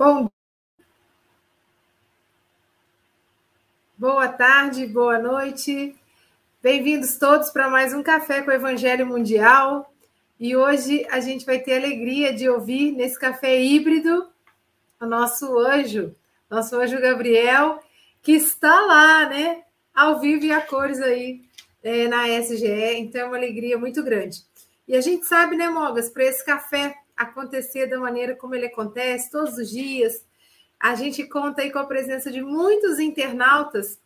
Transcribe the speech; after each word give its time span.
Bom, 0.00 0.30
boa 3.98 4.28
tarde, 4.28 4.86
boa 4.86 5.18
noite. 5.18 5.94
Bem-vindos 6.62 7.18
todos 7.18 7.50
para 7.50 7.68
mais 7.68 7.92
um 7.92 8.02
Café 8.02 8.40
com 8.40 8.50
o 8.50 8.54
Evangelho 8.54 9.06
Mundial. 9.06 9.92
E 10.40 10.56
hoje 10.56 11.06
a 11.10 11.20
gente 11.20 11.44
vai 11.44 11.58
ter 11.58 11.74
a 11.74 11.76
alegria 11.76 12.32
de 12.32 12.48
ouvir 12.48 12.92
nesse 12.92 13.18
café 13.18 13.62
híbrido 13.62 14.26
o 14.98 15.04
nosso 15.04 15.58
anjo, 15.58 16.16
nosso 16.48 16.80
anjo 16.80 16.98
Gabriel, 16.98 17.78
que 18.22 18.32
está 18.32 18.80
lá, 18.80 19.28
né? 19.28 19.64
Ao 19.94 20.18
vivo 20.18 20.46
e 20.46 20.50
a 20.50 20.62
cores 20.62 21.02
aí 21.02 21.42
é, 21.82 22.08
na 22.08 22.26
SGE. 22.26 22.94
Então 22.96 23.20
é 23.20 23.24
uma 23.26 23.36
alegria 23.36 23.76
muito 23.76 24.02
grande. 24.02 24.38
E 24.88 24.96
a 24.96 25.02
gente 25.02 25.26
sabe, 25.26 25.56
né, 25.56 25.68
Mogas, 25.68 26.08
para 26.08 26.24
esse 26.24 26.42
café 26.42 26.96
acontecer 27.20 27.86
da 27.86 27.98
maneira 27.98 28.34
como 28.34 28.54
ele 28.54 28.66
acontece, 28.66 29.30
todos 29.30 29.58
os 29.58 29.70
dias. 29.70 30.24
A 30.78 30.94
gente 30.94 31.24
conta 31.24 31.60
aí 31.60 31.70
com 31.70 31.78
a 31.78 31.84
presença 31.84 32.30
de 32.30 32.40
muitos 32.40 32.98
internautas, 32.98 34.00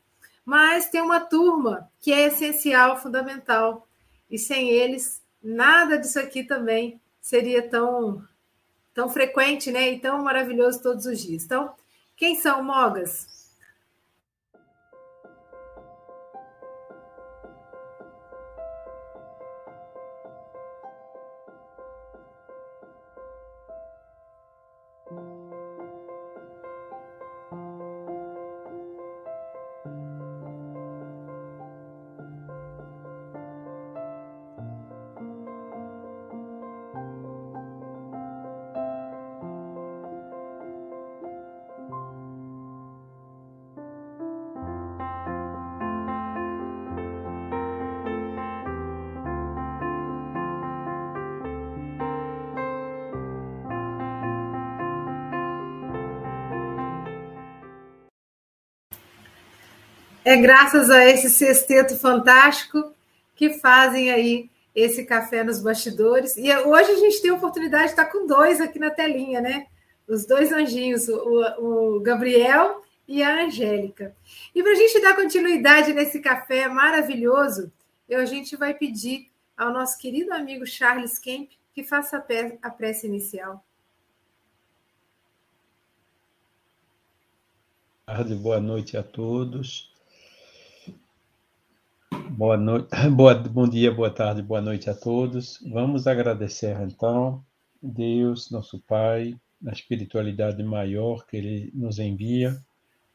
mas 0.45 0.89
tem 0.89 1.01
uma 1.01 1.21
turma 1.21 1.89
que 2.01 2.13
é 2.13 2.27
essencial, 2.27 3.01
fundamental. 3.01 3.87
E 4.29 4.39
sem 4.39 4.69
eles, 4.71 5.23
nada 5.43 5.97
disso 5.97 6.19
aqui 6.19 6.43
também 6.43 7.01
seria 7.21 7.63
tão, 7.69 8.23
tão 8.93 9.09
frequente, 9.09 9.71
né? 9.71 9.93
E 9.93 10.01
tão 10.01 10.23
maravilhoso 10.23 10.83
todos 10.83 11.07
os 11.07 11.21
dias. 11.21 11.45
Então, 11.45 11.73
quem 12.17 12.35
são 12.35 12.65
Mogas? 12.65 13.34
É 60.25 60.37
graças 60.37 60.89
a 60.89 61.05
esse 61.05 61.29
sexteto 61.29 61.97
fantástico 61.99 62.95
que 63.37 63.59
fazem 63.59 64.11
aí 64.11 64.51
esse 64.75 65.05
café 65.05 65.45
nos 65.45 65.61
bastidores. 65.61 66.37
E 66.39 66.51
hoje 66.57 66.93
a 66.93 66.97
gente 66.97 67.21
tem 67.21 67.31
a 67.31 67.35
oportunidade 67.35 67.85
de 67.85 67.91
estar 67.91 68.07
com 68.07 68.27
dois 68.27 68.61
aqui 68.61 68.79
na 68.79 68.91
telinha, 68.91 69.41
né? 69.43 69.67
Os 70.09 70.25
dois 70.25 70.51
anjinhos, 70.51 71.09
o, 71.09 71.97
o 71.97 72.01
Gabriel 72.01 72.83
e 73.07 73.23
a 73.23 73.45
Angélica. 73.45 74.17
E 74.55 74.63
para 74.63 74.73
a 74.73 74.77
gente 74.77 75.01
dar 75.01 75.15
continuidade 75.15 75.93
nesse 75.93 76.21
café 76.21 76.69
maravilhoso, 76.69 77.71
eu, 78.09 78.21
a 78.21 78.25
gente 78.25 78.57
vai 78.57 78.73
pedir 78.73 79.31
ao 79.57 79.73
nosso 79.73 79.99
querido 79.99 80.33
amigo 80.33 80.67
Charles 80.67 81.19
Kemp 81.19 81.51
que 81.75 81.85
faça 81.85 82.25
a 82.63 82.71
prece 82.71 83.07
inicial. 83.07 83.63
Boa 88.41 88.61
noite 88.61 88.97
a 88.97 89.03
todos. 89.03 89.94
Boa 92.37 92.57
noite, 92.57 92.89
boa, 93.15 93.33
bom 93.33 93.69
dia, 93.69 93.93
boa 93.93 94.11
tarde, 94.11 94.43
boa 94.43 94.61
noite 94.61 94.91
a 94.91 94.95
todos. 94.95 95.61
Vamos 95.71 96.09
agradecer 96.09 96.77
então 96.81 97.45
Deus, 97.81 98.51
nosso 98.51 98.81
Pai, 98.81 99.39
a 99.65 99.71
espiritualidade 99.71 100.61
maior 100.65 101.25
que 101.27 101.37
Ele 101.37 101.71
nos 101.73 102.01
envia 102.01 102.61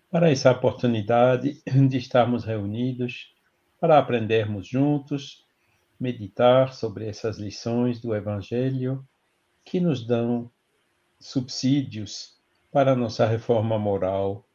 para 0.10 0.32
essa 0.32 0.50
oportunidade 0.52 1.62
de 1.90 1.98
estarmos 1.98 2.46
reunidos 2.46 3.36
para 3.78 4.00
aprendermos 4.00 4.66
juntos, 4.66 5.46
meditar 6.00 6.74
sobre 6.74 7.06
essas 7.06 7.38
lições 7.38 8.00
do 8.00 8.16
Evangelho 8.16 9.06
que 9.66 9.82
nos 9.82 10.08
dão 10.08 10.50
subsídios 11.20 12.38
para 12.72 12.96
nossa 12.96 13.26
reforma 13.26 13.78
moral 13.78 14.46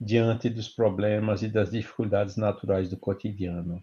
diante 0.00 0.48
dos 0.48 0.68
problemas 0.68 1.42
e 1.42 1.48
das 1.48 1.72
dificuldades 1.72 2.36
naturais 2.36 2.88
do 2.88 2.96
cotidiano. 2.96 3.82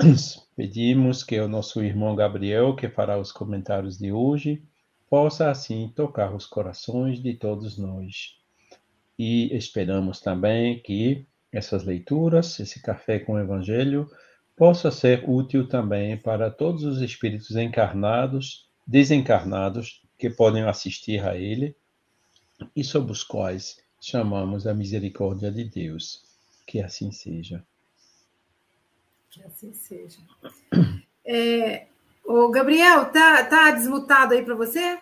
Pedimos 0.56 1.22
que 1.22 1.38
o 1.38 1.48
nosso 1.48 1.82
irmão 1.82 2.16
Gabriel, 2.16 2.74
que 2.74 2.88
fará 2.88 3.18
os 3.18 3.30
comentários 3.30 3.98
de 3.98 4.10
hoje, 4.10 4.62
possa 5.10 5.50
assim 5.50 5.92
tocar 5.94 6.34
os 6.34 6.46
corações 6.46 7.22
de 7.22 7.34
todos 7.34 7.76
nós. 7.76 8.36
E 9.18 9.54
esperamos 9.54 10.20
também 10.20 10.80
que 10.80 11.26
essas 11.52 11.84
leituras, 11.84 12.58
esse 12.60 12.80
café 12.80 13.18
com 13.18 13.34
o 13.34 13.38
Evangelho, 13.38 14.10
possa 14.56 14.90
ser 14.90 15.28
útil 15.28 15.68
também 15.68 16.16
para 16.16 16.50
todos 16.50 16.84
os 16.84 17.02
espíritos 17.02 17.54
encarnados, 17.56 18.68
desencarnados, 18.86 20.02
que 20.18 20.30
podem 20.30 20.62
assistir 20.62 21.22
a 21.26 21.36
ele 21.36 21.74
e 22.74 22.82
sob 22.82 23.12
os 23.12 23.22
quais 23.22 23.82
chamamos 24.00 24.66
a 24.66 24.72
misericórdia 24.72 25.50
de 25.50 25.64
Deus. 25.64 26.22
Que 26.66 26.80
assim 26.80 27.10
seja. 27.12 27.62
Que 29.30 29.44
assim 29.44 29.72
seja. 29.72 30.18
É, 31.24 31.86
o 32.24 32.50
Gabriel, 32.50 33.12
tá, 33.12 33.44
tá 33.44 33.70
desmutado 33.70 34.34
aí 34.34 34.44
para 34.44 34.56
você? 34.56 34.98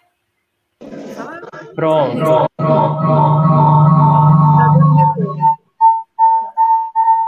Pronto. 1.74 2.48
Pronto. 2.54 3.02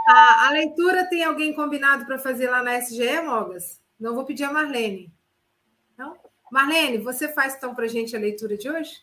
A, 0.09 0.49
a 0.49 0.51
leitura 0.51 1.09
tem 1.09 1.25
alguém 1.25 1.55
combinado 1.55 2.05
para 2.05 2.19
fazer 2.19 2.51
lá 2.51 2.63
na 2.63 2.79
SGE, 2.79 3.23
Mogas? 3.23 3.81
Não 3.99 4.15
vou 4.15 4.25
pedir 4.25 4.45
a 4.45 4.53
Marlene. 4.53 5.11
Não? 5.97 6.17
Marlene, 6.51 6.99
você 6.99 7.29
faz 7.29 7.55
então 7.55 7.75
para 7.75 7.85
a 7.87 7.89
gente 7.89 8.15
a 8.15 8.21
leitura 8.21 8.59
de 8.59 8.69
hoje? 8.69 9.03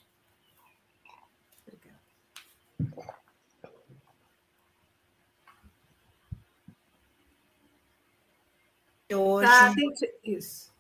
Hoje. 9.16 9.48
Tá, 9.48 9.74
Isso. 10.24 10.72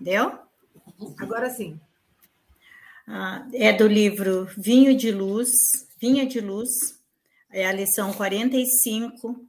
Deu? 0.00 0.38
Agora 1.18 1.50
sim. 1.50 1.80
Ah, 3.06 3.46
é 3.52 3.72
do 3.72 3.86
livro 3.86 4.48
Vinho 4.56 4.96
de 4.96 5.10
Luz, 5.10 5.88
Vinha 5.98 6.26
de 6.26 6.40
Luz, 6.40 7.00
é 7.50 7.66
a 7.66 7.72
lição 7.72 8.12
45, 8.12 9.44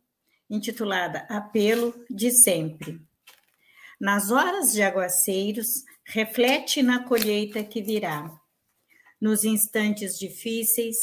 intitulada 0.50 1.20
Apelo 1.30 1.94
de 2.10 2.32
Sempre. 2.32 3.00
Nas 4.00 4.32
horas 4.32 4.72
de 4.72 4.82
aguaceiros, 4.82 5.68
reflete 6.04 6.82
na 6.82 7.04
colheita 7.04 7.64
que 7.64 7.84
virá. 7.84 8.32
Nos 9.20 9.44
instantes 9.44 10.18
difíceis, 10.18 10.98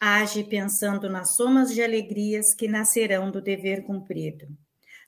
age 0.00 0.44
pensando 0.44 1.10
nas 1.10 1.34
somas 1.34 1.74
de 1.74 1.82
alegrias 1.82 2.54
que 2.54 2.68
nascerão 2.68 3.30
do 3.30 3.42
dever 3.42 3.82
cumprido. 3.84 4.46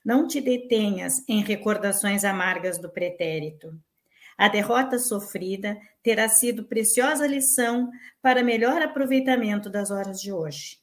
Não 0.07 0.25
te 0.25 0.39
detenhas 0.39 1.21
em 1.27 1.43
recordações 1.43 2.23
amargas 2.23 2.77
do 2.77 2.89
pretérito. 2.89 3.77
A 4.37 4.47
derrota 4.47 4.97
sofrida 4.97 5.77
terá 6.01 6.29
sido 6.29 6.63
preciosa 6.63 7.27
lição 7.27 7.91
para 8.21 8.41
melhor 8.41 8.81
aproveitamento 8.81 9.69
das 9.69 9.91
horas 9.91 10.21
de 10.21 10.31
hoje. 10.31 10.77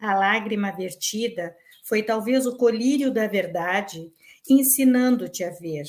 A 0.00 0.16
lágrima 0.16 0.72
vertida 0.72 1.54
foi 1.84 2.02
talvez 2.02 2.44
o 2.44 2.56
colírio 2.56 3.12
da 3.12 3.28
verdade, 3.28 4.10
ensinando-te 4.50 5.44
a 5.44 5.50
ver. 5.50 5.86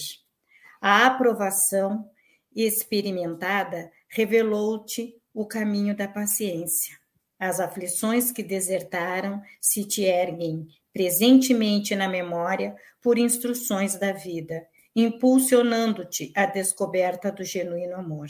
A 0.80 1.08
aprovação 1.08 2.08
experimentada 2.56 3.92
revelou-te 4.08 5.16
o 5.34 5.48
caminho 5.48 5.98
da 5.98 6.08
paciência. 6.08 6.96
As 7.40 7.60
aflições 7.60 8.32
que 8.32 8.42
desertaram 8.42 9.42
se 9.62 9.86
te 9.86 10.04
erguem 10.04 10.68
presentemente 10.92 11.96
na 11.96 12.10
memória 12.10 12.76
por 13.02 13.20
instruções 13.20 13.96
da 13.96 14.12
vida, 14.12 14.68
impulsionando-te 14.96 16.32
à 16.36 16.48
descoberta 16.48 17.32
do 17.32 17.44
genuíno 17.44 17.96
amor. 17.96 18.28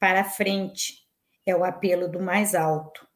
Para 0.00 0.24
frente 0.24 1.06
é 1.46 1.54
o 1.54 1.64
apelo 1.64 2.08
do 2.08 2.18
mais 2.18 2.56
alto. 2.56 3.06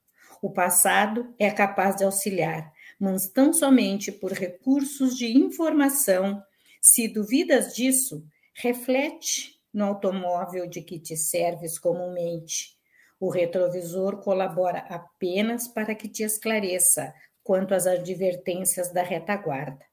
O 0.41 0.51
passado 0.51 1.35
é 1.37 1.51
capaz 1.51 1.97
de 1.97 2.05
auxiliar, 2.05 2.73
mas 2.99 3.29
tão 3.29 3.53
somente 3.53 4.13
por 4.13 4.33
recursos 4.33 5.17
de 5.19 5.37
informação. 5.37 6.41
Se 6.81 7.09
duvidas 7.09 7.75
disso, 7.75 8.25
reflete 8.55 9.61
no 9.75 9.85
automóvel 9.85 10.69
de 10.69 10.81
que 10.81 10.99
te 11.01 11.17
serves 11.17 11.77
comumente. 11.77 12.80
O 13.21 13.29
retrovisor 13.29 14.17
colabora 14.17 14.79
apenas 14.89 15.69
para 15.69 15.95
que 15.95 16.09
te 16.09 16.23
esclareça 16.23 17.13
quanto 17.45 17.75
às 17.75 17.87
advertências 17.87 18.91
da 18.93 19.03
retaguarda. 19.03 19.85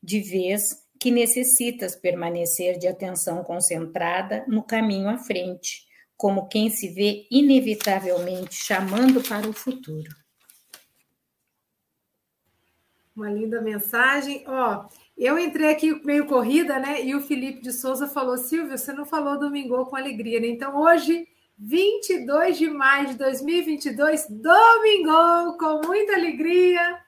De 0.00 0.20
vez 0.20 0.88
que 1.00 1.10
necessitas 1.10 1.96
permanecer 1.96 2.78
de 2.78 2.86
atenção 2.86 3.42
concentrada 3.42 4.44
no 4.46 4.62
caminho 4.62 5.08
à 5.08 5.18
frente, 5.18 5.88
como 6.16 6.46
quem 6.46 6.70
se 6.70 6.88
vê 6.88 7.26
inevitavelmente 7.30 8.54
chamando 8.54 9.22
para 9.22 9.48
o 9.48 9.52
futuro. 9.52 10.14
Uma 13.16 13.30
linda 13.30 13.60
mensagem. 13.60 14.44
Ó, 14.46 14.86
eu 15.16 15.38
entrei 15.38 15.70
aqui 15.70 15.94
meio 16.04 16.26
corrida, 16.26 16.78
né? 16.78 17.02
E 17.02 17.14
o 17.14 17.20
Felipe 17.20 17.60
de 17.62 17.72
Souza 17.72 18.06
falou: 18.06 18.36
Silvio, 18.36 18.78
você 18.78 18.92
não 18.92 19.04
falou 19.04 19.38
domingo 19.38 19.84
com 19.86 19.96
alegria, 19.96 20.38
né? 20.38 20.46
Então 20.46 20.76
hoje 20.76 21.26
22 21.62 22.56
de 22.56 22.70
maio 22.70 23.08
de 23.08 23.14
2022, 23.16 24.28
domingo, 24.30 25.58
com 25.58 25.86
muita 25.86 26.14
alegria. 26.14 26.98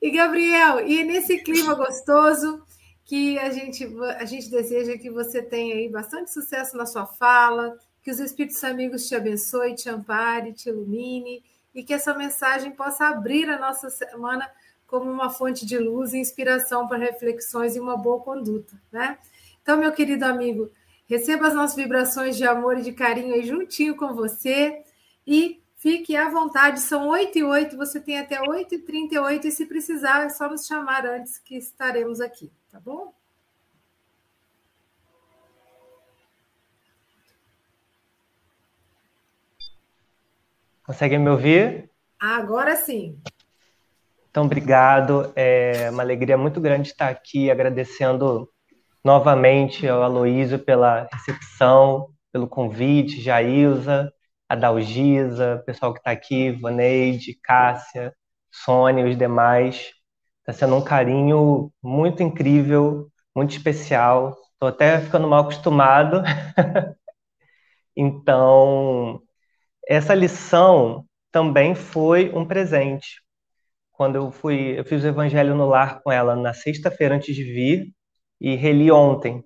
E 0.00 0.10
Gabriel, 0.10 0.84
e 0.84 1.04
nesse 1.04 1.38
clima 1.38 1.74
gostoso 1.74 2.66
que 3.04 3.38
a 3.38 3.50
gente, 3.50 3.88
a 4.18 4.24
gente 4.24 4.50
deseja 4.50 4.98
que 4.98 5.08
você 5.08 5.40
tenha 5.40 5.76
aí 5.76 5.88
bastante 5.88 6.32
sucesso 6.32 6.76
na 6.76 6.84
sua 6.84 7.06
fala, 7.06 7.78
que 8.02 8.10
os 8.10 8.18
Espíritos 8.18 8.62
Amigos 8.64 9.06
te 9.06 9.14
abençoe, 9.14 9.76
te 9.76 9.88
ampare, 9.88 10.52
te 10.52 10.68
ilumine 10.68 11.44
e 11.72 11.84
que 11.84 11.94
essa 11.94 12.12
mensagem 12.12 12.72
possa 12.72 13.06
abrir 13.06 13.48
a 13.48 13.58
nossa 13.58 13.88
semana 13.88 14.50
como 14.84 15.08
uma 15.08 15.30
fonte 15.30 15.64
de 15.64 15.78
luz 15.78 16.12
e 16.12 16.18
inspiração 16.18 16.88
para 16.88 16.98
reflexões 16.98 17.76
e 17.76 17.80
uma 17.80 17.96
boa 17.96 18.20
conduta, 18.20 18.74
né? 18.90 19.16
Então, 19.62 19.78
meu 19.78 19.92
querido 19.92 20.24
amigo, 20.24 20.72
Receba 21.12 21.48
as 21.48 21.54
nossas 21.54 21.76
vibrações 21.76 22.38
de 22.38 22.46
amor 22.46 22.78
e 22.78 22.82
de 22.82 22.90
carinho 22.90 23.34
aí 23.34 23.42
juntinho 23.42 23.94
com 23.94 24.14
você 24.14 24.82
e 25.26 25.62
fique 25.76 26.16
à 26.16 26.30
vontade. 26.30 26.80
São 26.80 27.08
8 27.08 27.38
e 27.38 27.44
8, 27.44 27.76
você 27.76 28.00
tem 28.00 28.18
até 28.18 28.40
8 28.40 28.76
e 28.76 28.78
38 28.78 29.46
e 29.46 29.50
se 29.50 29.66
precisar 29.66 30.24
é 30.24 30.30
só 30.30 30.48
nos 30.48 30.66
chamar 30.66 31.04
antes 31.04 31.38
que 31.38 31.54
estaremos 31.54 32.18
aqui, 32.18 32.50
tá 32.70 32.80
bom? 32.80 33.12
Conseguem 40.86 41.18
me 41.18 41.28
ouvir? 41.28 41.90
Agora 42.18 42.74
sim. 42.74 43.20
Então, 44.30 44.46
obrigado. 44.46 45.30
É 45.36 45.90
uma 45.90 46.02
alegria 46.02 46.38
muito 46.38 46.58
grande 46.58 46.88
estar 46.88 47.10
aqui 47.10 47.50
agradecendo 47.50 48.50
novamente 49.04 49.86
ao 49.88 50.02
Aloísio 50.02 50.58
pela 50.58 51.08
recepção, 51.12 52.08
pelo 52.32 52.48
convite, 52.48 53.20
Jailza, 53.20 54.12
Adalgisa, 54.48 55.62
pessoal 55.66 55.92
que 55.92 56.00
está 56.00 56.10
aqui, 56.10 56.50
Vaneide, 56.52 57.38
Cássia, 57.42 58.14
Sônia 58.50 59.06
e 59.06 59.10
os 59.10 59.16
demais. 59.18 59.90
Está 60.40 60.52
sendo 60.52 60.76
um 60.76 60.84
carinho 60.84 61.72
muito 61.82 62.22
incrível, 62.22 63.08
muito 63.34 63.52
especial. 63.52 64.36
Estou 64.52 64.68
até 64.68 65.00
ficando 65.00 65.28
mal 65.28 65.42
acostumado. 65.42 66.22
então, 67.96 69.20
essa 69.88 70.14
lição 70.14 71.06
também 71.30 71.74
foi 71.74 72.30
um 72.34 72.46
presente. 72.46 73.22
Quando 73.92 74.16
eu 74.16 74.30
fui, 74.30 74.78
eu 74.78 74.84
fiz 74.84 75.04
o 75.04 75.06
evangelho 75.08 75.54
no 75.54 75.66
lar 75.66 76.02
com 76.02 76.10
ela 76.12 76.36
na 76.36 76.52
sexta-feira 76.54 77.14
antes 77.14 77.34
de 77.34 77.44
vir, 77.44 77.92
e 78.42 78.56
reli 78.56 78.90
ontem. 78.90 79.44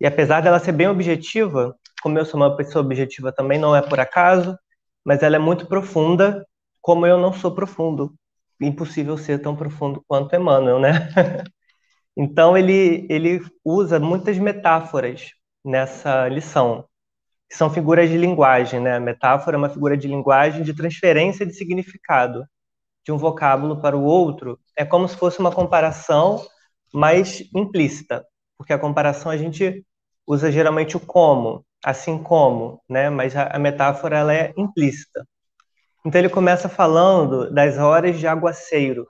E 0.00 0.06
apesar 0.06 0.40
dela 0.40 0.58
ser 0.58 0.72
bem 0.72 0.88
objetiva, 0.88 1.76
como 2.02 2.18
eu 2.18 2.24
sou 2.24 2.40
uma 2.40 2.56
pessoa 2.56 2.82
objetiva 2.82 3.30
também, 3.30 3.58
não 3.58 3.76
é 3.76 3.82
por 3.82 4.00
acaso, 4.00 4.58
mas 5.04 5.22
ela 5.22 5.36
é 5.36 5.38
muito 5.38 5.66
profunda, 5.66 6.44
como 6.80 7.06
eu 7.06 7.18
não 7.18 7.32
sou 7.32 7.54
profundo. 7.54 8.14
Impossível 8.58 9.18
ser 9.18 9.40
tão 9.40 9.54
profundo 9.54 10.02
quanto 10.08 10.34
Emmanuel, 10.34 10.80
né? 10.80 10.92
então 12.16 12.56
ele, 12.56 13.06
ele 13.10 13.42
usa 13.62 14.00
muitas 14.00 14.38
metáforas 14.38 15.30
nessa 15.62 16.26
lição, 16.28 16.86
que 17.50 17.56
são 17.56 17.68
figuras 17.68 18.08
de 18.08 18.16
linguagem, 18.16 18.80
né? 18.80 18.96
A 18.96 19.00
metáfora 19.00 19.56
é 19.56 19.58
uma 19.58 19.68
figura 19.68 19.96
de 19.96 20.08
linguagem 20.08 20.62
de 20.62 20.74
transferência 20.74 21.44
de 21.44 21.52
significado 21.52 22.46
de 23.04 23.12
um 23.12 23.18
vocábulo 23.18 23.80
para 23.80 23.96
o 23.96 24.04
outro. 24.04 24.58
É 24.76 24.84
como 24.84 25.06
se 25.06 25.16
fosse 25.16 25.38
uma 25.38 25.52
comparação 25.52 26.40
mais 26.92 27.42
implícita, 27.54 28.24
porque 28.56 28.72
a 28.72 28.78
comparação 28.78 29.30
a 29.30 29.36
gente 29.36 29.84
usa 30.26 30.52
geralmente 30.52 30.96
o 30.96 31.00
como, 31.00 31.64
assim 31.84 32.22
como, 32.22 32.82
né? 32.88 33.10
Mas 33.10 33.34
a, 33.36 33.44
a 33.48 33.58
metáfora 33.58 34.18
ela 34.18 34.34
é 34.34 34.52
implícita. 34.56 35.26
Então 36.04 36.20
ele 36.20 36.28
começa 36.28 36.68
falando 36.68 37.52
das 37.52 37.78
horas 37.78 38.18
de 38.18 38.26
aguaceiro. 38.26 39.06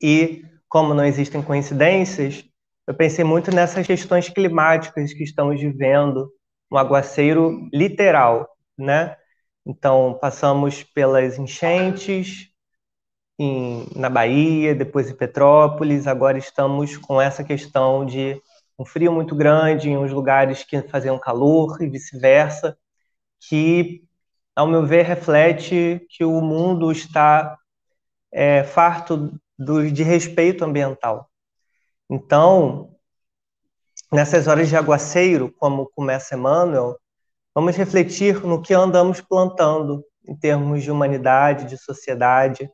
E 0.00 0.44
como 0.68 0.94
não 0.94 1.04
existem 1.04 1.42
coincidências, 1.42 2.44
eu 2.86 2.94
pensei 2.94 3.24
muito 3.24 3.50
nessas 3.54 3.86
questões 3.86 4.28
climáticas 4.28 5.12
que 5.12 5.22
estamos 5.22 5.60
vivendo, 5.60 6.32
um 6.70 6.76
aguaceiro 6.76 7.68
literal, 7.72 8.48
né? 8.76 9.16
Então 9.64 10.18
passamos 10.20 10.82
pelas 10.82 11.38
enchentes, 11.38 12.48
em, 13.42 13.88
na 13.96 14.08
Bahia, 14.08 14.74
depois 14.74 15.10
em 15.10 15.14
Petrópolis. 15.14 16.06
Agora 16.06 16.38
estamos 16.38 16.96
com 16.96 17.20
essa 17.20 17.42
questão 17.42 18.06
de 18.06 18.40
um 18.78 18.84
frio 18.84 19.12
muito 19.12 19.34
grande 19.34 19.90
em 19.90 19.96
uns 19.96 20.12
lugares 20.12 20.62
que 20.62 20.80
faziam 20.82 21.18
calor 21.18 21.82
e 21.82 21.88
vice-versa, 21.88 22.76
que, 23.48 24.02
ao 24.54 24.66
meu 24.66 24.86
ver, 24.86 25.02
reflete 25.02 26.06
que 26.08 26.24
o 26.24 26.40
mundo 26.40 26.90
está 26.92 27.58
é, 28.30 28.62
farto 28.62 29.32
do, 29.58 29.90
de 29.90 30.02
respeito 30.02 30.64
ambiental. 30.64 31.28
Então, 32.08 32.94
nessas 34.12 34.46
horas 34.46 34.68
de 34.68 34.76
aguaceiro, 34.76 35.52
como 35.58 35.90
começa 35.94 36.34
Emmanuel, 36.34 36.96
vamos 37.54 37.76
refletir 37.76 38.44
no 38.44 38.62
que 38.62 38.74
andamos 38.74 39.20
plantando 39.20 40.04
em 40.26 40.36
termos 40.36 40.82
de 40.82 40.90
humanidade, 40.90 41.66
de 41.66 41.76
sociedade, 41.76 42.70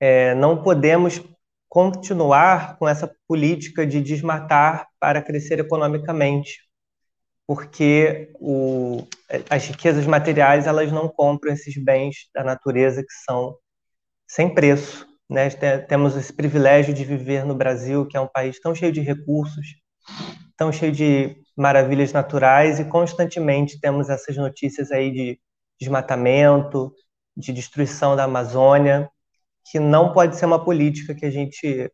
é, 0.00 0.34
não 0.34 0.62
podemos 0.62 1.22
continuar 1.68 2.78
com 2.78 2.88
essa 2.88 3.12
política 3.26 3.86
de 3.86 4.00
desmatar 4.00 4.86
para 4.98 5.22
crescer 5.22 5.58
economicamente, 5.60 6.60
porque 7.46 8.32
o, 8.40 9.06
as 9.50 9.66
riquezas 9.66 10.06
materiais 10.06 10.66
elas 10.66 10.90
não 10.90 11.08
compram 11.08 11.52
esses 11.52 11.76
bens 11.82 12.28
da 12.34 12.42
natureza 12.42 13.02
que 13.02 13.12
são 13.24 13.56
sem 14.26 14.52
preço. 14.52 15.06
Né? 15.28 15.50
Temos 15.88 16.16
esse 16.16 16.32
privilégio 16.32 16.94
de 16.94 17.04
viver 17.04 17.44
no 17.44 17.54
Brasil, 17.54 18.06
que 18.06 18.16
é 18.16 18.20
um 18.20 18.28
país 18.28 18.58
tão 18.60 18.74
cheio 18.74 18.92
de 18.92 19.00
recursos, 19.00 19.66
tão 20.56 20.72
cheio 20.72 20.92
de 20.92 21.36
maravilhas 21.56 22.12
naturais, 22.12 22.80
e 22.80 22.84
constantemente 22.84 23.80
temos 23.80 24.08
essas 24.08 24.36
notícias 24.36 24.90
aí 24.90 25.10
de 25.10 25.40
desmatamento, 25.78 26.92
de 27.36 27.52
destruição 27.52 28.16
da 28.16 28.24
Amazônia, 28.24 29.10
que 29.70 29.78
não 29.78 30.12
pode 30.12 30.36
ser 30.36 30.46
uma 30.46 30.62
política 30.62 31.14
que 31.14 31.26
a 31.26 31.30
gente 31.30 31.90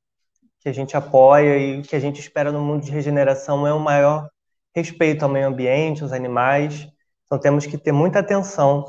que 0.61 0.69
a 0.71 0.73
gente 0.73 0.97
apoia 0.97 1.59
e 1.59 1.83
que 1.83 1.95
a 1.95 2.01
gente 2.01 2.21
espera 2.21 2.51
no 2.51 2.61
mundo 2.61 2.85
de 2.85 2.91
regeneração 2.91 3.67
é 3.67 3.73
o 3.75 3.79
maior 3.79 4.31
respeito 4.75 5.23
ao 5.23 5.29
meio 5.29 5.47
ambiente, 5.47 6.03
aos 6.03 6.11
animais. 6.11 6.89
Então 7.27 7.39
temos 7.39 7.67
que 7.67 7.77
ter 7.77 7.93
muita 7.93 8.21
atenção 8.21 8.87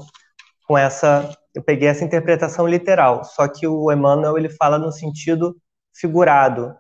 com 0.66 0.78
essa. 0.78 1.30
Eu 1.54 1.62
peguei 1.62 1.90
essa 1.90 2.06
interpretação 2.06 2.68
literal, 2.68 3.26
só 3.26 3.48
que 3.48 3.68
o 3.68 3.92
Emmanuel 3.92 4.38
ele 4.38 4.50
fala 4.50 4.80
no 4.80 4.92
sentido 4.92 5.56
figurado, 5.94 6.76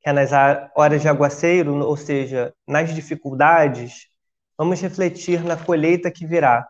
que 0.00 0.08
é 0.08 0.12
nas 0.12 0.30
horas 0.76 1.00
de 1.00 1.08
aguaceiro, 1.08 1.74
ou 1.84 1.96
seja, 1.96 2.52
nas 2.66 2.92
dificuldades, 2.94 4.08
vamos 4.58 4.80
refletir 4.80 5.44
na 5.44 5.56
colheita 5.56 6.10
que 6.10 6.26
virá. 6.26 6.68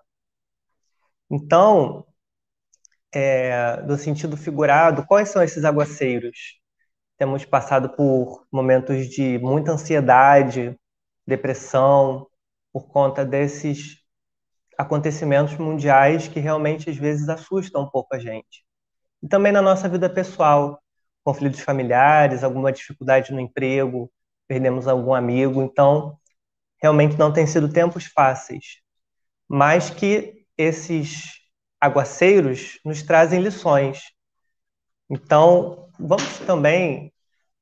Então, 1.30 2.04
é, 3.12 3.82
do 3.82 3.96
sentido 3.96 4.36
figurado, 4.36 5.06
quais 5.06 5.28
são 5.30 5.42
esses 5.42 5.64
aguaceiros? 5.64 6.60
Temos 7.18 7.44
passado 7.44 7.90
por 7.90 8.46
momentos 8.50 9.08
de 9.08 9.38
muita 9.38 9.72
ansiedade, 9.72 10.78
depressão, 11.26 12.26
por 12.72 12.88
conta 12.88 13.24
desses 13.24 14.00
acontecimentos 14.78 15.56
mundiais 15.58 16.28
que 16.28 16.40
realmente 16.40 16.88
às 16.88 16.96
vezes 16.96 17.28
assustam 17.28 17.82
um 17.82 17.90
pouco 17.90 18.14
a 18.14 18.18
gente. 18.18 18.64
E 19.22 19.28
também 19.28 19.52
na 19.52 19.60
nossa 19.60 19.88
vida 19.88 20.08
pessoal, 20.08 20.82
conflitos 21.22 21.60
familiares, 21.60 22.42
alguma 22.42 22.72
dificuldade 22.72 23.32
no 23.32 23.40
emprego, 23.40 24.10
perdemos 24.48 24.88
algum 24.88 25.14
amigo, 25.14 25.62
então 25.62 26.18
realmente 26.82 27.18
não 27.18 27.32
tem 27.32 27.46
sido 27.46 27.72
tempos 27.72 28.06
fáceis, 28.06 28.80
mas 29.48 29.90
que 29.90 30.46
esses 30.56 31.39
aguaceiros 31.80 32.78
nos 32.84 33.02
trazem 33.02 33.40
lições. 33.40 34.02
Então, 35.08 35.88
vamos 35.98 36.38
também 36.40 37.12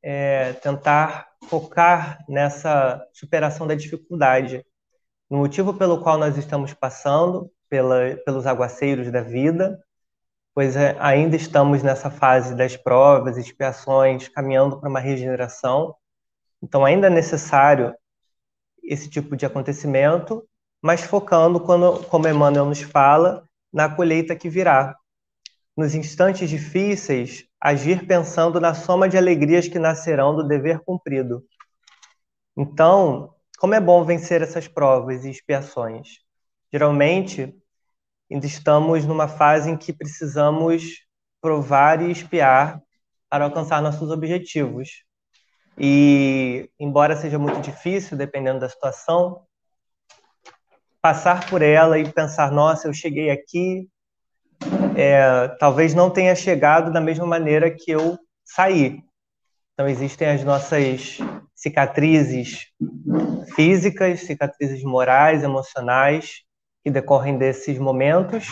é, 0.02 0.52
tentar 0.54 1.28
focar 1.48 2.24
nessa 2.28 3.02
superação 3.12 3.66
da 3.66 3.74
dificuldade, 3.74 4.64
no 5.30 5.38
motivo 5.38 5.74
pelo 5.74 6.02
qual 6.02 6.18
nós 6.18 6.36
estamos 6.36 6.74
passando, 6.74 7.50
pela, 7.68 8.16
pelos 8.24 8.46
aguaceiros 8.46 9.10
da 9.12 9.20
vida, 9.20 9.78
pois 10.54 10.74
é, 10.74 10.96
ainda 10.98 11.36
estamos 11.36 11.82
nessa 11.82 12.10
fase 12.10 12.54
das 12.54 12.76
provas, 12.76 13.36
expiações, 13.36 14.28
caminhando 14.28 14.80
para 14.80 14.88
uma 14.88 15.00
regeneração. 15.00 15.94
Então, 16.62 16.84
ainda 16.84 17.06
é 17.06 17.10
necessário 17.10 17.94
esse 18.82 19.08
tipo 19.08 19.36
de 19.36 19.46
acontecimento, 19.46 20.46
mas 20.82 21.02
focando, 21.02 21.60
quando, 21.60 22.04
como 22.04 22.26
Emmanuel 22.26 22.64
nos 22.64 22.80
fala, 22.82 23.47
na 23.72 23.88
colheita 23.88 24.36
que 24.36 24.48
virá. 24.48 24.96
Nos 25.76 25.94
instantes 25.94 26.50
difíceis, 26.50 27.46
agir 27.60 28.06
pensando 28.06 28.60
na 28.60 28.74
soma 28.74 29.08
de 29.08 29.16
alegrias 29.16 29.68
que 29.68 29.78
nascerão 29.78 30.34
do 30.34 30.46
dever 30.46 30.80
cumprido. 30.80 31.44
Então, 32.56 33.34
como 33.58 33.74
é 33.74 33.80
bom 33.80 34.04
vencer 34.04 34.42
essas 34.42 34.66
provas 34.68 35.24
e 35.24 35.30
expiações. 35.30 36.18
Geralmente, 36.72 37.54
ainda 38.30 38.46
estamos 38.46 39.04
numa 39.04 39.28
fase 39.28 39.70
em 39.70 39.76
que 39.76 39.92
precisamos 39.92 41.06
provar 41.40 42.02
e 42.02 42.10
espiar 42.10 42.82
para 43.28 43.44
alcançar 43.44 43.82
nossos 43.82 44.10
objetivos. 44.10 45.04
E, 45.78 46.68
embora 46.78 47.16
seja 47.16 47.38
muito 47.38 47.60
difícil, 47.60 48.16
dependendo 48.16 48.60
da 48.60 48.68
situação, 48.68 49.46
passar 51.08 51.48
por 51.48 51.62
ela 51.62 51.98
e 51.98 52.12
pensar: 52.12 52.52
nossa, 52.52 52.86
eu 52.86 52.92
cheguei 52.92 53.30
aqui, 53.30 53.88
é, 54.94 55.48
talvez 55.58 55.94
não 55.94 56.10
tenha 56.10 56.34
chegado 56.34 56.92
da 56.92 57.00
mesma 57.00 57.24
maneira 57.24 57.70
que 57.70 57.90
eu 57.90 58.18
saí. 58.44 59.02
Então, 59.72 59.88
existem 59.88 60.28
as 60.28 60.44
nossas 60.44 61.16
cicatrizes 61.54 62.66
físicas, 63.54 64.20
cicatrizes 64.20 64.82
morais, 64.82 65.42
emocionais, 65.42 66.42
que 66.84 66.90
decorrem 66.90 67.38
desses 67.38 67.78
momentos, 67.78 68.46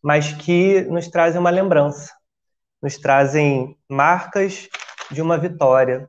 mas 0.00 0.32
que 0.32 0.82
nos 0.82 1.08
trazem 1.08 1.40
uma 1.40 1.50
lembrança, 1.50 2.12
nos 2.80 2.98
trazem 2.98 3.76
marcas 3.88 4.68
de 5.10 5.20
uma 5.20 5.36
vitória, 5.36 6.08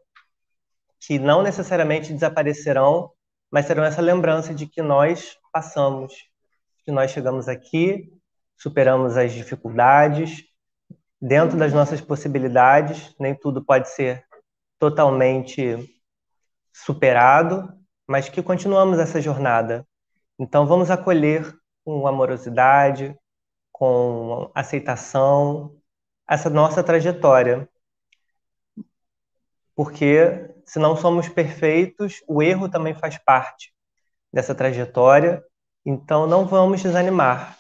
que 0.99 1.17
não 1.17 1.41
necessariamente 1.41 2.13
desaparecerão, 2.13 3.09
mas 3.51 3.65
serão 3.65 3.83
essa 3.83 4.01
lembrança 4.01 4.53
de 4.53 4.67
que 4.67 4.83
nós 4.83 5.40
passamos, 5.51 6.13
que 6.83 6.91
nós 6.91 7.11
chegamos 7.11 7.47
aqui, 7.47 8.11
superamos 8.57 9.17
as 9.17 9.33
dificuldades, 9.33 10.43
dentro 11.21 11.57
das 11.57 11.73
nossas 11.73 12.01
possibilidades, 12.01 13.15
nem 13.19 13.35
tudo 13.35 13.63
pode 13.63 13.89
ser 13.89 14.25
totalmente 14.79 15.87
superado, 16.73 17.71
mas 18.07 18.29
que 18.29 18.41
continuamos 18.41 18.97
essa 18.99 19.21
jornada. 19.21 19.87
Então 20.39 20.65
vamos 20.65 20.89
acolher 20.89 21.53
com 21.83 22.07
amorosidade, 22.07 23.15
com 23.71 24.51
aceitação 24.55 25.77
essa 26.27 26.49
nossa 26.49 26.83
trajetória. 26.83 27.69
Porque 29.75 30.49
se 30.65 30.79
não 30.79 30.95
somos 30.95 31.27
perfeitos, 31.27 32.23
o 32.27 32.41
erro 32.41 32.69
também 32.69 32.95
faz 32.95 33.17
parte 33.17 33.73
dessa 34.31 34.55
trajetória, 34.55 35.43
então 35.85 36.27
não 36.27 36.45
vamos 36.45 36.81
desanimar. 36.81 37.57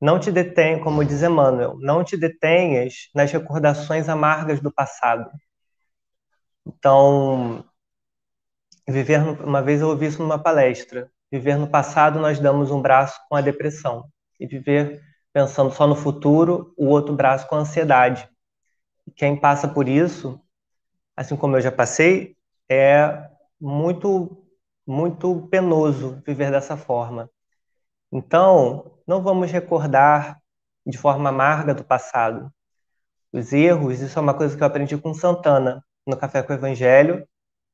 Não 0.00 0.18
te 0.18 0.30
detém, 0.30 0.80
como 0.80 1.04
diz 1.04 1.22
Emmanuel, 1.22 1.76
não 1.80 2.04
te 2.04 2.16
detenhas 2.16 3.08
nas 3.14 3.32
recordações 3.32 4.08
amargas 4.08 4.60
do 4.60 4.72
passado. 4.72 5.30
Então, 6.66 7.64
viver 8.86 9.20
uma 9.40 9.62
vez 9.62 9.80
eu 9.80 9.88
ouvi 9.88 10.06
isso 10.06 10.22
numa 10.22 10.38
palestra, 10.38 11.10
viver 11.30 11.56
no 11.56 11.68
passado 11.68 12.18
nós 12.18 12.38
damos 12.38 12.70
um 12.70 12.82
braço 12.82 13.18
com 13.28 13.36
a 13.36 13.40
depressão 13.40 14.08
e 14.38 14.46
viver 14.46 15.02
pensando 15.32 15.72
só 15.72 15.86
no 15.86 15.94
futuro, 15.94 16.74
o 16.76 16.86
outro 16.86 17.14
braço 17.14 17.46
com 17.46 17.56
a 17.56 17.60
ansiedade. 17.60 18.28
Quem 19.14 19.38
passa 19.38 19.68
por 19.68 19.88
isso, 19.88 20.40
assim 21.16 21.36
como 21.36 21.56
eu 21.56 21.60
já 21.60 21.72
passei, 21.72 22.36
é 22.68 23.28
muito 23.60 24.45
muito 24.86 25.48
penoso 25.50 26.22
viver 26.24 26.50
dessa 26.50 26.76
forma. 26.76 27.30
Então, 28.12 28.98
não 29.06 29.22
vamos 29.22 29.50
recordar 29.50 30.40
de 30.86 30.96
forma 30.96 31.28
amarga 31.30 31.74
do 31.74 31.84
passado. 31.84 32.50
Os 33.32 33.52
erros, 33.52 34.00
isso 34.00 34.18
é 34.18 34.22
uma 34.22 34.34
coisa 34.34 34.56
que 34.56 34.62
eu 34.62 34.66
aprendi 34.66 34.96
com 34.96 35.12
Santana 35.12 35.84
no 36.06 36.16
Café 36.16 36.42
com 36.42 36.52
o 36.52 36.56
Evangelho. 36.56 37.26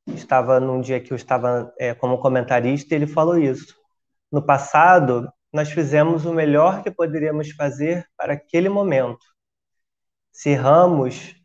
Estava 0.07 0.59
num 0.59 0.81
dia 0.81 0.99
que 0.99 1.13
eu 1.13 1.15
estava 1.15 1.71
é, 1.79 1.93
como 1.93 2.17
comentarista 2.17 2.93
e 2.93 2.97
ele 2.97 3.07
falou 3.07 3.37
isso. 3.37 3.75
No 4.31 4.41
passado, 4.41 5.31
nós 5.53 5.69
fizemos 5.71 6.25
o 6.25 6.33
melhor 6.33 6.81
que 6.81 6.89
poderíamos 6.89 7.51
fazer 7.51 8.05
para 8.17 8.33
aquele 8.33 8.67
momento. 8.67 9.23
Se 10.31 10.49
erramos, 10.49 11.35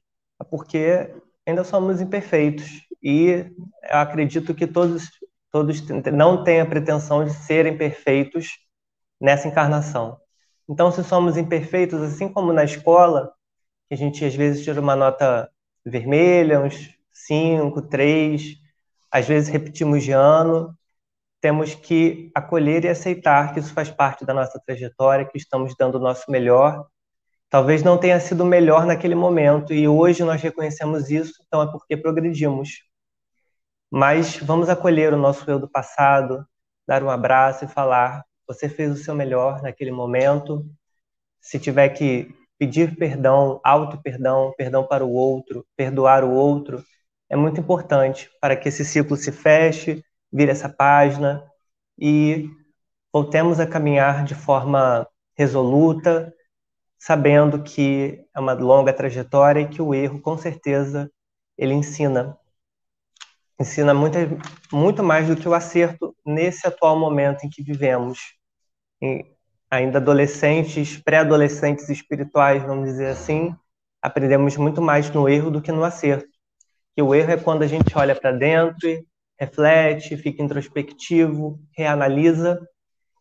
é 0.41 0.45
porque 0.45 1.15
ainda 1.47 1.63
somos 1.63 2.01
imperfeitos. 2.01 2.67
E 3.03 3.47
eu 3.85 3.99
acredito 3.99 4.55
que 4.55 4.67
todos 4.67 5.11
todos 5.51 5.81
não 6.13 6.45
têm 6.45 6.61
a 6.61 6.67
pretensão 6.67 7.25
de 7.25 7.33
serem 7.33 7.77
perfeitos 7.77 8.59
nessa 9.21 9.49
encarnação. 9.49 10.19
Então, 10.69 10.93
se 10.93 11.03
somos 11.03 11.37
imperfeitos, 11.37 12.01
assim 12.03 12.29
como 12.29 12.53
na 12.53 12.65
escola, 12.65 13.33
que 13.89 13.95
a 13.95 13.97
gente 13.97 14.25
às 14.25 14.35
vezes 14.35 14.63
tira 14.65 14.81
uma 14.81 14.95
nota 14.95 15.51
vermelha, 15.85 16.61
uns 16.61 16.91
5, 17.13 17.83
3, 17.83 18.57
às 19.11 19.27
vezes 19.27 19.49
repetimos 19.49 20.05
de 20.05 20.13
ano, 20.13 20.77
temos 21.41 21.75
que 21.75 22.31
acolher 22.35 22.85
e 22.85 22.89
aceitar 22.89 23.53
que 23.55 23.61
isso 23.61 23.73
faz 23.73 23.91
parte 23.91 24.25
da 24.25 24.35
nossa 24.35 24.61
trajetória, 24.65 25.25
que 25.25 25.39
estamos 25.39 25.75
dando 25.79 25.97
o 25.97 26.01
nosso 26.01 26.31
melhor. 26.31 26.87
Talvez 27.51 27.83
não 27.83 27.99
tenha 27.99 28.21
sido 28.21 28.45
melhor 28.45 28.85
naquele 28.87 29.15
momento 29.15 29.73
e 29.73 29.89
hoje 29.89 30.23
nós 30.25 30.43
reconhecemos 30.43 31.11
isso, 31.11 31.43
então 31.47 31.63
é 31.63 31.71
porque 31.71 31.97
progredimos. 31.97 32.88
Mas 33.91 34.37
vamos 34.39 34.69
acolher 34.69 35.15
o 35.15 35.19
nosso 35.19 35.51
eu 35.51 35.59
do 35.59 35.69
passado, 35.69 36.47
dar 36.87 37.03
um 37.03 37.11
abraço 37.11 37.65
e 37.65 37.69
falar: 37.69 38.25
você 38.47 38.69
fez 38.69 38.93
o 38.93 38.97
seu 39.03 39.15
melhor 39.15 39.63
naquele 39.63 39.91
momento. 39.91 40.67
Se 41.41 41.59
tiver 41.59 41.89
que 41.91 42.35
pedir 42.59 42.97
perdão, 42.97 43.61
auto-perdão, 43.65 44.53
perdão 44.57 44.85
para 44.87 45.05
o 45.05 45.13
outro, 45.13 45.67
perdoar 45.77 46.25
o 46.25 46.33
outro, 46.33 46.85
é 47.31 47.37
muito 47.37 47.61
importante 47.61 48.31
para 48.41 48.57
que 48.57 48.69
esse 48.69 48.85
ciclo 48.85 49.17
se 49.17 49.31
feche, 49.33 50.03
vire 50.33 50.51
essa 50.51 50.69
página 50.69 51.45
e 51.99 52.51
voltemos 53.13 53.61
a 53.61 53.67
caminhar 53.67 54.25
de 54.25 54.35
forma 54.35 55.07
resoluta, 55.37 56.35
sabendo 56.99 57.63
que 57.63 58.25
é 58.35 58.41
uma 58.41 58.53
longa 58.55 58.93
trajetória 58.93 59.61
e 59.63 59.69
que 59.69 59.81
o 59.81 59.95
erro, 59.95 60.21
com 60.21 60.37
certeza, 60.37 61.11
ele 61.57 61.75
ensina 61.75 62.37
ensina 63.59 63.93
muito, 63.93 65.03
mais 65.03 65.27
do 65.27 65.37
que 65.37 65.49
o 65.49 65.55
acerto 65.55 66.15
nesse 66.25 66.67
atual 66.67 66.99
momento 66.99 67.45
em 67.45 67.51
que 67.51 67.63
vivemos. 67.63 68.19
E 69.03 69.25
ainda 69.71 69.99
adolescentes, 69.99 70.97
pré-adolescentes 70.97 71.89
espirituais, 71.89 72.63
vamos 72.63 72.89
dizer 72.89 73.09
assim, 73.09 73.55
aprendemos 74.01 74.57
muito 74.57 74.81
mais 74.81 75.11
no 75.11 75.29
erro 75.29 75.51
do 75.51 75.61
que 75.61 75.73
no 75.73 75.85
acerto. 75.85 76.29
Que 76.95 77.03
o 77.03 77.15
erro 77.15 77.33
é 77.33 77.37
quando 77.37 77.63
a 77.63 77.67
gente 77.67 77.97
olha 77.97 78.15
para 78.15 78.33
dentro, 78.33 78.89
reflete, 79.39 80.17
fica 80.17 80.43
introspectivo, 80.43 81.61
reanalisa, 81.77 82.61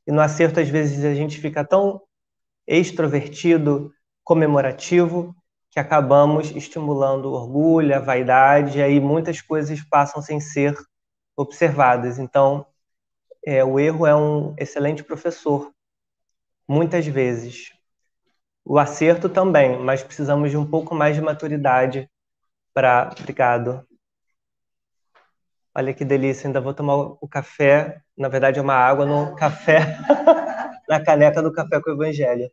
e 0.05 0.11
no 0.11 0.21
acerto 0.21 0.59
às 0.59 0.69
vezes 0.69 1.03
a 1.03 1.13
gente 1.13 1.39
fica 1.39 1.63
tão 1.65 2.01
extrovertido, 2.65 3.91
comemorativo, 4.23 5.35
que 5.77 5.81
acabamos 5.81 6.49
estimulando 6.55 7.31
orgulho, 7.31 7.95
a 7.95 7.99
vaidade, 7.99 8.79
e 8.79 8.81
aí 8.81 8.99
muitas 8.99 9.41
coisas 9.41 9.79
passam 9.79 10.23
sem 10.23 10.39
ser 10.39 10.75
observadas. 11.35 12.17
Então, 12.17 12.65
é, 13.45 13.63
o 13.63 13.79
erro 13.79 14.07
é 14.07 14.15
um 14.15 14.55
excelente 14.57 15.03
professor, 15.03 15.71
muitas 16.67 17.05
vezes. 17.05 17.73
o 18.65 18.79
acerto 18.79 19.29
também, 19.29 19.77
mas 19.77 20.01
precisamos 20.01 20.49
de 20.49 20.57
um 20.57 20.65
pouco 20.65 20.95
mais 20.95 21.15
de 21.15 21.21
maturidade 21.21 22.09
para. 22.73 23.11
Obrigado. 23.19 23.87
Olha 25.75 25.93
que 25.93 26.03
delícia, 26.03 26.47
ainda 26.47 26.59
vou 26.59 26.73
tomar 26.73 26.95
o 26.95 27.27
café. 27.27 28.01
Na 28.17 28.29
verdade, 28.29 28.57
é 28.57 28.63
uma 28.63 28.73
água 28.73 29.05
no 29.05 29.35
café, 29.35 29.99
na 30.89 30.99
caneca 31.03 31.39
do 31.43 31.53
café 31.53 31.79
com 31.79 31.91
o 31.91 31.93
Evangelho. 31.93 32.51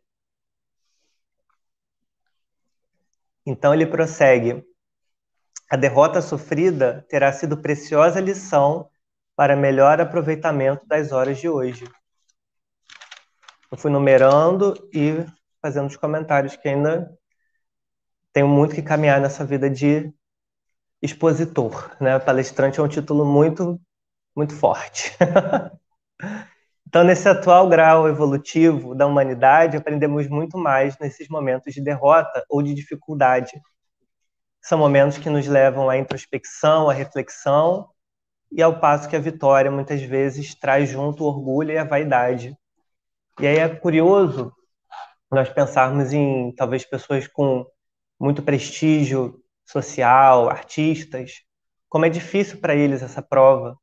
Então 3.45 3.73
ele 3.73 3.85
prossegue. 3.85 4.63
A 5.69 5.75
derrota 5.75 6.21
sofrida 6.21 7.05
terá 7.09 7.31
sido 7.31 7.57
preciosa 7.57 8.19
lição 8.19 8.89
para 9.35 9.55
melhor 9.55 9.99
aproveitamento 9.99 10.85
das 10.87 11.11
horas 11.11 11.37
de 11.37 11.49
hoje. 11.49 11.85
Eu 13.71 13.77
fui 13.77 13.91
numerando 13.91 14.73
e 14.93 15.25
fazendo 15.61 15.87
os 15.87 15.97
comentários 15.97 16.55
que 16.55 16.69
ainda 16.69 17.11
tenho 18.31 18.47
muito 18.47 18.75
que 18.75 18.81
caminhar 18.81 19.19
nessa 19.19 19.43
vida 19.43 19.69
de 19.69 20.13
expositor, 21.01 21.95
né? 21.99 22.17
Palestrante 22.19 22.79
é 22.79 22.83
um 22.83 22.87
título 22.87 23.25
muito, 23.25 23.79
muito 24.35 24.53
forte. 24.53 25.11
então, 26.87 27.03
nesse 27.03 27.27
atual 27.27 27.67
grau 27.67 28.07
evolutivo 28.07 28.95
da 28.95 29.05
humanidade, 29.05 29.75
aprendemos 29.75 30.27
muito 30.27 30.57
mais 30.57 30.97
nesses 30.99 31.27
momentos 31.27 31.73
de 31.73 31.81
derrota 31.81 32.45
ou 32.49 32.61
de 32.61 32.73
dificuldade. 32.73 33.51
São 34.61 34.77
momentos 34.77 35.17
que 35.17 35.29
nos 35.29 35.47
levam 35.47 35.89
à 35.89 35.97
introspecção, 35.97 36.89
à 36.89 36.93
reflexão, 36.93 37.89
e 38.51 38.61
ao 38.61 38.79
passo 38.79 39.09
que 39.09 39.15
a 39.15 39.19
vitória 39.19 39.69
muitas 39.69 40.01
vezes 40.01 40.55
traz 40.55 40.89
junto 40.89 41.23
o 41.23 41.27
orgulho 41.27 41.71
e 41.71 41.77
a 41.77 41.83
vaidade. 41.83 42.55
E 43.39 43.47
aí 43.47 43.57
é 43.57 43.67
curioso 43.67 44.53
nós 45.29 45.49
pensarmos 45.49 46.13
em 46.13 46.53
talvez 46.55 46.85
pessoas 46.85 47.27
com 47.27 47.65
muito 48.17 48.41
prestígio 48.41 49.41
social, 49.65 50.49
artistas, 50.49 51.41
como 51.89 52.05
é 52.05 52.09
difícil 52.09 52.59
para 52.61 52.75
eles 52.75 53.01
essa 53.01 53.21
prova 53.21 53.77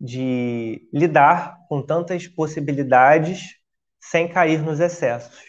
de 0.00 0.88
lidar 0.92 1.58
com 1.68 1.82
tantas 1.82 2.26
possibilidades 2.26 3.56
sem 4.00 4.28
cair 4.28 4.62
nos 4.62 4.80
excessos. 4.80 5.42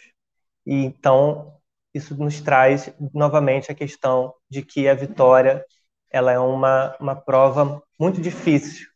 E 0.66 0.74
então 0.84 1.54
isso 1.94 2.16
nos 2.16 2.40
traz 2.40 2.92
novamente 3.14 3.70
a 3.70 3.74
questão 3.74 4.34
de 4.48 4.62
que 4.62 4.88
a 4.88 4.94
vitória 4.94 5.64
ela 6.10 6.32
é 6.32 6.38
uma, 6.38 6.96
uma 7.00 7.16
prova 7.16 7.82
muito 7.98 8.20
difícil. 8.20 8.88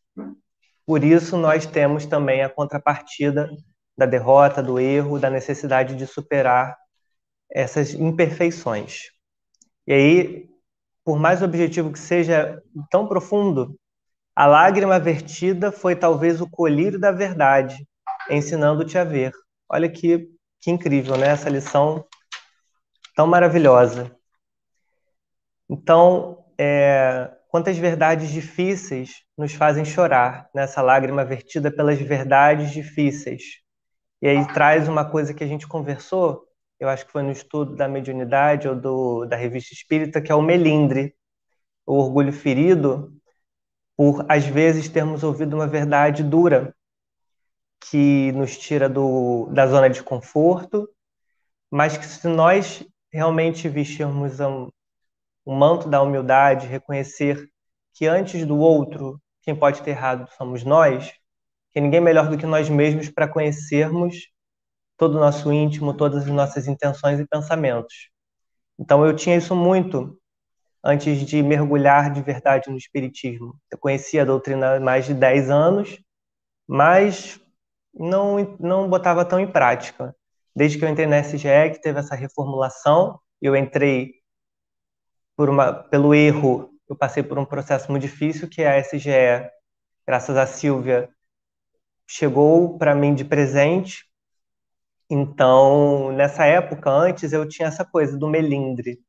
Por 0.85 1.03
isso 1.03 1.37
nós 1.37 1.65
temos 1.65 2.05
também 2.05 2.43
a 2.43 2.49
contrapartida 2.49 3.49
da 3.97 4.05
derrota, 4.05 4.61
do 4.61 4.79
erro, 4.79 5.19
da 5.19 5.29
necessidade 5.29 5.95
de 5.95 6.05
superar 6.05 6.77
essas 7.49 7.93
imperfeições. 7.93 9.03
E 9.87 9.93
aí 9.93 10.55
por 11.05 11.19
mais 11.19 11.43
objetivo 11.43 11.91
que 11.93 11.99
seja 11.99 12.61
tão 12.89 13.07
profundo, 13.07 13.79
a 14.35 14.45
lágrima 14.45 14.99
vertida 14.99 15.71
foi 15.71 15.95
talvez 15.95 16.41
o 16.41 16.49
colírio 16.49 16.99
da 16.99 17.11
verdade, 17.11 17.87
ensinando-te 18.29 18.97
a 18.97 19.03
ver. 19.03 19.31
Olha 19.69 19.89
que, 19.89 20.29
que 20.61 20.71
incrível, 20.71 21.17
né? 21.17 21.29
Essa 21.29 21.49
lição 21.49 22.05
tão 23.15 23.25
maravilhosa. 23.25 24.15
Então, 25.69 26.45
é, 26.57 27.31
quantas 27.47 27.77
verdades 27.77 28.29
difíceis 28.29 29.23
nos 29.37 29.53
fazem 29.53 29.85
chorar 29.85 30.49
nessa 30.53 30.81
lágrima 30.81 31.23
vertida 31.23 31.71
pelas 31.71 31.99
verdades 31.99 32.71
difíceis. 32.71 33.61
E 34.21 34.27
aí 34.27 34.45
traz 34.53 34.87
uma 34.87 35.09
coisa 35.09 35.33
que 35.33 35.43
a 35.43 35.47
gente 35.47 35.67
conversou 35.67 36.45
eu 36.79 36.89
acho 36.89 37.05
que 37.05 37.11
foi 37.11 37.23
no 37.23 37.31
estudo 37.31 37.75
da 37.75 37.87
mediunidade 37.87 38.67
ou 38.67 38.75
do, 38.75 39.25
da 39.25 39.35
revista 39.35 39.73
espírita, 39.73 40.21
que 40.21 40.31
é 40.31 40.35
o 40.35 40.41
melindre, 40.41 41.15
o 41.85 41.95
orgulho 41.95 42.33
ferido, 42.33 43.13
por 43.95 44.25
às 44.29 44.45
vezes 44.45 44.89
termos 44.89 45.23
ouvido 45.23 45.55
uma 45.55 45.67
verdade 45.67 46.23
dura, 46.23 46.75
que 47.89 48.31
nos 48.31 48.57
tira 48.57 48.89
do, 48.89 49.47
da 49.53 49.67
zona 49.67 49.89
de 49.89 50.01
conforto, 50.01 50.89
mas 51.69 51.97
que 51.97 52.05
se 52.05 52.27
nós 52.27 52.85
realmente 53.11 53.69
vestirmos 53.69 54.39
um, 54.39 54.69
um 55.45 55.55
manto 55.55 55.87
da 55.87 56.01
humildade, 56.01 56.67
reconhecer 56.67 57.49
que 57.93 58.07
antes 58.07 58.45
do 58.45 58.57
outro, 58.57 59.21
quem 59.41 59.55
pode 59.55 59.81
ter 59.81 59.91
errado 59.91 60.29
somos 60.37 60.63
nós, 60.63 61.13
que 61.71 61.79
ninguém 61.79 62.01
melhor 62.01 62.29
do 62.29 62.37
que 62.37 62.45
nós 62.45 62.69
mesmos 62.69 63.09
para 63.09 63.27
conhecermos 63.27 64.29
todo 64.97 65.15
o 65.15 65.19
nosso 65.19 65.51
íntimo, 65.51 65.93
todas 65.93 66.23
as 66.23 66.29
nossas 66.29 66.67
intenções 66.67 67.19
e 67.19 67.27
pensamentos. 67.27 68.09
Então 68.79 69.05
eu 69.05 69.15
tinha 69.15 69.37
isso 69.37 69.55
muito 69.55 70.19
antes 70.85 71.25
de 71.25 71.41
mergulhar 71.41 72.11
de 72.11 72.21
verdade 72.21 72.69
no 72.69 72.77
espiritismo. 72.77 73.59
Eu 73.71 73.77
conhecia 73.77 74.21
a 74.21 74.25
doutrina 74.25 74.75
há 74.75 74.79
mais 74.79 75.05
de 75.05 75.13
10 75.13 75.49
anos, 75.49 75.99
mas 76.67 77.39
não 77.93 78.57
não 78.59 78.89
botava 78.89 79.25
tão 79.25 79.39
em 79.39 79.51
prática. 79.51 80.15
Desde 80.55 80.77
que 80.77 80.85
eu 80.85 80.89
entrei 80.89 81.07
na 81.07 81.19
SGE, 81.19 81.71
que 81.73 81.81
teve 81.81 81.99
essa 81.99 82.15
reformulação, 82.15 83.19
eu 83.41 83.55
entrei 83.55 84.13
uma, 85.37 85.73
pelo 85.73 86.13
erro, 86.13 86.69
eu 86.89 86.95
passei 86.95 87.23
por 87.23 87.37
um 87.37 87.45
processo 87.45 87.91
muito 87.91 88.03
difícil, 88.03 88.49
que 88.49 88.61
é 88.61 88.67
a 88.69 88.79
SGE, 88.79 89.49
graças 90.07 90.37
a 90.37 90.45
Silvia, 90.47 91.09
chegou 92.07 92.77
para 92.77 92.95
mim 92.95 93.13
de 93.15 93.25
presente 93.25 94.05
então, 95.09 96.11
nessa 96.11 96.45
época, 96.45 96.89
antes, 96.89 97.31
eu 97.31 97.47
tinha 97.47 97.67
essa 97.67 97.85
coisa 97.85 98.17
do 98.17 98.27
melindre, 98.27 98.99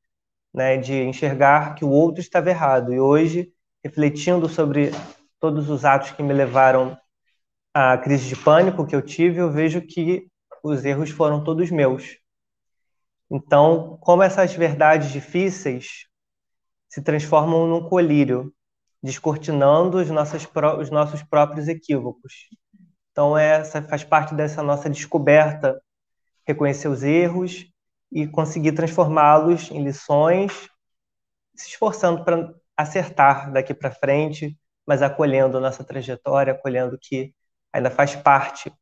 né, 0.57 0.79
de 0.79 1.03
enxergar 1.03 1.75
que 1.75 1.85
o 1.85 1.91
outro 1.91 2.19
estava 2.19 2.49
errado. 2.49 2.91
E 2.91 2.99
hoje, 2.99 3.53
refletindo 3.85 4.49
sobre 4.49 4.91
todos 5.39 5.69
os 5.69 5.85
atos 5.85 6.13
que 6.13 6.23
me 6.23 6.33
levaram 6.33 6.99
à 7.75 7.99
crise 7.99 8.27
de 8.27 8.37
pânico 8.37 8.87
que 8.87 8.97
eu 8.97 9.03
tive, 9.03 9.37
eu 9.37 9.51
vejo 9.53 9.83
que 9.83 10.29
os 10.65 10.83
erros 10.83 11.11
foram 11.11 11.45
todos 11.45 11.71
meus. 11.71 12.17
Então, 13.31 13.99
como 14.01 14.23
essas 14.23 14.55
verdades 14.55 15.13
difíceis 15.13 16.07
se 16.89 17.03
transformam 17.03 17.67
num 17.67 17.87
colírio, 17.87 18.51
descortinando 19.03 19.99
os 19.99 20.09
os 20.09 20.91
nossos 20.91 21.23
próprios 21.23 21.69
equívocos. 21.69 22.33
Então, 23.13 23.37
essa 23.37 23.83
faz 23.83 24.03
parte 24.03 24.35
dessa 24.35 24.63
nossa 24.63 24.89
descoberta 24.89 25.79
reconhecer 26.47 26.89
os 26.89 27.03
erros 27.03 27.67
e 28.11 28.27
conseguir 28.27 28.73
transformá-los 28.73 29.71
em 29.71 29.83
lições, 29.83 30.69
se 31.55 31.69
esforçando 31.69 32.25
para 32.25 32.55
acertar 32.77 33.53
daqui 33.53 33.75
para 33.75 33.91
frente, 33.91 34.57
mas 34.87 35.03
acolhendo 35.03 35.59
a 35.59 35.61
nossa 35.61 35.83
trajetória, 35.83 36.53
acolhendo 36.53 36.99
que 37.01 37.35
ainda 37.73 37.91
faz 37.91 38.15
parte 38.15 38.73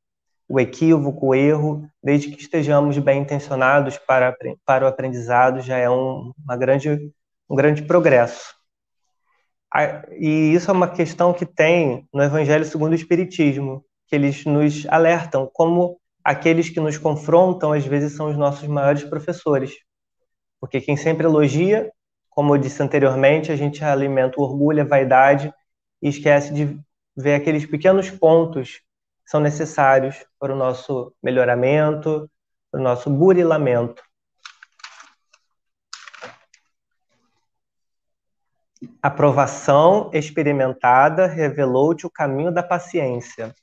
o 0.49 0.61
equívoco, 0.61 1.29
o 1.29 1.35
erro, 1.35 1.89
desde 2.03 2.31
que 2.31 2.41
estejamos 2.41 2.99
bem 2.99 3.23
intencionados 3.23 3.97
para, 3.99 4.37
para 4.65 4.85
o 4.85 4.89
aprendizado, 4.89 5.61
já 5.61 5.79
é 5.79 5.89
um, 5.89 6.33
uma 6.45 6.57
grande, 6.57 7.13
um 7.49 7.57
grande 7.57 7.83
progresso. 7.83 8.55
E 10.19 10.53
isso 10.55 10.71
é 10.71 10.75
uma 10.75 10.89
questão 10.89 11.33
que 11.33 11.47
tem 11.47 12.07
no 12.13 12.23
Evangelho 12.23 12.65
segundo 12.65 12.93
o 12.93 12.95
Espiritismo, 12.95 13.85
que 14.07 14.15
eles 14.15 14.45
nos 14.45 14.87
alertam 14.87 15.51
como 15.53 15.99
aqueles 16.25 16.71
que 16.71 16.81
nos 16.81 16.97
confrontam, 16.97 17.73
às 17.73 17.85
vezes, 17.85 18.17
são 18.17 18.31
os 18.31 18.37
nossos 18.37 18.67
maiores 18.67 19.05
professores. 19.05 19.75
Porque 20.59 20.81
quem 20.81 20.97
sempre 20.97 21.27
elogia, 21.27 21.93
como 22.31 22.55
eu 22.55 22.59
disse 22.59 22.83
anteriormente, 22.83 23.53
a 23.53 23.57
gente 23.57 23.85
alimenta 23.85 24.41
o 24.41 24.43
orgulho, 24.43 24.83
a 24.83 24.87
vaidade 24.87 25.53
e 26.03 26.09
esquece 26.09 26.55
de 26.55 26.81
ver 27.15 27.35
aqueles 27.35 27.67
pequenos 27.67 28.11
pontos 28.11 28.81
que 29.25 29.31
são 29.31 29.41
necessários 29.41 30.25
para 30.39 30.53
o 30.53 30.57
nosso 30.57 31.15
melhoramento, 31.23 32.29
para 32.71 32.81
o 32.81 32.83
nosso 32.83 33.11
burilamento. 33.11 34.03
A 39.03 39.11
provação 39.11 40.11
experimentada 40.13 41.27
revelou-te 41.27 42.07
o 42.07 42.11
caminho 42.11 42.53
da 42.53 42.63
paciência. 42.63 43.55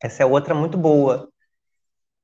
Essa 0.00 0.22
é 0.22 0.26
outra 0.26 0.54
muito 0.54 0.78
boa. 0.78 1.28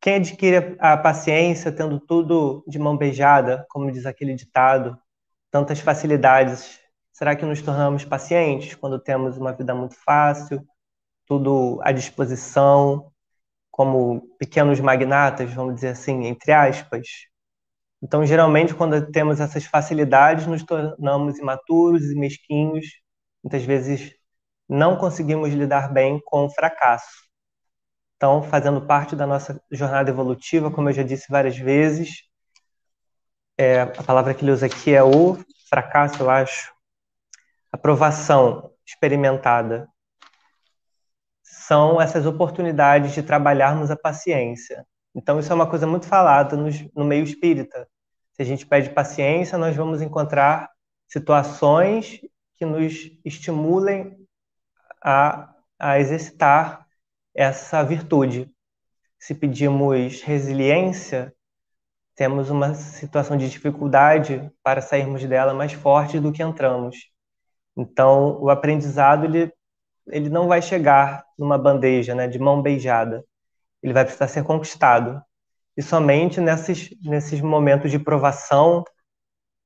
Quem 0.04 0.16
adquire 0.16 0.76
a 0.80 0.98
paciência 0.98 1.72
tendo 1.72 1.98
tudo 1.98 2.62
de 2.68 2.78
mão 2.78 2.94
beijada, 2.94 3.64
como 3.70 3.90
diz 3.90 4.04
aquele 4.04 4.34
ditado, 4.34 4.98
tantas 5.50 5.80
facilidades, 5.80 6.78
será 7.10 7.34
que 7.34 7.46
nos 7.46 7.62
tornamos 7.62 8.04
pacientes 8.04 8.74
quando 8.74 8.98
temos 9.00 9.38
uma 9.38 9.54
vida 9.54 9.74
muito 9.74 9.94
fácil, 10.04 10.62
tudo 11.26 11.80
à 11.82 11.90
disposição, 11.90 13.10
como 13.70 14.28
pequenos 14.38 14.78
magnatas, 14.78 15.50
vamos 15.54 15.76
dizer 15.76 15.88
assim, 15.88 16.26
entre 16.26 16.52
aspas? 16.52 17.08
Então, 18.02 18.26
geralmente, 18.26 18.74
quando 18.74 19.10
temos 19.10 19.40
essas 19.40 19.64
facilidades, 19.64 20.46
nos 20.46 20.62
tornamos 20.62 21.38
imaturos 21.38 22.10
e 22.10 22.14
mesquinhos, 22.14 22.86
muitas 23.42 23.64
vezes 23.64 24.14
não 24.68 24.98
conseguimos 24.98 25.48
lidar 25.54 25.90
bem 25.90 26.20
com 26.26 26.44
o 26.44 26.50
fracasso 26.50 27.23
estão 28.14 28.42
fazendo 28.42 28.80
parte 28.86 29.14
da 29.14 29.26
nossa 29.26 29.60
jornada 29.70 30.10
evolutiva, 30.10 30.70
como 30.70 30.88
eu 30.88 30.92
já 30.94 31.02
disse 31.02 31.26
várias 31.30 31.56
vezes. 31.56 32.22
é, 33.58 33.82
a 33.82 34.02
palavra 34.02 34.34
que 34.34 34.44
ele 34.44 34.52
usa 34.52 34.66
aqui 34.66 34.94
é 34.94 35.02
o 35.02 35.38
fracasso, 35.68 36.22
eu 36.22 36.30
acho, 36.30 36.72
aprovação 37.72 38.70
experimentada, 38.86 39.88
são 41.42 42.00
essas 42.00 42.26
oportunidades 42.26 43.12
de 43.12 43.22
trabalharmos 43.22 43.90
a 43.90 43.96
paciência. 43.96 44.86
Então, 45.14 45.38
isso 45.38 45.52
é 45.52 45.54
uma 45.54 45.68
coisa 45.68 45.86
muito 45.86 46.06
falada 46.06 46.56
no, 46.56 46.68
no 46.94 47.04
meio 47.04 47.24
espírita. 47.24 47.88
Se 48.32 48.42
a 48.42 48.44
gente 48.44 48.66
pede 48.66 48.90
paciência, 48.90 49.56
nós 49.56 49.74
vamos 49.76 50.02
encontrar 50.02 50.70
situações 51.08 52.20
que 52.56 52.66
nos 52.66 53.10
estimulem 53.24 54.16
a, 55.02 55.54
a 55.78 56.00
exercitar 56.00 56.83
essa 57.34 57.82
virtude. 57.82 58.50
Se 59.18 59.34
pedimos 59.34 60.22
resiliência, 60.22 61.34
temos 62.14 62.50
uma 62.50 62.74
situação 62.74 63.36
de 63.36 63.50
dificuldade 63.50 64.50
para 64.62 64.80
sairmos 64.80 65.24
dela 65.24 65.52
mais 65.52 65.72
forte 65.72 66.20
do 66.20 66.32
que 66.32 66.42
entramos. 66.42 67.10
Então, 67.76 68.40
o 68.40 68.50
aprendizado 68.50 69.24
ele, 69.24 69.52
ele 70.08 70.28
não 70.28 70.46
vai 70.46 70.62
chegar 70.62 71.24
numa 71.36 71.58
bandeja, 71.58 72.14
né, 72.14 72.28
de 72.28 72.38
mão 72.38 72.62
beijada. 72.62 73.24
Ele 73.82 73.92
vai 73.92 74.04
precisar 74.04 74.28
ser 74.28 74.44
conquistado. 74.44 75.20
E 75.76 75.82
somente 75.82 76.40
nesses, 76.40 76.90
nesses 77.02 77.40
momentos 77.40 77.90
de 77.90 77.98
provação, 77.98 78.84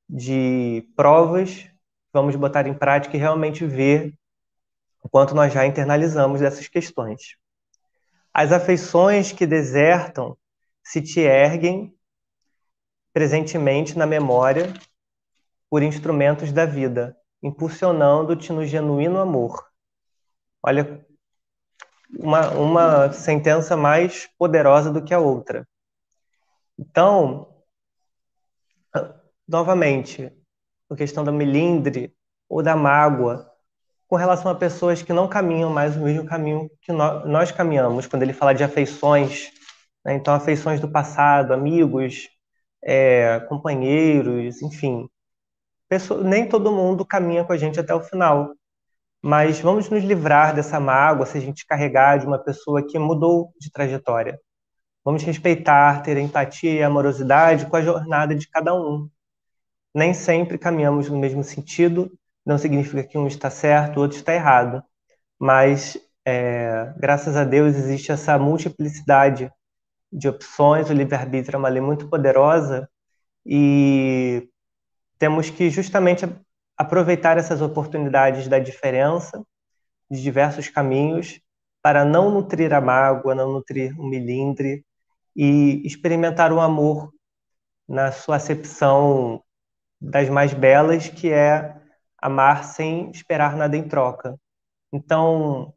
de 0.09 0.89
provas, 0.95 1.69
vamos 2.11 2.35
botar 2.35 2.65
em 2.65 2.73
prática 2.73 3.15
e 3.15 3.19
realmente 3.19 3.63
ver 3.65 4.15
o 5.03 5.09
quanto 5.09 5.35
nós 5.35 5.53
já 5.53 5.65
internalizamos 5.67 6.39
dessas 6.39 6.67
questões. 6.67 7.37
As 8.41 8.53
afeições 8.53 9.33
que 9.33 9.45
desertam 9.45 10.37
se 10.81 11.01
te 11.01 11.19
erguem 11.19 11.93
presentemente 13.11 13.97
na 13.97 14.05
memória 14.05 14.73
por 15.69 15.83
instrumentos 15.83 16.53
da 16.53 16.65
vida, 16.65 17.17
impulsionando-te 17.43 18.53
no 18.53 18.63
genuíno 18.63 19.19
amor. 19.19 19.67
Olha, 20.63 21.05
uma, 22.17 22.49
uma 22.51 23.11
sentença 23.11 23.75
mais 23.75 24.29
poderosa 24.37 24.89
do 24.89 25.03
que 25.03 25.13
a 25.13 25.19
outra. 25.19 25.67
Então, 26.77 27.61
novamente, 29.45 30.31
a 30.89 30.95
questão 30.95 31.25
da 31.25 31.31
melindre 31.33 32.15
ou 32.47 32.63
da 32.63 32.73
mágoa 32.73 33.48
com 34.09 34.15
relação 34.15 34.51
a 34.51 34.55
pessoas 34.55 35.03
que 35.03 35.13
não 35.13 35.27
caminham 35.27 35.69
mais 35.69 35.95
o 35.95 35.99
mesmo 35.99 36.25
caminho 36.25 36.67
que 36.81 36.91
nós, 36.91 37.51
caminhamos, 37.51 38.07
quando 38.07 38.23
ele 38.23 38.33
fala 38.33 38.53
de 38.53 38.63
afeições, 38.63 39.51
né? 40.03 40.15
então 40.15 40.33
afeições 40.33 40.79
do 40.79 40.91
passado, 40.91 41.53
amigos, 41.53 42.27
é, 42.83 43.39
companheiros, 43.41 44.63
enfim. 44.63 45.07
Pessoa, 45.87 46.23
nem 46.23 46.49
todo 46.49 46.71
mundo 46.71 47.05
caminha 47.05 47.45
com 47.45 47.53
a 47.53 47.57
gente 47.57 47.79
até 47.79 47.93
o 47.93 48.01
final, 48.01 48.51
mas 49.21 49.59
vamos 49.59 49.89
nos 49.89 50.03
livrar 50.03 50.55
dessa 50.55 50.79
mágoa 50.79 51.27
se 51.27 51.37
a 51.37 51.41
gente 51.41 51.65
carregar 51.67 52.17
de 52.17 52.25
uma 52.25 52.39
pessoa 52.39 52.81
que 52.81 52.97
mudou 52.97 53.53
de 53.59 53.71
trajetória. 53.71 54.39
Vamos 55.05 55.21
respeitar, 55.21 56.01
ter 56.01 56.17
empatia 56.17 56.73
e 56.73 56.83
amorosidade 56.83 57.67
com 57.67 57.75
a 57.75 57.81
jornada 57.81 58.33
de 58.33 58.49
cada 58.49 58.73
um. 58.73 59.07
Nem 59.93 60.15
sempre 60.15 60.57
caminhamos 60.57 61.09
no 61.09 61.19
mesmo 61.19 61.43
sentido, 61.43 62.11
não 62.49 62.57
significa 62.57 63.03
que 63.03 63.15
um 63.15 63.27
está 63.27 63.51
certo, 63.51 63.97
o 63.97 64.01
outro 64.01 64.17
está 64.17 64.33
errado, 64.33 64.83
mas 65.37 65.95
é, 66.25 66.91
graças 66.97 67.37
a 67.37 67.43
Deus 67.43 67.75
existe 67.75 68.11
essa 68.11 68.39
multiplicidade 68.39 69.51
de 70.11 70.27
opções, 70.27 70.89
o 70.89 70.93
livre-arbítrio 70.93 71.57
é 71.57 71.59
uma 71.59 71.69
lei 71.69 71.79
muito 71.79 72.09
poderosa. 72.09 72.89
E 73.45 74.49
temos 75.19 75.51
que 75.51 75.69
justamente 75.69 76.27
aproveitar 76.75 77.37
essas 77.37 77.61
oportunidades 77.61 78.47
da 78.47 78.57
diferença, 78.57 79.43
de 80.09 80.19
diversos 80.19 80.69
caminhos, 80.69 81.39
para 81.83 82.03
não 82.03 82.31
nutrir 82.31 82.73
a 82.73 82.81
mágoa, 82.81 83.35
não 83.35 83.53
nutrir 83.53 83.93
o 83.99 84.03
milindre 84.03 84.83
e 85.35 85.85
experimentar 85.85 86.51
o 86.51 86.59
amor 86.59 87.13
na 87.87 88.11
sua 88.11 88.37
acepção 88.37 89.43
das 90.01 90.29
mais 90.29 90.51
belas, 90.51 91.09
que 91.09 91.31
é 91.31 91.78
amar 92.21 92.63
sem 92.65 93.11
esperar 93.11 93.55
nada 93.55 93.75
em 93.77 93.87
troca. 93.87 94.39
Então, 94.91 95.73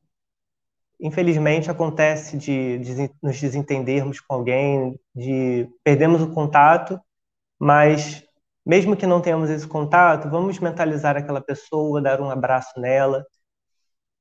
infelizmente 1.00 1.70
acontece 1.70 2.36
de, 2.38 2.78
de, 2.78 3.10
nos 3.22 3.40
desentendermos 3.40 4.20
com 4.20 4.34
alguém, 4.34 4.98
de 5.14 5.68
perdermos 5.84 6.22
o 6.22 6.32
contato, 6.32 7.00
mas 7.58 8.24
mesmo 8.64 8.96
que 8.96 9.06
não 9.06 9.20
tenhamos 9.20 9.50
esse 9.50 9.66
contato, 9.66 10.30
vamos 10.30 10.58
mentalizar 10.60 11.16
aquela 11.16 11.40
pessoa, 11.40 12.00
dar 12.00 12.20
um 12.20 12.30
abraço 12.30 12.78
nela, 12.80 13.26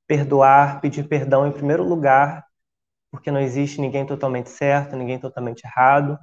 perdoar, 0.08 0.82
pedir 0.82 1.08
perdão 1.08 1.48
em 1.48 1.52
primeiro 1.52 1.84
lugar, 1.84 2.46
porque 3.12 3.30
não 3.30 3.40
existe 3.40 3.80
ninguém 3.80 4.06
totalmente 4.06 4.50
certo, 4.50 4.96
ninguém 4.96 5.20
totalmente 5.20 5.64
errado, 5.64 6.18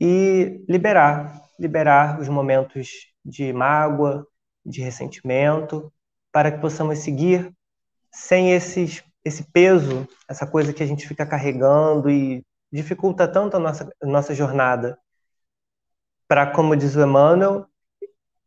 e 0.00 0.64
liberar, 0.68 1.42
liberar 1.58 2.20
os 2.20 2.28
momentos 2.28 2.88
de 3.24 3.52
mágoa, 3.52 4.26
de 4.66 4.82
ressentimento, 4.82 5.92
para 6.32 6.50
que 6.50 6.58
possamos 6.58 6.98
seguir 6.98 7.52
sem 8.12 8.52
esses 8.52 9.02
esse 9.26 9.42
peso, 9.42 10.06
essa 10.28 10.46
coisa 10.46 10.72
que 10.72 10.84
a 10.84 10.86
gente 10.86 11.08
fica 11.08 11.26
carregando 11.26 12.08
e 12.08 12.46
dificulta 12.70 13.26
tanto 13.26 13.56
a 13.56 13.60
nossa, 13.60 13.92
a 14.00 14.06
nossa 14.06 14.32
jornada. 14.32 14.96
Para, 16.28 16.46
como 16.52 16.76
diz 16.76 16.94
o 16.94 17.02
Emmanuel, 17.02 17.66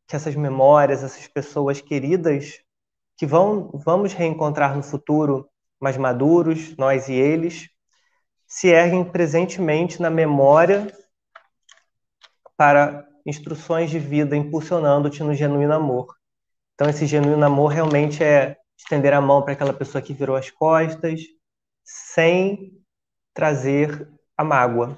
que 0.08 0.16
essas 0.16 0.36
memórias, 0.36 1.04
essas 1.04 1.28
pessoas 1.28 1.82
queridas, 1.82 2.62
que 3.18 3.26
vão, 3.26 3.70
vamos 3.74 4.14
reencontrar 4.14 4.74
no 4.74 4.82
futuro 4.82 5.50
mais 5.82 5.98
maduros, 5.98 6.78
nós 6.78 7.10
e 7.10 7.14
eles, 7.14 7.70
se 8.48 8.70
erguem 8.70 9.04
presentemente 9.04 10.02
na 10.02 10.10
memória 10.10 10.88
para 12.56 13.06
instruções 13.26 13.90
de 13.90 14.00
vida 14.00 14.36
impulsionando-te 14.36 15.24
no 15.24 15.34
genuíno 15.34 15.74
amor. 15.74 16.16
Então, 16.74 16.90
esse 16.90 17.06
genuíno 17.06 17.46
amor 17.46 17.68
realmente 17.68 18.24
é 18.24 18.58
estender 18.78 19.14
a 19.14 19.22
mão 19.22 19.42
para 19.42 19.54
aquela 19.54 19.74
pessoa 19.74 20.02
que 20.02 20.14
virou 20.14 20.36
as 20.36 20.50
costas, 20.50 21.22
sem 21.84 22.72
trazer 23.34 24.08
a 24.38 24.44
mágoa. 24.44 24.98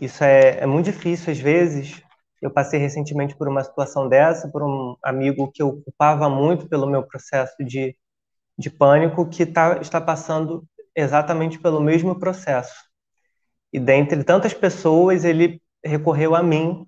Isso 0.00 0.24
é, 0.24 0.58
é 0.60 0.66
muito 0.66 0.86
difícil 0.86 1.32
às 1.32 1.38
vezes. 1.38 2.02
Eu 2.40 2.50
passei 2.50 2.80
recentemente 2.80 3.36
por 3.36 3.48
uma 3.48 3.62
situação 3.62 4.08
dessa, 4.08 4.48
por 4.48 4.62
um 4.62 4.96
amigo 5.02 5.50
que 5.52 5.62
eu 5.62 5.80
culpava 5.82 6.28
muito 6.28 6.68
pelo 6.68 6.86
meu 6.86 7.02
processo 7.02 7.54
de, 7.64 7.96
de 8.58 8.70
pânico, 8.70 9.28
que 9.28 9.44
tá, 9.44 9.78
está 9.80 10.00
passando 10.00 10.64
exatamente 10.96 11.58
pelo 11.58 11.80
mesmo 11.80 12.18
processo. 12.18 12.74
E 13.72 13.78
dentre 13.78 14.24
tantas 14.24 14.54
pessoas, 14.54 15.24
ele 15.24 15.62
recorreu 15.84 16.34
a 16.34 16.42
mim 16.42 16.86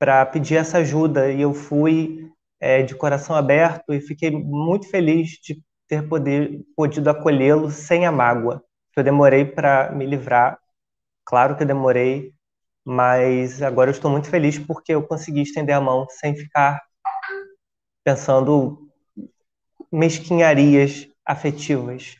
para 0.00 0.24
pedir 0.24 0.56
essa 0.56 0.78
ajuda 0.78 1.30
e 1.30 1.42
eu 1.42 1.52
fui 1.52 2.26
é, 2.58 2.82
de 2.82 2.94
coração 2.94 3.36
aberto 3.36 3.92
e 3.92 4.00
fiquei 4.00 4.30
muito 4.30 4.88
feliz 4.88 5.32
de 5.44 5.62
ter 5.86 6.08
poder, 6.08 6.62
podido 6.74 7.10
acolhê-lo 7.10 7.70
sem 7.70 8.06
a 8.06 8.10
mágoa. 8.10 8.64
Eu 8.96 9.04
demorei 9.04 9.44
para 9.44 9.92
me 9.92 10.06
livrar, 10.06 10.58
claro 11.22 11.54
que 11.54 11.64
eu 11.64 11.66
demorei, 11.66 12.32
mas 12.82 13.60
agora 13.60 13.90
eu 13.90 13.92
estou 13.92 14.10
muito 14.10 14.30
feliz 14.30 14.58
porque 14.58 14.94
eu 14.94 15.06
consegui 15.06 15.42
estender 15.42 15.74
a 15.74 15.80
mão 15.82 16.06
sem 16.08 16.34
ficar 16.34 16.80
pensando 18.02 18.88
mesquinharias 19.92 21.06
afetivas. 21.26 22.16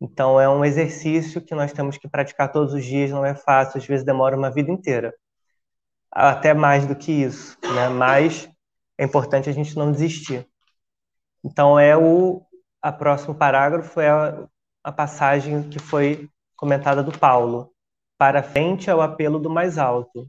Então 0.00 0.40
é 0.40 0.48
um 0.48 0.64
exercício 0.64 1.40
que 1.40 1.54
nós 1.54 1.72
temos 1.72 1.96
que 1.96 2.08
praticar 2.08 2.50
todos 2.50 2.74
os 2.74 2.84
dias, 2.84 3.10
não 3.10 3.24
é 3.24 3.36
fácil, 3.36 3.78
às 3.78 3.86
vezes 3.86 4.04
demora 4.04 4.36
uma 4.36 4.50
vida 4.50 4.72
inteira. 4.72 5.14
Até 6.10 6.54
mais 6.54 6.86
do 6.86 6.96
que 6.96 7.12
isso, 7.12 7.56
né? 7.74 7.88
Mas 7.88 8.50
é 8.96 9.04
importante 9.04 9.48
a 9.48 9.52
gente 9.52 9.76
não 9.76 9.92
desistir. 9.92 10.46
Então, 11.44 11.78
é 11.78 11.96
o 11.96 12.42
a 12.80 12.92
próximo 12.92 13.34
parágrafo 13.34 14.00
é 14.00 14.08
a, 14.08 14.48
a 14.84 14.92
passagem 14.92 15.68
que 15.68 15.78
foi 15.78 16.28
comentada 16.56 17.02
do 17.02 17.16
Paulo. 17.16 17.72
Para 18.16 18.42
frente 18.42 18.88
é 18.88 18.94
o 18.94 19.00
apelo 19.00 19.38
do 19.38 19.50
mais 19.50 19.78
alto. 19.78 20.28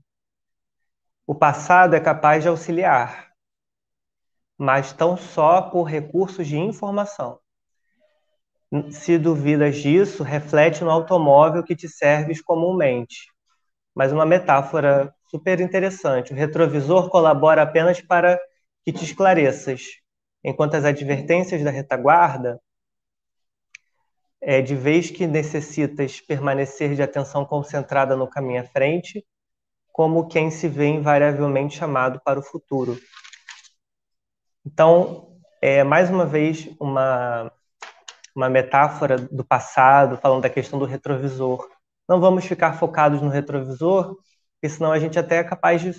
O 1.25 1.35
passado 1.35 1.95
é 1.95 1.99
capaz 1.99 2.43
de 2.43 2.49
auxiliar, 2.49 3.31
mas 4.57 4.91
tão 4.91 5.15
só 5.15 5.61
por 5.61 5.83
recursos 5.83 6.47
de 6.47 6.57
informação. 6.57 7.39
Se 8.91 9.17
duvidas 9.17 9.77
disso, 9.77 10.23
reflete 10.23 10.83
no 10.83 10.91
automóvel 10.91 11.63
que 11.63 11.75
te 11.75 11.87
serves 11.87 12.41
comumente. 12.41 13.31
Mas 13.95 14.11
uma 14.11 14.25
metáfora 14.25 15.13
super 15.29 15.59
interessante. 15.59 16.33
O 16.33 16.35
retrovisor 16.35 17.09
colabora 17.09 17.61
apenas 17.61 18.01
para 18.01 18.39
que 18.83 18.91
te 18.91 19.03
esclareças, 19.03 19.81
enquanto 20.43 20.75
as 20.75 20.85
advertências 20.85 21.63
da 21.63 21.69
retaguarda, 21.69 22.59
é, 24.41 24.61
de 24.61 24.75
vez 24.75 25.11
que 25.11 25.27
necessitas 25.27 26.21
permanecer 26.21 26.95
de 26.95 27.03
atenção 27.03 27.45
concentrada 27.45 28.15
no 28.15 28.27
caminho 28.27 28.61
à 28.61 28.65
frente, 28.65 29.25
como 29.91 30.27
quem 30.27 30.49
se 30.49 30.67
vê 30.67 30.87
invariavelmente 30.87 31.77
chamado 31.77 32.21
para 32.23 32.39
o 32.39 32.43
futuro. 32.43 32.97
Então, 34.65 35.37
é 35.61 35.83
mais 35.83 36.09
uma 36.09 36.25
vez 36.25 36.69
uma, 36.79 37.51
uma 38.33 38.49
metáfora 38.49 39.17
do 39.17 39.43
passado, 39.43 40.17
falando 40.17 40.43
da 40.43 40.49
questão 40.49 40.79
do 40.79 40.85
retrovisor. 40.85 41.67
Não 42.07 42.21
vamos 42.21 42.45
ficar 42.45 42.73
focados 42.73 43.21
no 43.21 43.29
retrovisor, 43.29 44.15
porque 44.59 44.75
senão 44.75 44.91
a 44.91 44.99
gente 44.99 45.17
até 45.17 45.37
é 45.37 45.43
capaz 45.43 45.81
de, 45.81 45.93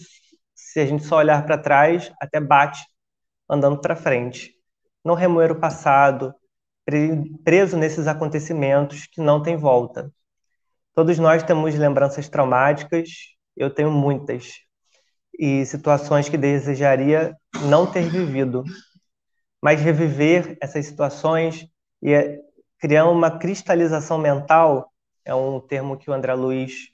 se 0.54 0.80
a 0.80 0.86
gente 0.86 1.04
só 1.04 1.16
olhar 1.16 1.44
para 1.46 1.56
trás, 1.56 2.12
até 2.20 2.38
bate 2.38 2.84
andando 3.48 3.80
para 3.80 3.96
frente. 3.96 4.54
Não 5.02 5.14
remoer 5.14 5.50
o 5.50 5.58
passado, 5.58 6.34
preso 7.42 7.78
nesses 7.78 8.06
acontecimentos 8.06 9.06
que 9.06 9.20
não 9.20 9.42
tem 9.42 9.56
volta. 9.56 10.12
Todos 10.94 11.18
nós 11.18 11.42
temos 11.42 11.74
lembranças 11.74 12.28
traumáticas, 12.28 13.08
eu 13.56 13.70
tenho 13.70 13.90
muitas, 13.90 14.58
e 15.38 15.64
situações 15.64 16.28
que 16.28 16.36
desejaria 16.36 17.34
não 17.62 17.90
ter 17.90 18.10
vivido. 18.10 18.62
Mas 19.62 19.80
reviver 19.80 20.58
essas 20.60 20.84
situações 20.84 21.66
e 22.02 22.12
é 22.12 22.38
criar 22.78 23.06
uma 23.08 23.38
cristalização 23.38 24.18
mental 24.18 24.92
é 25.24 25.34
um 25.34 25.60
termo 25.60 25.96
que 25.96 26.10
o 26.10 26.12
André 26.12 26.34
Luiz 26.34 26.90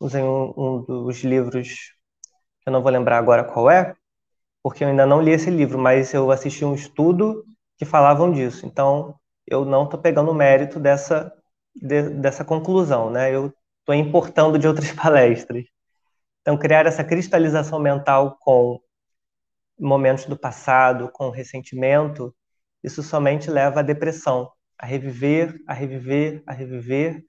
usa 0.00 0.20
em 0.20 0.24
um, 0.24 0.54
um 0.56 0.82
dos 0.82 1.22
livros, 1.22 1.92
eu 2.66 2.72
não 2.72 2.82
vou 2.82 2.90
lembrar 2.90 3.18
agora 3.18 3.44
qual 3.44 3.70
é, 3.70 3.94
porque 4.62 4.82
eu 4.84 4.88
ainda 4.88 5.06
não 5.06 5.20
li 5.20 5.32
esse 5.32 5.50
livro, 5.50 5.78
mas 5.78 6.14
eu 6.14 6.30
assisti 6.30 6.64
um 6.64 6.74
estudo 6.74 7.44
que 7.76 7.84
falavam 7.84 8.32
disso. 8.32 8.66
Então, 8.66 9.14
eu 9.46 9.64
não 9.64 9.84
estou 9.84 10.00
pegando 10.00 10.30
o 10.30 10.34
mérito 10.34 10.80
dessa, 10.80 11.32
de, 11.74 12.08
dessa 12.10 12.44
conclusão, 12.44 13.10
né? 13.10 13.34
Eu 13.34 13.52
estou 13.80 13.94
importando 13.94 14.58
de 14.58 14.66
outras 14.66 14.90
palestras. 14.92 15.64
Então, 16.40 16.56
criar 16.58 16.86
essa 16.86 17.04
cristalização 17.04 17.78
mental 17.78 18.38
com 18.40 18.80
momentos 19.78 20.26
do 20.26 20.36
passado, 20.36 21.10
com 21.12 21.30
ressentimento, 21.30 22.34
isso 22.82 23.02
somente 23.02 23.50
leva 23.50 23.80
à 23.80 23.82
depressão, 23.82 24.50
a 24.78 24.86
reviver, 24.86 25.58
a 25.66 25.74
reviver, 25.74 26.42
a 26.46 26.52
reviver 26.52 27.24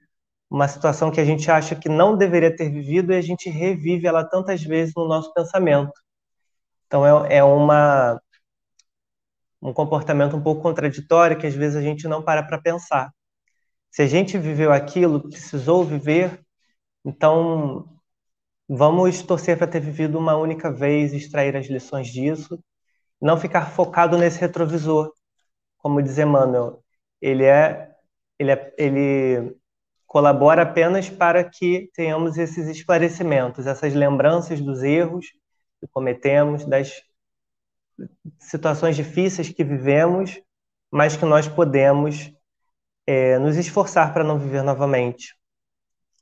uma 0.49 0.67
situação 0.67 1.11
que 1.11 1.19
a 1.19 1.25
gente 1.25 1.49
acha 1.51 1.75
que 1.75 1.89
não 1.89 2.17
deveria 2.17 2.55
ter 2.55 2.69
vivido 2.69 3.11
e 3.11 3.15
a 3.17 3.21
gente 3.21 3.49
revive 3.49 4.07
ela 4.07 4.23
tantas 4.23 4.63
vezes 4.63 4.93
no 4.95 5.07
nosso 5.07 5.33
pensamento. 5.33 5.93
Então, 6.87 7.05
é, 7.05 7.37
é 7.37 7.43
uma 7.43 8.19
um 9.61 9.73
comportamento 9.73 10.35
um 10.37 10.41
pouco 10.43 10.61
contraditório 10.61 11.37
que 11.37 11.47
às 11.47 11.55
vezes 11.55 11.75
a 11.75 11.81
gente 11.81 12.07
não 12.07 12.21
para 12.23 12.43
para 12.43 12.61
pensar. 12.61 13.11
Se 13.91 14.01
a 14.01 14.07
gente 14.07 14.37
viveu 14.37 14.71
aquilo, 14.71 15.29
precisou 15.29 15.83
viver, 15.83 16.41
então 17.05 17.87
vamos 18.69 19.21
torcer 19.23 19.57
para 19.57 19.67
ter 19.67 19.79
vivido 19.79 20.17
uma 20.17 20.35
única 20.35 20.71
vez, 20.71 21.13
extrair 21.13 21.55
as 21.55 21.67
lições 21.67 22.07
disso, 22.09 22.59
não 23.21 23.37
ficar 23.37 23.71
focado 23.71 24.17
nesse 24.17 24.39
retrovisor. 24.39 25.11
Como 25.77 26.01
diz 26.01 26.17
Emmanuel, 26.17 26.83
ele 27.21 27.45
é 27.45 27.95
ele, 28.39 28.51
é, 28.51 28.75
ele 28.77 29.55
colabora 30.05 30.63
apenas 30.63 31.09
para 31.09 31.43
que 31.43 31.89
tenhamos 31.93 32.37
esses 32.37 32.67
esclarecimentos, 32.67 33.67
essas 33.67 33.93
lembranças 33.93 34.61
dos 34.61 34.83
erros 34.83 35.27
que 35.79 35.87
cometemos, 35.87 36.65
das 36.65 37.01
situações 38.39 38.95
difíceis 38.95 39.49
que 39.49 39.63
vivemos, 39.63 40.39
mas 40.91 41.15
que 41.17 41.25
nós 41.25 41.47
podemos 41.47 42.31
é, 43.07 43.37
nos 43.39 43.57
esforçar 43.57 44.13
para 44.13 44.23
não 44.23 44.39
viver 44.39 44.63
novamente. 44.63 45.35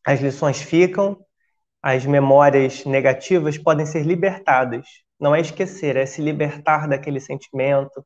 As 0.06 0.20
lições 0.20 0.62
ficam, 0.62 1.24
as 1.82 2.06
memórias 2.06 2.86
negativas 2.86 3.58
podem 3.58 3.86
ser 3.86 4.04
libertadas. 4.04 4.86
Não 5.20 5.36
é 5.36 5.42
esquecer, 5.42 5.96
é 5.96 6.06
se 6.06 6.22
libertar 6.22 6.88
daquele 6.88 7.20
sentimento, 7.20 8.06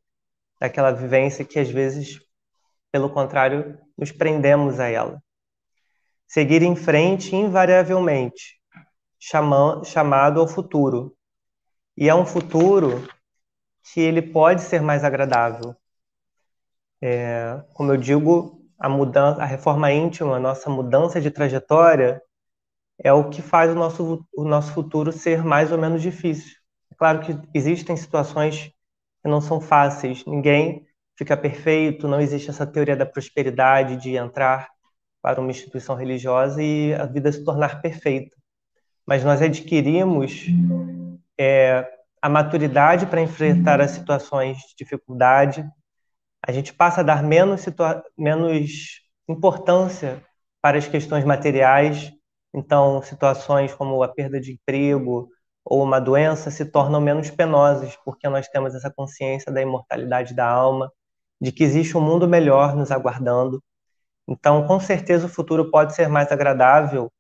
daquela 0.60 0.92
vivência 0.92 1.46
que 1.46 1.60
às 1.60 1.70
vezes, 1.70 2.20
pelo 2.92 3.10
contrário, 3.10 3.80
nos 3.98 4.12
prendemos 4.12 4.80
a 4.80 4.88
ela. 4.88 5.22
Seguir 6.28 6.62
em 6.62 6.76
frente 6.76 7.36
invariavelmente, 7.36 8.60
chamado 9.20 10.40
ao 10.40 10.48
futuro. 10.48 11.16
E 11.96 12.10
é 12.10 12.14
um 12.14 12.26
futuro 12.26 13.08
que 13.94 14.02
ele 14.02 14.22
pode 14.22 14.62
ser 14.62 14.82
mais 14.82 15.04
agradável. 15.04 15.76
É, 17.02 17.64
como 17.74 17.92
eu 17.92 17.98
digo, 17.98 18.62
a 18.78 18.90
mudança, 18.90 19.42
a 19.42 19.46
reforma 19.46 19.92
íntima, 19.92 20.36
a 20.36 20.40
nossa 20.40 20.70
mudança 20.70 21.22
de 21.22 21.32
trajetória 21.32 22.22
é 23.04 23.14
o 23.14 23.30
que 23.30 23.42
faz 23.42 23.72
o 23.72 23.76
nosso, 23.76 24.26
o 24.36 24.44
nosso 24.44 24.74
futuro 24.74 25.12
ser 25.12 25.44
mais 25.44 25.72
ou 25.72 25.78
menos 25.78 26.02
difícil. 26.02 26.56
É 26.92 26.96
claro 26.96 27.22
que 27.22 27.38
existem 27.54 27.96
situações 27.96 28.72
que 29.24 29.30
não 29.30 29.42
são 29.42 29.62
fáceis, 29.62 30.26
ninguém 30.26 30.86
fica 31.16 31.36
perfeito, 31.36 32.08
não 32.08 32.20
existe 32.22 32.50
essa 32.50 32.66
teoria 32.66 32.96
da 32.96 33.06
prosperidade 33.06 33.98
de 33.98 34.16
entrar 34.16 34.70
para 35.22 35.42
uma 35.42 35.52
instituição 35.52 35.96
religiosa 35.96 36.62
e 36.62 36.94
a 36.94 37.06
vida 37.06 37.32
se 37.32 37.44
tornar 37.44 37.82
perfeita. 37.82 38.36
Mas 39.06 39.24
nós 39.24 39.42
adquirimos 39.42 40.46
é, 41.40 41.88
a 42.22 42.30
maturidade 42.30 43.06
para 43.06 43.22
enfrentar 43.22 43.80
as 43.80 43.92
situações 43.92 44.58
de 44.58 44.76
dificuldade, 44.78 45.66
a 46.46 46.52
gente 46.52 46.74
passa 46.74 47.02
a 47.02 47.04
dar 47.04 47.24
menos, 47.24 47.66
menos 48.18 49.02
importância 49.28 50.24
para 50.62 50.78
as 50.78 50.88
questões 50.88 51.26
materiais, 51.26 52.12
então 52.54 53.02
situações 53.02 53.74
como 53.74 54.02
a 54.04 54.08
perda 54.08 54.40
de 54.40 54.54
emprego 54.54 55.30
ou 55.64 55.84
uma 55.84 56.00
doença 56.00 56.50
se 56.50 56.66
tornam 56.66 57.02
menos 57.02 57.30
penosas, 57.30 57.98
porque 58.06 58.30
nós 58.30 58.48
temos 58.48 58.74
essa 58.74 58.90
consciência 58.90 59.52
da 59.52 59.62
imortalidade 59.62 60.34
da 60.34 60.48
alma, 60.48 60.92
de 61.42 61.52
que 61.52 61.64
existe 61.64 61.98
um 61.98 62.02
mundo 62.02 62.28
melhor 62.28 62.76
nos 62.76 62.92
aguardando. 62.92 63.62
Então, 64.28 64.68
com 64.68 64.80
certeza, 64.80 65.26
o 65.26 65.30
futuro 65.30 65.72
pode 65.72 65.96
ser 65.96 66.10
mais 66.10 66.32
agradável, 66.32 67.12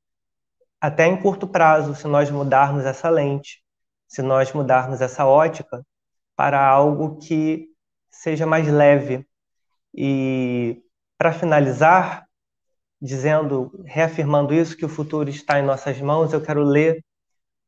até 0.81 1.07
em 1.07 1.21
curto 1.21 1.47
prazo, 1.47 1.95
se 1.95 2.07
nós 2.07 2.29
mudarmos 2.29 2.85
essa 2.85 3.09
lente 3.09 3.63
se 4.07 4.21
nós 4.21 4.53
mudarmos 4.53 5.01
essa 5.01 5.25
ótica 5.25 5.85
para 6.35 6.65
algo 6.65 7.17
que 7.19 7.67
seja 8.09 8.45
mais 8.45 8.67
leve. 8.67 9.27
E 9.93 10.81
para 11.17 11.33
finalizar, 11.33 12.25
dizendo, 13.01 13.71
reafirmando 13.85 14.53
isso 14.53 14.77
que 14.77 14.85
o 14.85 14.89
futuro 14.89 15.29
está 15.29 15.59
em 15.59 15.65
nossas 15.65 15.99
mãos, 15.99 16.33
eu 16.33 16.41
quero 16.41 16.63
ler 16.63 17.03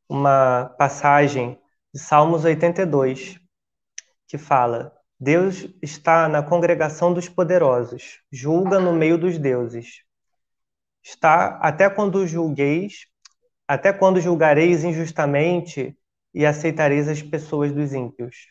uma 0.08 0.74
passagem 0.78 1.60
de 1.94 2.00
Salmos 2.00 2.46
82, 2.46 3.40
que 4.28 4.38
fala: 4.38 4.94
Deus 5.20 5.68
está 5.82 6.30
na 6.30 6.42
congregação 6.42 7.14
dos 7.14 7.28
poderosos, 7.28 8.22
julga 8.32 8.80
no 8.80 8.94
meio 8.94 9.18
dos 9.18 9.38
deuses. 9.38 10.04
Está 11.04 11.58
até 11.58 11.90
quando 11.90 12.26
julgueis, 12.26 13.06
até 13.68 13.92
quando 13.92 14.22
julgareis 14.22 14.86
injustamente 14.86 15.94
e 16.34 16.46
aceitareis 16.46 17.10
as 17.10 17.22
pessoas 17.22 17.74
dos 17.74 17.92
ímpios. 17.92 18.48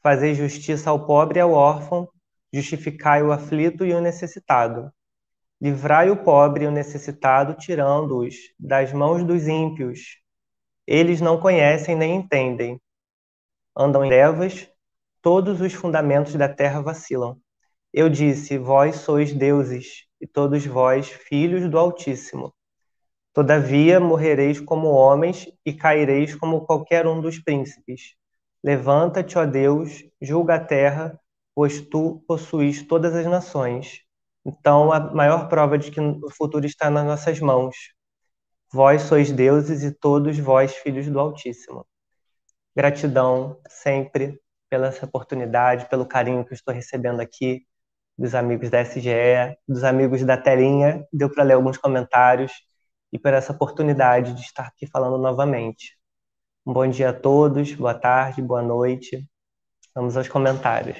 Fazei 0.00 0.32
justiça 0.32 0.90
ao 0.90 1.04
pobre 1.04 1.40
e 1.40 1.42
ao 1.42 1.50
órfão, 1.50 2.08
justificai 2.52 3.20
o 3.24 3.32
aflito 3.32 3.84
e 3.84 3.92
o 3.92 4.00
necessitado. 4.00 4.92
Livrai 5.60 6.08
o 6.08 6.22
pobre 6.22 6.64
e 6.64 6.68
o 6.68 6.70
necessitado, 6.70 7.54
tirando-os 7.54 8.36
das 8.60 8.92
mãos 8.92 9.24
dos 9.24 9.48
ímpios. 9.48 10.20
Eles 10.86 11.20
não 11.20 11.40
conhecem 11.40 11.96
nem 11.96 12.14
entendem. 12.14 12.80
Andam 13.76 14.04
em 14.04 14.08
trevas, 14.08 14.70
todos 15.26 15.60
os 15.60 15.74
fundamentos 15.74 16.36
da 16.36 16.48
terra 16.48 16.80
vacilam. 16.80 17.36
Eu 17.92 18.08
disse: 18.08 18.56
Vós 18.56 18.98
sois 18.98 19.32
deuses, 19.32 20.04
e 20.20 20.26
todos 20.26 20.64
vós 20.64 21.08
filhos 21.08 21.68
do 21.68 21.76
Altíssimo. 21.76 22.54
Todavia 23.32 23.98
morrereis 23.98 24.60
como 24.60 24.86
homens 24.86 25.52
e 25.64 25.72
caireis 25.72 26.36
como 26.36 26.64
qualquer 26.64 27.08
um 27.08 27.20
dos 27.20 27.40
príncipes. 27.40 28.14
Levanta-te, 28.62 29.36
ó 29.36 29.44
Deus, 29.44 30.04
julga 30.22 30.54
a 30.54 30.64
terra, 30.64 31.20
pois 31.56 31.80
tu 31.80 32.22
possuís 32.28 32.86
todas 32.86 33.12
as 33.12 33.26
nações. 33.26 34.02
Então, 34.44 34.92
a 34.92 35.12
maior 35.12 35.48
prova 35.48 35.76
de 35.76 35.90
que 35.90 36.00
o 36.00 36.30
futuro 36.30 36.64
está 36.64 36.88
nas 36.88 37.04
nossas 37.04 37.40
mãos. 37.40 37.74
Vós 38.72 39.02
sois 39.02 39.32
deuses 39.32 39.82
e 39.82 39.90
todos 39.90 40.38
vós 40.38 40.76
filhos 40.76 41.08
do 41.08 41.18
Altíssimo. 41.18 41.84
Gratidão 42.76 43.60
sempre 43.68 44.40
pela 44.68 44.88
essa 44.88 45.06
oportunidade, 45.06 45.88
pelo 45.88 46.06
carinho 46.06 46.44
que 46.44 46.52
eu 46.52 46.56
estou 46.56 46.74
recebendo 46.74 47.20
aqui 47.20 47.66
dos 48.18 48.34
amigos 48.34 48.70
da 48.70 48.80
SGE, 48.80 49.56
dos 49.68 49.84
amigos 49.84 50.24
da 50.24 50.36
telinha. 50.36 51.06
Deu 51.12 51.30
para 51.30 51.44
ler 51.44 51.54
alguns 51.54 51.76
comentários 51.76 52.52
e 53.12 53.18
por 53.18 53.32
essa 53.32 53.52
oportunidade 53.52 54.34
de 54.34 54.40
estar 54.42 54.66
aqui 54.66 54.86
falando 54.86 55.18
novamente. 55.18 55.96
Um 56.66 56.72
bom 56.72 56.86
dia 56.88 57.10
a 57.10 57.12
todos, 57.12 57.72
boa 57.74 57.94
tarde, 57.94 58.42
boa 58.42 58.62
noite. 58.62 59.28
Vamos 59.94 60.16
aos 60.16 60.28
comentários. 60.28 60.98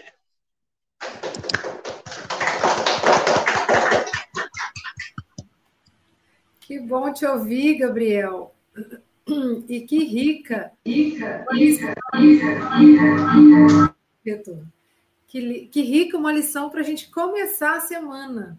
Que 6.61 6.81
bom 6.81 7.13
te 7.13 7.25
ouvir, 7.27 7.79
Gabriel. 7.79 8.55
E 9.69 9.81
que 9.81 10.05
rica. 10.05 10.73
Rica, 10.85 11.45
rica, 11.51 11.95
rica, 12.15 13.97
rica. 14.25 14.73
Que, 15.27 15.67
que 15.67 15.83
rica 15.83 16.17
uma 16.17 16.33
lição 16.33 16.71
para 16.71 16.81
a 16.81 16.85
gente 16.85 17.11
começar 17.11 17.77
a 17.77 17.81
semana. 17.81 18.59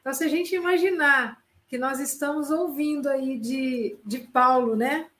Então, 0.00 0.14
se 0.14 0.22
a 0.22 0.28
gente 0.28 0.54
imaginar 0.54 1.42
que 1.66 1.76
nós 1.76 1.98
estamos 1.98 2.50
ouvindo 2.50 3.08
aí 3.08 3.38
de, 3.38 3.96
de 4.04 4.20
Paulo, 4.20 4.76
né? 4.76 5.10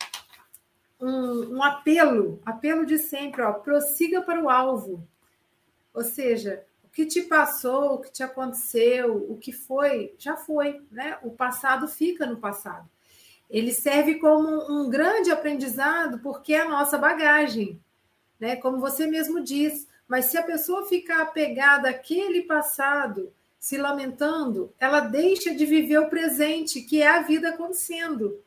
Um, 1.01 1.57
um 1.57 1.63
apelo, 1.63 2.41
apelo 2.47 2.87
de 2.87 2.97
sempre, 2.97 3.43
ó, 3.43 3.53
prossiga 3.55 4.23
para 4.23 4.41
o 4.41 4.49
alvo. 4.49 5.07
Ou 5.93 6.05
seja, 6.05 6.65
o 6.85 6.89
que 6.89 7.05
te 7.05 7.23
passou, 7.23 7.95
o 7.95 7.99
que 7.99 8.13
te 8.13 8.23
aconteceu, 8.23 9.17
o 9.29 9.37
que 9.37 9.53
foi, 9.53 10.15
já 10.17 10.37
foi, 10.37 10.81
né? 10.91 11.19
O 11.23 11.31
passado 11.33 11.89
fica 11.89 12.25
no 12.25 12.37
passado. 12.37 12.89
Ele 13.49 13.73
serve 13.73 14.17
como 14.17 14.49
um 14.71 14.91
grande 14.91 15.31
aprendizado 15.31 16.19
porque 16.19 16.55
é 16.55 16.61
a 16.61 16.69
nossa 16.69 16.99
bagagem, 16.99 17.81
né? 18.39 18.57
Como 18.57 18.79
você 18.79 19.07
mesmo 19.07 19.41
diz. 19.41 19.87
Mas 20.09 20.27
se 20.27 20.37
a 20.37 20.43
pessoa 20.43 20.87
ficar 20.87 21.23
apegada 21.23 21.89
àquele 21.89 22.43
passado, 22.43 23.33
se 23.59 23.77
lamentando, 23.77 24.73
ela 24.79 25.01
deixa 25.01 25.55
de 25.55 25.67
viver 25.67 25.99
o 25.99 26.09
presente, 26.09 26.83
que 26.83 27.03
é 27.03 27.09
a 27.09 27.23
vida 27.23 27.49
acontecendo. 27.49 28.41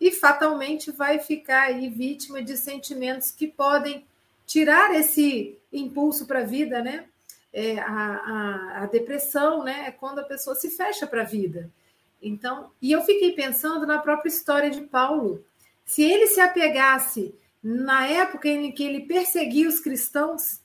E 0.00 0.12
fatalmente 0.12 0.92
vai 0.92 1.18
ficar 1.18 1.62
aí 1.62 1.88
vítima 1.88 2.42
de 2.42 2.56
sentimentos 2.56 3.30
que 3.30 3.48
podem 3.48 4.04
tirar 4.46 4.94
esse 4.94 5.58
impulso 5.72 6.26
para 6.26 6.40
a 6.40 6.44
vida, 6.44 6.82
né? 6.82 7.06
É, 7.52 7.78
a, 7.78 7.84
a, 7.86 8.82
a, 8.82 8.86
depressão, 8.86 9.62
né? 9.62 9.84
É 9.86 9.90
quando 9.90 10.18
a 10.18 10.24
pessoa 10.24 10.56
se 10.56 10.70
fecha 10.70 11.06
para 11.06 11.22
a 11.22 11.24
vida. 11.24 11.70
Então, 12.26 12.70
e 12.80 12.90
eu 12.90 13.02
fiquei 13.02 13.32
pensando 13.32 13.86
na 13.86 13.98
própria 13.98 14.28
história 14.28 14.70
de 14.70 14.80
Paulo. 14.80 15.44
Se 15.84 16.02
ele 16.02 16.26
se 16.26 16.40
apegasse 16.40 17.34
na 17.62 18.06
época 18.06 18.48
em 18.48 18.72
que 18.72 18.82
ele 18.82 19.06
perseguia 19.06 19.68
os 19.68 19.78
cristãos, 19.78 20.60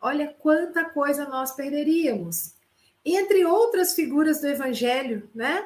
olha 0.00 0.34
quanta 0.38 0.84
coisa 0.84 1.28
nós 1.28 1.52
perderíamos 1.52 2.58
entre 3.04 3.44
outras 3.44 3.94
figuras 3.94 4.40
do 4.40 4.48
Evangelho, 4.48 5.28
né? 5.34 5.64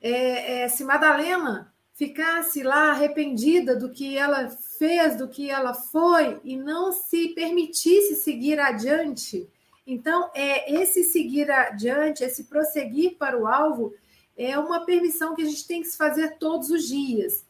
É, 0.00 0.62
é, 0.62 0.68
se 0.68 0.84
Madalena 0.84 1.72
ficasse 1.94 2.62
lá 2.62 2.90
arrependida 2.90 3.74
do 3.74 3.90
que 3.90 4.16
ela 4.16 4.48
fez, 4.78 5.16
do 5.16 5.28
que 5.28 5.50
ela 5.50 5.72
foi, 5.72 6.38
e 6.44 6.56
não 6.56 6.92
se 6.92 7.28
permitisse 7.28 8.16
seguir 8.16 8.60
adiante, 8.60 9.48
então 9.86 10.30
é 10.34 10.74
esse 10.74 11.04
seguir 11.04 11.50
adiante, 11.50 12.22
esse 12.22 12.44
prosseguir 12.44 13.16
para 13.16 13.38
o 13.38 13.46
alvo, 13.46 13.94
é 14.36 14.58
uma 14.58 14.84
permissão 14.84 15.34
que 15.34 15.42
a 15.42 15.46
gente 15.46 15.66
tem 15.66 15.82
que 15.82 15.88
se 15.88 15.96
fazer 15.96 16.36
todos 16.38 16.70
os 16.70 16.86
dias. 16.86 17.44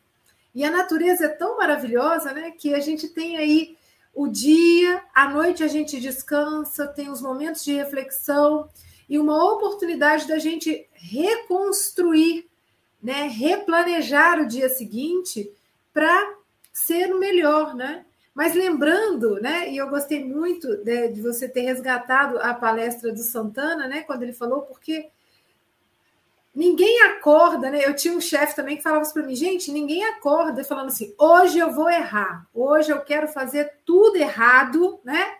E 0.54 0.64
a 0.64 0.70
natureza 0.70 1.26
é 1.26 1.28
tão 1.28 1.56
maravilhosa, 1.58 2.32
né, 2.32 2.50
que 2.50 2.74
a 2.74 2.80
gente 2.80 3.08
tem 3.08 3.36
aí 3.36 3.76
o 4.14 4.26
dia, 4.26 5.02
à 5.14 5.28
noite 5.28 5.62
a 5.62 5.68
gente 5.68 6.00
descansa, 6.00 6.86
tem 6.86 7.10
os 7.10 7.20
momentos 7.20 7.62
de 7.62 7.74
reflexão, 7.74 8.70
e 9.08 9.18
uma 9.18 9.52
oportunidade 9.52 10.26
da 10.26 10.38
gente 10.38 10.88
reconstruir, 10.92 12.48
né, 13.02 13.28
replanejar 13.28 14.40
o 14.40 14.48
dia 14.48 14.68
seguinte 14.68 15.52
para 15.92 16.34
ser 16.72 17.14
o 17.14 17.18
melhor, 17.18 17.74
né? 17.74 18.04
Mas 18.34 18.54
lembrando, 18.54 19.40
né, 19.40 19.70
e 19.70 19.76
eu 19.76 19.88
gostei 19.88 20.24
muito 20.24 20.76
de, 20.78 21.08
de, 21.08 21.22
você 21.22 21.48
ter 21.48 21.62
resgatado 21.62 22.38
a 22.38 22.52
palestra 22.52 23.12
do 23.12 23.22
Santana, 23.22 23.86
né, 23.86 24.02
quando 24.02 24.22
ele 24.22 24.32
falou, 24.32 24.62
porque 24.62 25.08
ninguém 26.56 27.02
acorda, 27.02 27.70
né? 27.70 27.84
Eu 27.84 27.94
tinha 27.94 28.14
um 28.14 28.20
chefe 28.20 28.56
também 28.56 28.78
que 28.78 28.82
falava 28.82 29.02
isso 29.02 29.12
para 29.12 29.22
mim, 29.22 29.36
gente, 29.36 29.70
ninguém 29.70 30.02
acorda 30.04 30.64
falando 30.64 30.88
assim, 30.88 31.14
hoje 31.18 31.58
eu 31.58 31.70
vou 31.70 31.90
errar, 31.90 32.48
hoje 32.54 32.90
eu 32.90 33.00
quero 33.02 33.28
fazer 33.28 33.70
tudo 33.84 34.16
errado, 34.16 34.98
né? 35.04 35.34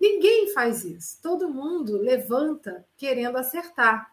Ninguém 0.00 0.52
faz 0.52 0.84
isso. 0.84 1.20
Todo 1.22 1.48
mundo 1.48 1.96
levanta 1.98 2.84
querendo 2.96 3.36
acertar. 3.36 4.10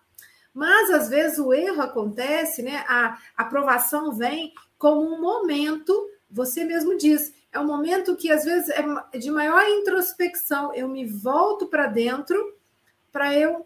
Mas 0.54 0.91
às 0.91 1.10
vezes 1.10 1.39
o 1.39 1.54
erro 1.54 1.82
acontece, 1.82 2.62
né? 2.62 2.84
A 2.88 3.17
aprovação 3.36 4.12
vem 4.12 4.54
como 4.78 5.02
um 5.02 5.19
momento, 5.19 6.08
você 6.30 6.63
mesmo 6.63 6.97
diz, 6.97 7.34
é 7.52 7.60
um 7.60 7.65
momento 7.65 8.15
que 8.15 8.30
às 8.30 8.43
vezes 8.43 8.69
é 8.69 9.17
de 9.17 9.32
maior 9.32 9.63
introspecção. 9.67 10.73
Eu 10.73 10.88
me 10.88 11.06
volto 11.06 11.67
para 11.67 11.88
dentro 11.88 12.56
para 13.12 13.34
eu 13.34 13.65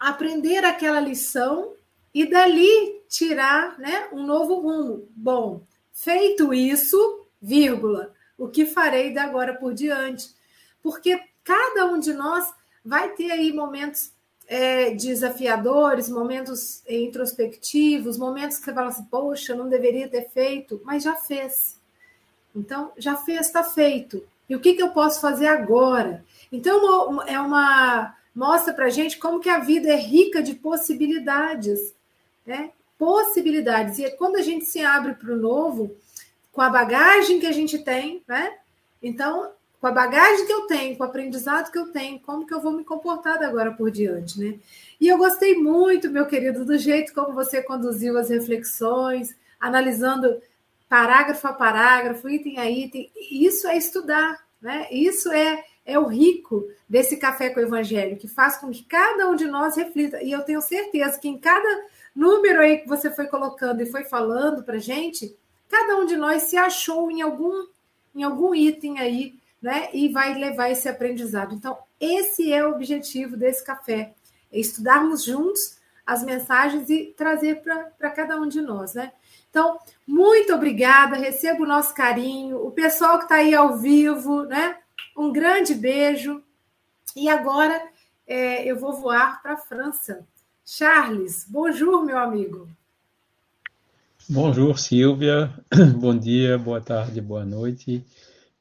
aprender 0.00 0.64
aquela 0.64 0.98
lição 0.98 1.74
e 2.12 2.24
dali 2.26 3.02
tirar, 3.08 3.78
né, 3.78 4.08
um 4.12 4.24
novo 4.24 4.60
rumo. 4.60 5.06
Bom, 5.14 5.62
feito 5.92 6.52
isso, 6.52 7.26
vírgula, 7.40 8.12
o 8.36 8.48
que 8.48 8.66
farei 8.66 9.12
da 9.12 9.22
agora 9.22 9.54
por 9.54 9.74
diante? 9.74 10.34
porque 10.82 11.20
cada 11.44 11.86
um 11.86 11.98
de 11.98 12.12
nós 12.12 12.52
vai 12.84 13.10
ter 13.10 13.30
aí 13.30 13.52
momentos 13.52 14.12
é, 14.46 14.90
desafiadores, 14.90 16.08
momentos 16.08 16.82
introspectivos, 16.88 18.18
momentos 18.18 18.58
que 18.58 18.64
você 18.64 18.74
fala 18.74 18.88
assim, 18.88 19.04
poxa, 19.04 19.54
não 19.54 19.68
deveria 19.68 20.08
ter 20.08 20.28
feito, 20.30 20.80
mas 20.84 21.02
já 21.02 21.14
fez. 21.14 21.78
Então, 22.54 22.92
já 22.96 23.16
fez, 23.16 23.46
está 23.46 23.62
feito. 23.62 24.24
E 24.48 24.56
o 24.56 24.60
que, 24.60 24.74
que 24.74 24.82
eu 24.82 24.90
posso 24.90 25.20
fazer 25.20 25.46
agora? 25.46 26.24
Então, 26.50 27.22
é 27.22 27.38
uma 27.38 28.16
mostra 28.34 28.72
para 28.72 28.88
gente 28.88 29.18
como 29.18 29.40
que 29.40 29.48
a 29.48 29.58
vida 29.58 29.88
é 29.88 29.96
rica 29.96 30.42
de 30.42 30.54
possibilidades, 30.54 31.94
né? 32.46 32.70
Possibilidades. 32.98 33.98
E 33.98 34.10
quando 34.10 34.36
a 34.36 34.42
gente 34.42 34.64
se 34.64 34.80
abre 34.80 35.14
para 35.14 35.32
o 35.32 35.36
novo, 35.36 35.96
com 36.52 36.60
a 36.60 36.68
bagagem 36.68 37.40
que 37.40 37.46
a 37.46 37.52
gente 37.52 37.78
tem, 37.78 38.22
né? 38.26 38.54
Então, 39.02 39.50
com 39.80 39.86
a 39.86 39.92
bagagem 39.92 40.46
que 40.46 40.52
eu 40.52 40.66
tenho, 40.66 40.96
com 40.96 41.02
o 41.02 41.06
aprendizado 41.06 41.70
que 41.70 41.78
eu 41.78 41.86
tenho, 41.86 42.20
como 42.20 42.46
que 42.46 42.52
eu 42.52 42.60
vou 42.60 42.72
me 42.72 42.84
comportar 42.84 43.38
da 43.38 43.46
agora 43.48 43.72
por 43.72 43.90
diante, 43.90 44.38
né? 44.38 44.58
E 45.00 45.08
eu 45.08 45.16
gostei 45.16 45.54
muito, 45.54 46.10
meu 46.10 46.26
querido, 46.26 46.64
do 46.64 46.76
jeito 46.76 47.14
como 47.14 47.32
você 47.32 47.62
conduziu 47.62 48.18
as 48.18 48.28
reflexões, 48.28 49.34
analisando 49.58 50.40
parágrafo 50.88 51.46
a 51.46 51.52
parágrafo, 51.52 52.28
item 52.28 52.58
a 52.58 52.70
item. 52.70 53.10
Isso 53.30 53.66
é 53.66 53.78
estudar, 53.78 54.44
né? 54.60 54.86
Isso 54.90 55.32
é 55.32 55.64
é 55.84 55.98
o 55.98 56.06
rico 56.06 56.68
desse 56.88 57.16
café 57.16 57.50
com 57.50 57.60
o 57.60 57.62
evangelho, 57.62 58.16
que 58.16 58.28
faz 58.28 58.56
com 58.56 58.70
que 58.70 58.84
cada 58.84 59.28
um 59.28 59.34
de 59.34 59.46
nós 59.46 59.76
reflita. 59.76 60.22
E 60.22 60.30
eu 60.30 60.42
tenho 60.42 60.60
certeza 60.60 61.18
que 61.18 61.28
em 61.28 61.38
cada 61.38 61.84
número 62.14 62.60
aí 62.60 62.78
que 62.78 62.88
você 62.88 63.10
foi 63.10 63.26
colocando 63.26 63.82
e 63.82 63.90
foi 63.90 64.04
falando 64.04 64.62
para 64.62 64.78
gente, 64.78 65.36
cada 65.68 65.96
um 65.96 66.06
de 66.06 66.16
nós 66.16 66.44
se 66.44 66.56
achou 66.56 67.10
em 67.10 67.22
algum 67.22 67.66
em 68.12 68.24
algum 68.24 68.52
item 68.52 68.98
aí 68.98 69.40
né? 69.60 69.90
E 69.92 70.08
vai 70.08 70.34
levar 70.34 70.70
esse 70.70 70.88
aprendizado. 70.88 71.54
Então, 71.54 71.76
esse 72.00 72.52
é 72.52 72.64
o 72.64 72.70
objetivo 72.70 73.36
desse 73.36 73.64
café: 73.64 74.14
é 74.50 74.58
estudarmos 74.58 75.24
juntos 75.24 75.78
as 76.06 76.24
mensagens 76.24 76.88
e 76.90 77.14
trazer 77.16 77.62
para 77.62 78.10
cada 78.10 78.40
um 78.40 78.48
de 78.48 78.60
nós, 78.60 78.94
né? 78.94 79.12
Então, 79.48 79.78
muito 80.06 80.52
obrigada, 80.54 81.16
receba 81.16 81.62
o 81.62 81.66
nosso 81.66 81.94
carinho, 81.94 82.64
o 82.64 82.70
pessoal 82.70 83.18
que 83.18 83.24
está 83.24 83.36
aí 83.36 83.54
ao 83.54 83.76
vivo, 83.76 84.44
né? 84.44 84.76
Um 85.16 85.32
grande 85.32 85.74
beijo. 85.74 86.42
E 87.16 87.28
agora 87.28 87.80
é, 88.26 88.64
eu 88.64 88.78
vou 88.78 88.92
voar 88.92 89.42
para 89.42 89.54
a 89.54 89.56
França. 89.56 90.26
Charles, 90.64 91.44
bonjour, 91.48 92.04
meu 92.04 92.18
amigo. 92.18 92.68
Bonjour, 94.28 94.78
Silvia. 94.78 95.52
Bom 95.98 96.16
dia, 96.16 96.56
boa 96.56 96.80
tarde, 96.80 97.20
boa 97.20 97.44
noite 97.44 98.04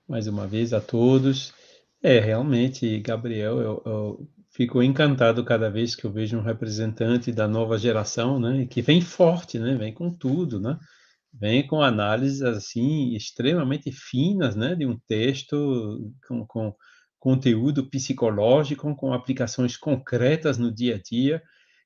mais 0.10 0.26
uma 0.26 0.48
vez 0.48 0.74
a 0.74 0.82
todos. 0.82 1.54
É, 2.02 2.20
realmente, 2.20 3.00
Gabriel, 3.00 3.62
eu, 3.62 3.84
eu, 3.86 4.28
fico 4.50 4.82
encantado 4.82 5.46
cada 5.46 5.70
vez 5.70 5.96
que 5.96 6.04
eu 6.06 6.12
vejo 6.12 6.38
um 6.38 6.42
representante 6.42 7.32
da 7.32 7.48
nova 7.48 7.78
geração, 7.78 8.40
né, 8.40 8.66
que 8.66 8.82
vem 8.82 9.00
forte, 9.00 9.60
né, 9.60 9.76
vem 9.76 9.94
com 9.94 10.12
tudo, 10.12 10.60
né, 10.60 10.78
vem 11.40 11.66
com 11.66 11.82
análises 11.82 12.42
assim 12.42 13.16
extremamente 13.16 13.92
finas, 13.92 14.56
né, 14.56 14.76
de 14.76 14.86
um 14.86 14.98
texto 15.08 16.12
com, 16.28 16.46
com 16.46 16.76
conteúdo 17.20 17.90
psicológico, 17.90 18.96
com 18.96 19.14
aplicações 19.14 19.78
concretas 19.78 20.58
no 20.58 20.74
dia 20.74 20.96
a 20.96 21.00
dia, 21.02 21.42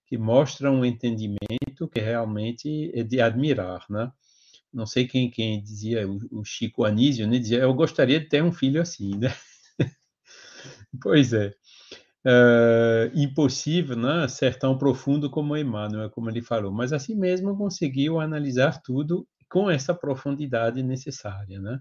que 0.07 0.17
mostram 0.17 0.75
um 0.75 0.85
entendimento 0.85 1.87
que 1.91 1.99
realmente 1.99 2.91
é 2.93 3.03
de 3.03 3.21
admirar, 3.21 3.85
né? 3.89 4.11
não 4.73 4.85
sei 4.87 5.07
quem, 5.07 5.29
quem 5.29 5.61
dizia, 5.61 6.07
o, 6.07 6.19
o 6.31 6.43
Chico 6.43 6.83
Anísio, 6.83 7.27
né, 7.27 7.37
dizia, 7.37 7.59
eu 7.59 7.73
gostaria 7.73 8.19
de 8.19 8.27
ter 8.27 8.43
um 8.43 8.51
filho 8.51 8.81
assim, 8.81 9.15
né? 9.17 9.33
pois 11.01 11.31
é. 11.33 11.53
Uh, 12.25 13.11
impossível 13.13 13.97
né, 13.97 14.27
ser 14.29 14.57
tão 14.57 14.77
profundo 14.77 15.29
como 15.29 15.57
Emmanuel, 15.57 16.09
como 16.09 16.29
ele 16.29 16.41
falou, 16.41 16.71
mas 16.71 16.93
assim 16.93 17.15
mesmo 17.15 17.57
conseguiu 17.57 18.17
analisar 18.17 18.81
tudo 18.81 19.27
com 19.53 19.69
essa 19.69 19.93
profundidade 19.93 20.81
necessária, 20.81 21.59
né? 21.59 21.79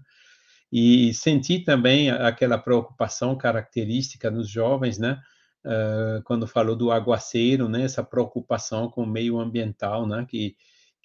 E 0.71 1.11
senti 1.15 1.59
também 1.59 2.11
aquela 2.11 2.55
preocupação 2.59 3.35
característica 3.35 4.29
nos 4.29 4.47
jovens, 4.47 4.99
né? 4.99 5.19
Uh, 5.65 6.21
quando 6.23 6.45
falou 6.45 6.75
do 6.75 6.91
aguaceiro, 6.91 7.67
né? 7.67 7.83
Essa 7.83 8.03
preocupação 8.03 8.91
com 8.91 9.01
o 9.01 9.07
meio 9.07 9.39
ambiental, 9.39 10.05
né? 10.05 10.23
Que 10.29 10.55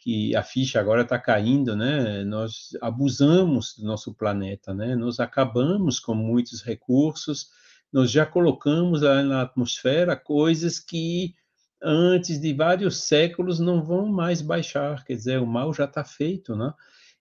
que 0.01 0.37
a 0.37 0.45
ficha 0.45 0.79
agora 0.79 1.03
está 1.03 1.19
caindo, 1.19 1.75
né? 1.75 2.23
Nós 2.23 2.69
abusamos 2.83 3.75
do 3.77 3.85
nosso 3.85 4.15
planeta, 4.15 4.73
né? 4.75 4.95
Nós 4.95 5.19
acabamos 5.19 5.99
com 5.99 6.15
muitos 6.15 6.63
recursos, 6.63 7.49
nós 7.93 8.11
já 8.11 8.25
colocamos 8.25 9.01
na 9.01 9.43
atmosfera 9.43 10.15
coisas 10.15 10.79
que 10.79 11.35
antes 11.83 12.41
de 12.41 12.53
vários 12.53 13.05
séculos 13.05 13.59
não 13.59 13.83
vão 13.83 14.07
mais 14.07 14.43
baixar, 14.43 15.05
quer 15.05 15.15
dizer, 15.15 15.41
o 15.41 15.47
mal 15.47 15.73
já 15.73 15.85
está 15.85 16.05
feito, 16.05 16.57
né? 16.57 16.73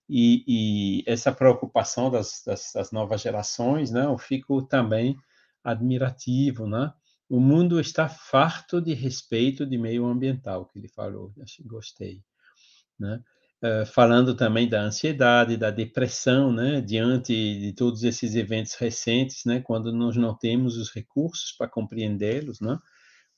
E, 0.09 0.43
e, 0.47 1.03
essa 1.05 1.31
preocupação 1.31 2.09
das, 2.09 2.41
das, 2.45 2.71
das, 2.73 2.91
novas 2.91 3.21
gerações, 3.21 3.91
né? 3.91 4.05
Eu 4.05 4.17
fico 4.17 4.61
também 4.61 5.17
admirativo, 5.63 6.65
né? 6.65 6.93
O 7.29 7.39
mundo 7.39 7.79
está 7.79 8.07
farto 8.07 8.81
de 8.81 8.93
respeito 8.93 9.65
de 9.65 9.77
meio 9.77 10.05
ambiental, 10.05 10.65
que 10.65 10.79
ele 10.79 10.87
falou, 10.87 11.33
gostei, 11.65 12.23
né? 12.97 13.21
Uh, 13.61 13.85
falando 13.87 14.35
também 14.35 14.69
da 14.69 14.81
ansiedade, 14.81 15.57
da 15.57 15.71
depressão, 15.71 16.53
né, 16.53 16.79
diante 16.79 17.33
de 17.33 17.73
todos 17.73 18.03
esses 18.03 18.35
eventos 18.35 18.75
recentes, 18.75 19.45
né, 19.45 19.59
quando 19.61 19.91
nós 19.91 20.15
não 20.15 20.35
temos 20.37 20.77
os 20.77 20.91
recursos 20.91 21.53
para 21.53 21.67
compreendê-los, 21.67 22.61
né, 22.61 22.77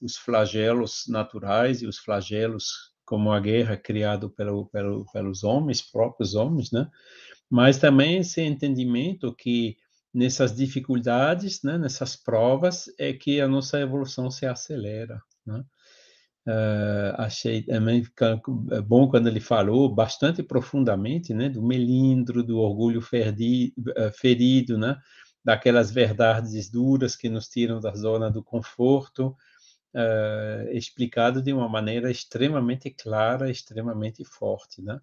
os 0.01 0.17
flagelos 0.17 1.05
naturais 1.07 1.81
e 1.81 1.87
os 1.87 1.97
flagelos 1.97 2.89
como 3.05 3.31
a 3.31 3.39
guerra 3.39 3.75
criado 3.75 4.29
pelo, 4.29 4.67
pelo, 4.67 5.05
pelos 5.11 5.43
homens, 5.43 5.81
próprios 5.81 6.35
homens, 6.35 6.71
né? 6.71 6.87
Mas 7.49 7.79
também 7.79 8.19
esse 8.19 8.41
entendimento 8.41 9.33
que 9.35 9.77
nessas 10.13 10.55
dificuldades, 10.55 11.61
né, 11.63 11.77
nessas 11.77 12.15
provas, 12.15 12.85
é 12.99 13.11
que 13.13 13.41
a 13.41 13.47
nossa 13.47 13.79
evolução 13.79 14.29
se 14.29 14.45
acelera, 14.45 15.21
né? 15.45 15.63
Uh, 16.47 17.13
achei 17.17 17.61
também 17.61 18.03
é 18.71 18.81
bom 18.81 19.07
quando 19.07 19.27
ele 19.27 19.39
falou 19.39 19.93
bastante 19.93 20.41
profundamente, 20.41 21.33
né, 21.33 21.49
do 21.49 21.61
melindro, 21.61 22.43
do 22.43 22.57
orgulho 22.57 23.01
ferido, 23.01 23.73
eh, 23.95 24.11
ferido, 24.11 24.77
né, 24.77 24.97
daquelas 25.43 25.91
verdades 25.91 26.71
duras 26.71 27.15
que 27.15 27.29
nos 27.29 27.47
tiram 27.49 27.79
da 27.79 27.93
zona 27.93 28.31
do 28.31 28.43
conforto, 28.43 29.35
uh, 29.93 30.69
explicado 30.71 31.41
de 31.41 31.53
uma 31.53 31.67
maneira 31.67 32.11
extremamente 32.11 32.89
clara, 32.91 33.49
extremamente 33.49 34.23
forte, 34.25 34.81
né? 34.81 34.99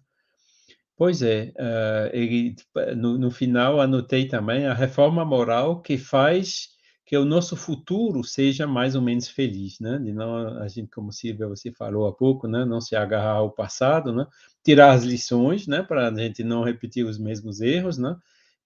Pois 0.95 1.21
é, 1.21 1.53
uh, 1.59 2.15
e, 2.15 2.55
no, 2.95 3.17
no, 3.19 3.29
final 3.29 3.79
anotei 3.79 4.27
também 4.27 4.65
a 4.65 4.73
reforma 4.73 5.23
moral 5.23 5.79
que 5.81 5.97
faz 5.97 6.69
que 7.05 7.15
o 7.15 7.23
nosso 7.23 7.55
futuro 7.55 8.23
seja 8.23 8.67
mais 8.67 8.95
ou 8.95 9.01
menos 9.01 9.29
feliz, 9.29 9.79
né? 9.79 9.97
De 9.97 10.11
não 10.11 10.59
a 10.59 10.67
gente, 10.67 10.89
como 10.89 11.11
Silvia 11.11 11.47
você 11.47 11.71
falou 11.71 12.07
há 12.07 12.13
pouco, 12.13 12.47
né? 12.47 12.65
Não 12.65 12.81
se 12.81 12.95
agarrar 12.95 13.35
ao 13.35 13.51
passado, 13.51 14.11
né? 14.11 14.27
Tirar 14.63 14.91
as 14.91 15.03
lições, 15.03 15.67
né? 15.67 15.81
Para 15.83 16.09
a 16.09 16.13
gente 16.13 16.43
não 16.43 16.63
repetir 16.63 17.05
os 17.05 17.17
mesmos 17.17 17.61
erros, 17.61 17.97
né? 17.97 18.17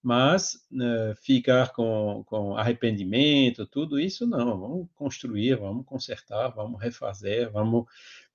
Mas 0.01 0.55
uh, 0.71 1.15
ficar 1.15 1.71
com, 1.73 2.23
com 2.25 2.57
arrependimento, 2.57 3.65
tudo 3.65 3.99
isso 3.99 4.25
não, 4.25 4.59
vamos 4.59 4.87
construir, 4.95 5.55
vamos 5.55 5.85
consertar, 5.85 6.49
vamos 6.49 6.81
refazer, 6.81 7.51
vamos 7.51 7.85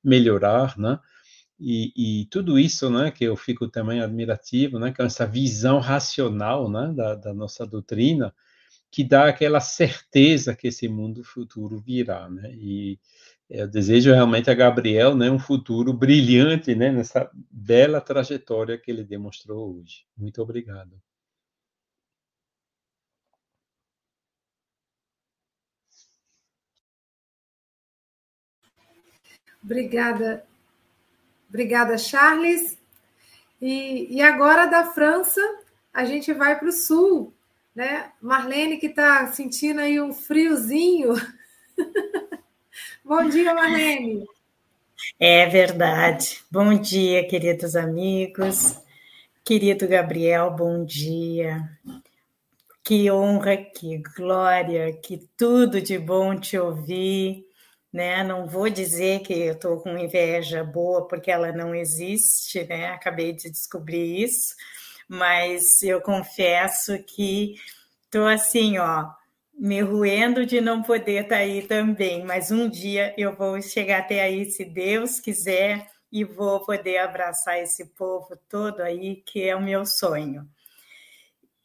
melhorar, 0.03 0.79
né? 0.79 0.99
E, 1.59 2.21
e, 2.21 2.27
tudo 2.27 2.59
isso, 2.59 2.91
né, 2.91 3.11
que 3.11 3.25
eu 3.25 3.35
fico 3.35 3.67
também 3.67 4.01
admirativo, 4.01 4.79
né, 4.79 4.93
com 4.93 5.03
essa 5.03 5.27
visão 5.27 5.79
racional, 5.79 6.71
né, 6.71 6.93
da, 6.95 7.15
da 7.15 7.33
nossa 7.33 7.67
doutrina, 7.67 8.35
que 8.91 9.03
dá 9.03 9.27
aquela 9.29 9.61
certeza 9.61 10.55
que 10.55 10.69
esse 10.69 10.87
mundo 10.87 11.25
futuro 11.25 11.79
virá, 11.81 12.29
né? 12.29 12.53
E 12.55 12.99
eu 13.49 13.69
desejo 13.69 14.13
realmente 14.13 14.51
a 14.51 14.55
Gabriel, 14.55 15.15
né, 15.17 15.31
um 15.31 15.39
futuro 15.39 15.93
brilhante, 15.93 16.75
né, 16.75 16.91
nessa 16.91 17.31
bela 17.51 18.01
trajetória 18.01 18.79
que 18.79 18.91
ele 18.91 19.05
demonstrou 19.05 19.79
hoje. 19.79 20.05
Muito 20.17 20.43
obrigado. 20.43 21.01
Obrigada, 29.67 30.47
obrigada, 31.49 31.99
Charles. 31.99 32.79
E, 33.61 34.07
e 34.15 34.23
agora 34.23 34.67
da 34.67 34.85
França, 34.85 35.41
a 35.93 36.05
gente 36.05 36.33
vai 36.33 36.57
para 36.57 36.69
o 36.69 36.73
sul, 36.73 37.35
né? 37.75 38.13
Marlene, 38.23 38.77
que 38.77 38.87
está 38.87 39.27
sentindo 39.33 39.81
aí 39.81 40.01
um 40.01 40.13
friozinho. 40.13 41.15
Bom 43.05 43.29
dia, 43.29 43.53
Marlene. 43.53 44.25
É 45.19 45.47
verdade. 45.47 46.45
Bom 46.49 46.73
dia, 46.79 47.27
queridos 47.27 47.75
amigos. 47.75 48.79
Querido 49.45 49.89
Gabriel, 49.89 50.49
bom 50.53 50.85
dia. 50.85 51.69
Que 52.85 53.11
honra, 53.11 53.57
que 53.57 53.99
glória, 53.99 54.93
que 54.93 55.29
tudo 55.37 55.81
de 55.81 55.99
bom 55.99 56.39
te 56.39 56.57
ouvir 56.57 57.46
né? 57.97 58.23
Não 58.23 58.47
vou 58.47 58.69
dizer 58.69 59.21
que 59.21 59.33
eu 59.33 59.55
estou 59.55 59.81
com 59.81 59.97
inveja 59.97 60.63
boa 60.63 61.09
porque 61.09 61.31
ela 61.31 61.51
não 61.51 61.75
existe, 61.75 62.63
né? 62.65 62.89
Acabei 62.89 63.33
de 63.33 63.51
descobrir 63.51 64.23
isso, 64.23 64.55
mas 65.09 65.83
eu 65.83 66.01
confesso 66.03 67.03
que 67.05 67.55
estou 68.05 68.27
assim, 68.29 68.77
ó, 68.79 69.07
me 69.59 69.81
ruendo 69.81 70.45
de 70.45 70.61
não 70.61 70.83
poder 70.83 71.23
estar 71.23 71.37
tá 71.37 71.41
aí 71.41 71.63
também, 71.67 72.23
mas 72.25 72.51
um 72.51 72.69
dia 72.69 73.15
eu 73.17 73.35
vou 73.35 73.61
chegar 73.63 74.01
até 74.01 74.23
aí, 74.23 74.45
se 74.45 74.65
Deus 74.65 75.19
quiser, 75.19 75.87
e 76.13 76.23
vou 76.23 76.65
poder 76.65 76.99
abraçar 76.99 77.59
esse 77.59 77.87
povo 77.95 78.37
todo 78.49 78.81
aí, 78.81 79.17
que 79.27 79.43
é 79.43 79.57
o 79.57 79.63
meu 79.63 79.87
sonho. 79.87 80.47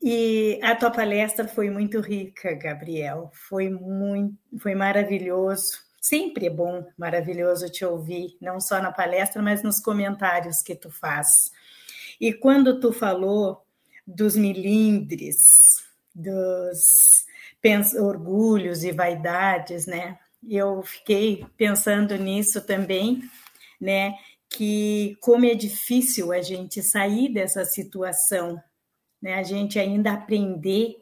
E 0.02 0.60
a 0.64 0.76
tua 0.76 0.92
palestra 0.92 1.48
foi 1.48 1.70
muito 1.70 2.00
rica, 2.00 2.54
Gabriel. 2.56 3.30
Foi 3.48 3.70
muito, 3.70 4.36
foi 4.60 4.74
maravilhoso. 4.74 5.91
Sempre 6.02 6.48
é 6.48 6.50
bom, 6.50 6.84
maravilhoso 6.98 7.70
te 7.70 7.86
ouvir, 7.86 8.36
não 8.42 8.60
só 8.60 8.82
na 8.82 8.92
palestra, 8.92 9.40
mas 9.40 9.62
nos 9.62 9.80
comentários 9.80 10.64
que 10.64 10.76
tu 10.76 10.90
faz. 10.90 11.28
E 12.20 12.34
quando 12.34 12.80
tu 12.80 12.92
falou 12.92 13.64
dos 14.06 14.36
milindres, 14.36 15.38
dos 16.14 17.24
orgulhos 18.00 18.84
e 18.84 18.92
vaidades, 18.92 19.86
né? 19.86 20.18
Eu 20.50 20.82
fiquei 20.82 21.46
pensando 21.56 22.16
nisso 22.16 22.62
também, 22.62 23.22
né? 23.80 24.16
Que 24.50 25.16
como 25.22 25.46
é 25.46 25.54
difícil 25.54 26.32
a 26.32 26.42
gente 26.42 26.82
sair 26.82 27.32
dessa 27.32 27.64
situação, 27.64 28.60
né? 29.22 29.36
A 29.36 29.44
gente 29.44 29.78
ainda 29.78 30.14
aprender 30.14 30.96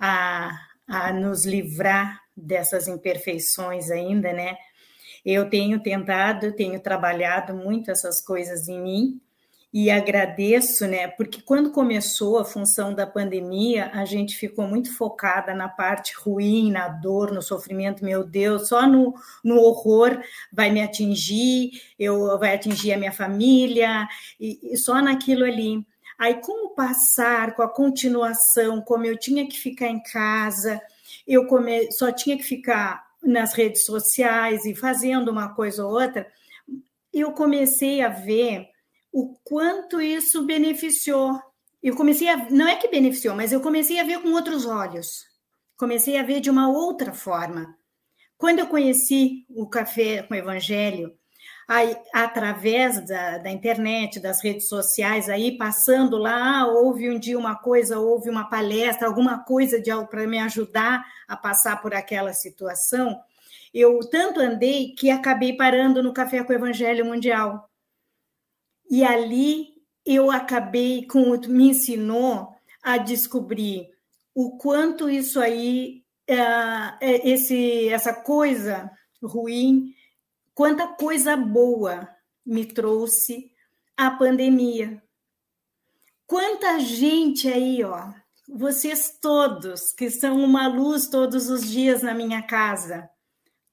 a, 0.00 0.58
a 0.86 1.12
nos 1.12 1.44
livrar 1.44 2.18
dessas 2.38 2.88
imperfeições 2.88 3.90
ainda, 3.90 4.32
né? 4.32 4.56
Eu 5.24 5.50
tenho 5.50 5.82
tentado, 5.82 6.54
tenho 6.54 6.80
trabalhado 6.80 7.54
muito 7.54 7.90
essas 7.90 8.24
coisas 8.24 8.68
em 8.68 8.80
mim 8.80 9.20
e 9.72 9.90
agradeço, 9.90 10.86
né? 10.86 11.08
Porque 11.08 11.42
quando 11.42 11.70
começou 11.70 12.38
a 12.38 12.44
função 12.44 12.94
da 12.94 13.06
pandemia, 13.06 13.90
a 13.92 14.04
gente 14.04 14.36
ficou 14.36 14.66
muito 14.66 14.96
focada 14.96 15.54
na 15.54 15.68
parte 15.68 16.14
ruim, 16.16 16.70
na 16.70 16.88
dor, 16.88 17.32
no 17.32 17.42
sofrimento. 17.42 18.04
Meu 18.04 18.24
Deus, 18.24 18.68
só 18.68 18.86
no, 18.86 19.14
no 19.44 19.60
horror 19.60 20.18
vai 20.50 20.70
me 20.70 20.80
atingir, 20.80 21.72
eu 21.98 22.38
vai 22.38 22.54
atingir 22.54 22.92
a 22.92 22.98
minha 22.98 23.12
família 23.12 24.08
e, 24.40 24.72
e 24.72 24.76
só 24.78 25.02
naquilo 25.02 25.44
ali. 25.44 25.86
Aí, 26.18 26.40
como 26.40 26.74
passar 26.74 27.54
com 27.54 27.62
a 27.62 27.68
continuação, 27.68 28.80
como 28.80 29.04
eu 29.04 29.16
tinha 29.16 29.46
que 29.46 29.56
ficar 29.56 29.88
em 29.88 30.02
casa, 30.02 30.80
eu 31.28 31.46
come... 31.46 31.92
só 31.92 32.10
tinha 32.10 32.36
que 32.36 32.42
ficar 32.42 33.06
nas 33.22 33.52
redes 33.52 33.84
sociais 33.84 34.64
e 34.64 34.74
fazendo 34.74 35.30
uma 35.30 35.54
coisa 35.54 35.84
ou 35.84 35.92
outra, 35.92 36.26
eu 37.12 37.32
comecei 37.32 38.00
a 38.00 38.08
ver 38.08 38.66
o 39.12 39.36
quanto 39.44 40.00
isso 40.00 40.46
beneficiou. 40.46 41.38
Eu 41.82 41.94
comecei 41.94 42.28
a, 42.28 42.50
não 42.50 42.66
é 42.66 42.76
que 42.76 42.88
beneficiou, 42.88 43.34
mas 43.34 43.52
eu 43.52 43.60
comecei 43.60 44.00
a 44.00 44.04
ver 44.04 44.22
com 44.22 44.32
outros 44.32 44.64
olhos. 44.64 45.26
Comecei 45.76 46.16
a 46.16 46.22
ver 46.22 46.40
de 46.40 46.50
uma 46.50 46.68
outra 46.68 47.12
forma. 47.12 47.76
Quando 48.36 48.60
eu 48.60 48.66
conheci 48.66 49.44
o 49.48 49.68
café 49.68 50.22
com 50.22 50.34
o 50.34 50.36
evangelho, 50.36 51.17
aí, 51.68 51.94
através 52.14 53.04
da, 53.06 53.36
da, 53.36 53.50
internet, 53.50 54.18
das 54.18 54.42
redes 54.42 54.68
sociais, 54.68 55.28
aí 55.28 55.58
passando 55.58 56.16
lá, 56.16 56.60
ah, 56.60 56.66
houve 56.66 57.10
um 57.10 57.18
dia 57.18 57.38
uma 57.38 57.56
coisa, 57.56 57.98
houve 57.98 58.30
uma 58.30 58.48
palestra, 58.48 59.06
alguma 59.06 59.44
coisa 59.44 59.78
para 60.10 60.26
me 60.26 60.38
ajudar 60.38 61.04
a 61.28 61.36
passar 61.36 61.82
por 61.82 61.92
aquela 61.92 62.32
situação, 62.32 63.20
eu 63.74 64.00
tanto 64.00 64.40
andei 64.40 64.94
que 64.94 65.10
acabei 65.10 65.54
parando 65.54 66.02
no 66.02 66.14
Café 66.14 66.42
com 66.42 66.52
o 66.54 66.56
Evangelho 66.56 67.04
Mundial. 67.04 67.68
E 68.90 69.04
ali 69.04 69.66
eu 70.06 70.30
acabei 70.30 71.06
com 71.06 71.36
me 71.48 71.68
ensinou 71.68 72.48
a 72.82 72.96
descobrir 72.96 73.90
o 74.34 74.56
quanto 74.56 75.10
isso 75.10 75.38
aí, 75.38 76.02
é, 76.26 77.28
esse, 77.28 77.90
essa 77.90 78.14
coisa 78.14 78.90
ruim 79.22 79.92
quanta 80.58 80.88
coisa 80.88 81.36
boa 81.36 82.08
me 82.44 82.64
trouxe 82.64 83.52
a 83.96 84.10
pandemia. 84.10 85.00
Quanta 86.26 86.80
gente 86.80 87.46
aí, 87.46 87.84
ó, 87.84 88.12
vocês 88.48 89.16
todos 89.22 89.92
que 89.92 90.10
são 90.10 90.42
uma 90.42 90.66
luz 90.66 91.06
todos 91.06 91.48
os 91.48 91.64
dias 91.70 92.02
na 92.02 92.12
minha 92.12 92.42
casa, 92.42 93.08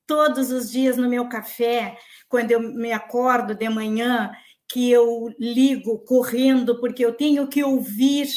todos 0.06 0.52
os 0.52 0.70
dias 0.70 0.96
no 0.96 1.10
meu 1.10 1.28
café, 1.28 1.98
quando 2.30 2.52
eu 2.52 2.60
me 2.60 2.92
acordo 2.92 3.56
de 3.56 3.68
manhã, 3.68 4.32
que 4.72 4.92
eu 4.92 5.34
ligo 5.40 5.98
correndo, 6.06 6.80
porque 6.80 7.04
eu 7.04 7.16
tenho 7.16 7.48
que 7.48 7.64
ouvir 7.64 8.28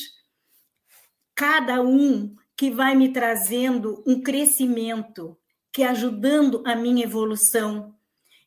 cada 1.35 1.83
um 1.83 2.35
que 2.57 2.71
vai 2.71 2.95
me 2.95 3.13
trazendo 3.13 4.03
um 4.07 4.23
crescimento, 4.23 5.37
que 5.71 5.83
ajudando 5.83 6.63
a 6.65 6.75
minha 6.75 7.05
evolução. 7.05 7.98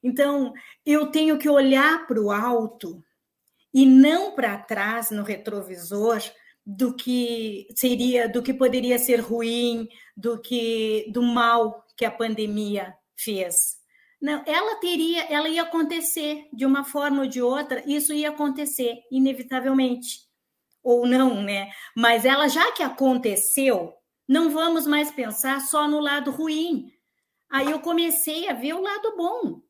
Então, 0.04 0.54
eu 0.86 1.08
tenho 1.08 1.38
que 1.38 1.50
olhar 1.50 2.08
para 2.08 2.20
o 2.20 2.32
alto 2.32 3.04
e 3.74 3.86
não 3.86 4.34
para 4.34 4.58
trás 4.58 5.12
no 5.12 5.24
retrovisor 5.24 6.22
do 6.66 6.96
que 6.96 7.68
seria, 7.76 8.28
do 8.28 8.42
que 8.42 8.54
poderia 8.54 8.98
ser 8.98 9.20
ruim, 9.20 9.88
do 10.16 10.40
que 10.40 11.10
do 11.12 11.22
mal 11.22 11.86
que 11.96 12.06
a 12.06 12.12
pandemia 12.12 12.96
fez. 13.16 13.80
Não, 14.22 14.44
ela 14.46 14.76
teria, 14.80 15.24
ela 15.24 15.50
ia 15.50 15.64
acontecer 15.64 16.48
de 16.54 16.66
uma 16.66 16.84
forma 16.84 17.22
ou 17.22 17.28
de 17.28 17.42
outra, 17.42 17.84
isso 17.88 18.14
ia 18.14 18.30
acontecer 18.30 19.00
inevitavelmente 19.12 20.30
ou 20.84 21.08
não, 21.08 21.42
né? 21.42 21.72
Mas 21.96 22.26
ela 22.26 22.48
já 22.48 22.72
que 22.72 22.84
aconteceu, 22.84 23.94
não 24.28 24.50
vamos 24.50 24.86
mais 24.86 25.12
pensar 25.12 25.60
só 25.62 25.88
no 25.88 26.00
lado 26.00 26.32
ruim. 26.32 26.92
Aí 27.50 27.70
eu 27.70 27.80
comecei 27.80 28.48
a 28.48 28.54
ver 28.54 28.74
o 28.74 28.82
lado 28.82 29.16
bom 29.18 29.62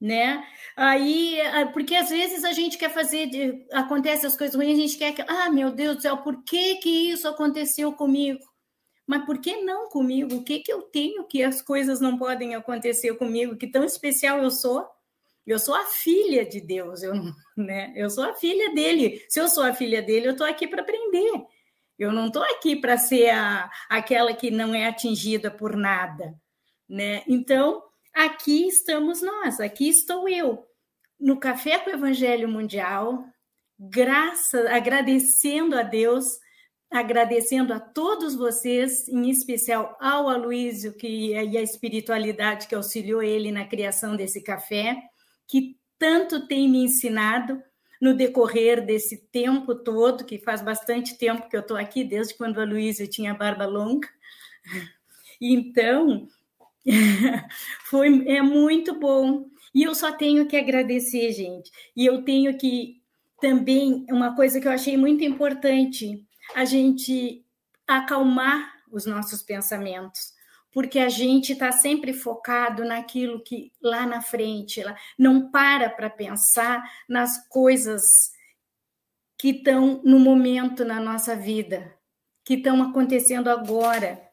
né? 0.00 0.44
Aí, 0.76 1.40
ah, 1.40 1.66
porque 1.66 1.94
às 1.94 2.10
vezes 2.10 2.44
a 2.44 2.52
gente 2.52 2.78
quer 2.78 2.90
fazer, 2.90 3.66
acontece 3.72 4.26
as 4.26 4.36
coisas 4.36 4.54
ruins, 4.54 4.78
a 4.78 4.80
gente 4.80 4.96
quer 4.96 5.12
que, 5.12 5.22
ah, 5.26 5.50
meu 5.50 5.70
Deus 5.72 5.96
do 5.96 6.02
céu, 6.02 6.18
por 6.18 6.44
que 6.44 6.76
que 6.76 7.10
isso 7.10 7.26
aconteceu 7.26 7.92
comigo? 7.92 8.40
Mas 9.06 9.24
por 9.24 9.40
que 9.40 9.56
não 9.62 9.88
comigo? 9.88 10.36
O 10.36 10.44
que 10.44 10.60
que 10.60 10.72
eu 10.72 10.82
tenho 10.82 11.24
que 11.24 11.42
as 11.42 11.62
coisas 11.62 11.98
não 12.00 12.18
podem 12.18 12.54
acontecer 12.54 13.14
comigo? 13.16 13.56
Que 13.56 13.66
tão 13.66 13.82
especial 13.82 14.42
eu 14.42 14.50
sou? 14.50 14.86
Eu 15.46 15.58
sou 15.58 15.74
a 15.74 15.86
filha 15.86 16.44
de 16.44 16.60
Deus, 16.60 17.02
eu, 17.02 17.14
né? 17.56 17.92
Eu 17.96 18.10
sou 18.10 18.24
a 18.24 18.34
filha 18.34 18.74
dele. 18.74 19.24
Se 19.28 19.40
eu 19.40 19.48
sou 19.48 19.64
a 19.64 19.72
filha 19.72 20.02
dele, 20.02 20.28
eu 20.28 20.32
estou 20.32 20.46
aqui 20.46 20.68
para 20.68 20.82
aprender. 20.82 21.32
Eu 21.98 22.12
não 22.12 22.26
estou 22.26 22.42
aqui 22.42 22.76
para 22.76 22.98
ser 22.98 23.30
a, 23.30 23.70
aquela 23.88 24.34
que 24.34 24.50
não 24.50 24.74
é 24.74 24.86
atingida 24.86 25.50
por 25.50 25.74
nada, 25.74 26.38
né? 26.86 27.22
Então, 27.26 27.82
aqui 28.18 28.66
estamos 28.66 29.22
nós, 29.22 29.60
aqui 29.60 29.88
estou 29.88 30.28
eu, 30.28 30.66
no 31.20 31.38
Café 31.38 31.78
com 31.78 31.88
o 31.88 31.92
Evangelho 31.92 32.48
Mundial, 32.48 33.24
graças, 33.78 34.66
agradecendo 34.66 35.78
a 35.78 35.84
Deus, 35.84 36.26
agradecendo 36.90 37.72
a 37.72 37.78
todos 37.78 38.34
vocês, 38.34 39.06
em 39.06 39.30
especial 39.30 39.96
ao 40.00 40.28
Aloísio 40.28 40.94
que, 40.94 41.32
e 41.32 41.56
a 41.56 41.62
espiritualidade 41.62 42.66
que 42.66 42.74
auxiliou 42.74 43.22
ele 43.22 43.52
na 43.52 43.64
criação 43.64 44.16
desse 44.16 44.42
café, 44.42 45.00
que 45.46 45.76
tanto 45.96 46.44
tem 46.48 46.68
me 46.68 46.78
ensinado 46.78 47.62
no 48.00 48.14
decorrer 48.14 48.84
desse 48.84 49.28
tempo 49.30 49.76
todo, 49.76 50.24
que 50.24 50.38
faz 50.38 50.60
bastante 50.60 51.16
tempo 51.16 51.48
que 51.48 51.56
eu 51.56 51.60
estou 51.60 51.76
aqui, 51.76 52.02
desde 52.02 52.34
quando 52.34 52.56
o 52.56 52.62
Aloísio 52.62 53.06
tinha 53.06 53.32
barba 53.32 53.64
longa. 53.64 54.08
Então, 55.40 56.26
Foi, 57.84 58.26
é 58.28 58.42
muito 58.42 58.98
bom. 58.98 59.46
E 59.74 59.82
eu 59.82 59.94
só 59.94 60.12
tenho 60.12 60.46
que 60.46 60.56
agradecer, 60.56 61.32
gente. 61.32 61.70
E 61.94 62.06
eu 62.06 62.24
tenho 62.24 62.56
que 62.56 63.02
também, 63.40 64.04
uma 64.10 64.34
coisa 64.34 64.60
que 64.60 64.66
eu 64.66 64.72
achei 64.72 64.96
muito 64.96 65.22
importante, 65.22 66.24
a 66.54 66.64
gente 66.64 67.44
acalmar 67.86 68.72
os 68.90 69.06
nossos 69.06 69.42
pensamentos, 69.42 70.32
porque 70.72 70.98
a 70.98 71.08
gente 71.08 71.52
está 71.52 71.70
sempre 71.70 72.12
focado 72.12 72.84
naquilo 72.84 73.42
que 73.42 73.72
lá 73.80 74.06
na 74.06 74.20
frente, 74.20 74.82
lá, 74.82 74.96
não 75.18 75.50
para 75.50 75.88
para 75.90 76.10
pensar 76.10 76.82
nas 77.08 77.46
coisas 77.48 78.02
que 79.38 79.50
estão 79.50 80.02
no 80.04 80.18
momento 80.18 80.84
na 80.84 81.00
nossa 81.00 81.36
vida, 81.36 81.94
que 82.44 82.54
estão 82.54 82.82
acontecendo 82.82 83.48
agora 83.48 84.27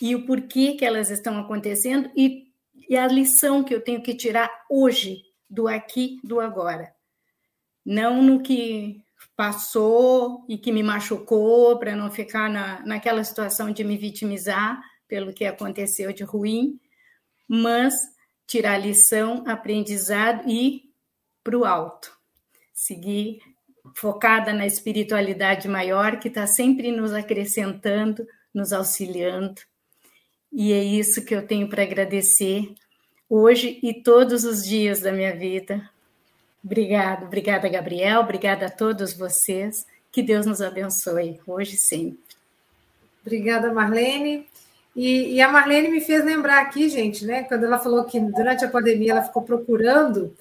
e 0.00 0.14
o 0.14 0.26
porquê 0.26 0.74
que 0.74 0.84
elas 0.84 1.10
estão 1.10 1.38
acontecendo 1.38 2.10
e, 2.16 2.52
e 2.88 2.96
a 2.96 3.06
lição 3.06 3.64
que 3.64 3.74
eu 3.74 3.80
tenho 3.80 4.02
que 4.02 4.14
tirar 4.14 4.50
hoje, 4.70 5.22
do 5.48 5.68
aqui, 5.68 6.18
do 6.22 6.40
agora. 6.40 6.92
Não 7.84 8.22
no 8.22 8.42
que 8.42 9.02
passou 9.36 10.44
e 10.48 10.58
que 10.58 10.72
me 10.72 10.82
machucou, 10.82 11.78
para 11.78 11.94
não 11.94 12.10
ficar 12.10 12.50
na, 12.50 12.84
naquela 12.84 13.22
situação 13.24 13.70
de 13.70 13.84
me 13.84 13.96
vitimizar 13.96 14.80
pelo 15.08 15.32
que 15.32 15.44
aconteceu 15.44 16.12
de 16.12 16.24
ruim, 16.24 16.80
mas 17.48 17.94
tirar 18.46 18.78
lição, 18.78 19.44
aprendizado 19.46 20.48
e 20.48 20.90
para 21.42 21.56
o 21.56 21.64
alto. 21.64 22.16
Seguir 22.74 23.38
focada 23.94 24.52
na 24.52 24.66
espiritualidade 24.66 25.68
maior 25.68 26.18
que 26.18 26.28
está 26.28 26.46
sempre 26.46 26.90
nos 26.90 27.12
acrescentando, 27.12 28.26
nos 28.52 28.72
auxiliando 28.72 29.62
e 30.52 30.72
é 30.72 30.82
isso 30.82 31.24
que 31.24 31.34
eu 31.34 31.46
tenho 31.46 31.68
para 31.68 31.82
agradecer 31.82 32.74
hoje 33.28 33.78
e 33.82 33.94
todos 33.94 34.44
os 34.44 34.64
dias 34.64 35.00
da 35.00 35.12
minha 35.12 35.34
vida. 35.34 35.88
Obrigada, 36.64 37.24
obrigada, 37.26 37.68
Gabriel, 37.68 38.20
obrigada 38.20 38.66
a 38.66 38.70
todos 38.70 39.12
vocês. 39.12 39.86
Que 40.10 40.22
Deus 40.22 40.46
nos 40.46 40.62
abençoe, 40.62 41.40
hoje 41.46 41.76
e 41.76 41.78
sempre. 41.78 42.18
Obrigada, 43.24 43.72
Marlene. 43.72 44.46
E, 44.94 45.34
e, 45.34 45.42
a 45.42 45.48
Marlene 45.48 45.88
me 45.88 46.00
fez 46.00 46.24
lembrar 46.24 46.62
aqui, 46.62 46.88
gente, 46.88 47.26
né? 47.26 47.42
Quando 47.42 47.64
ela 47.64 47.78
falou 47.78 48.04
que 48.04 48.18
durante 48.18 48.64
a 48.64 48.70
pandemia 48.70 49.12
ela 49.12 49.22
ficou 49.22 49.42
procurando, 49.42 50.34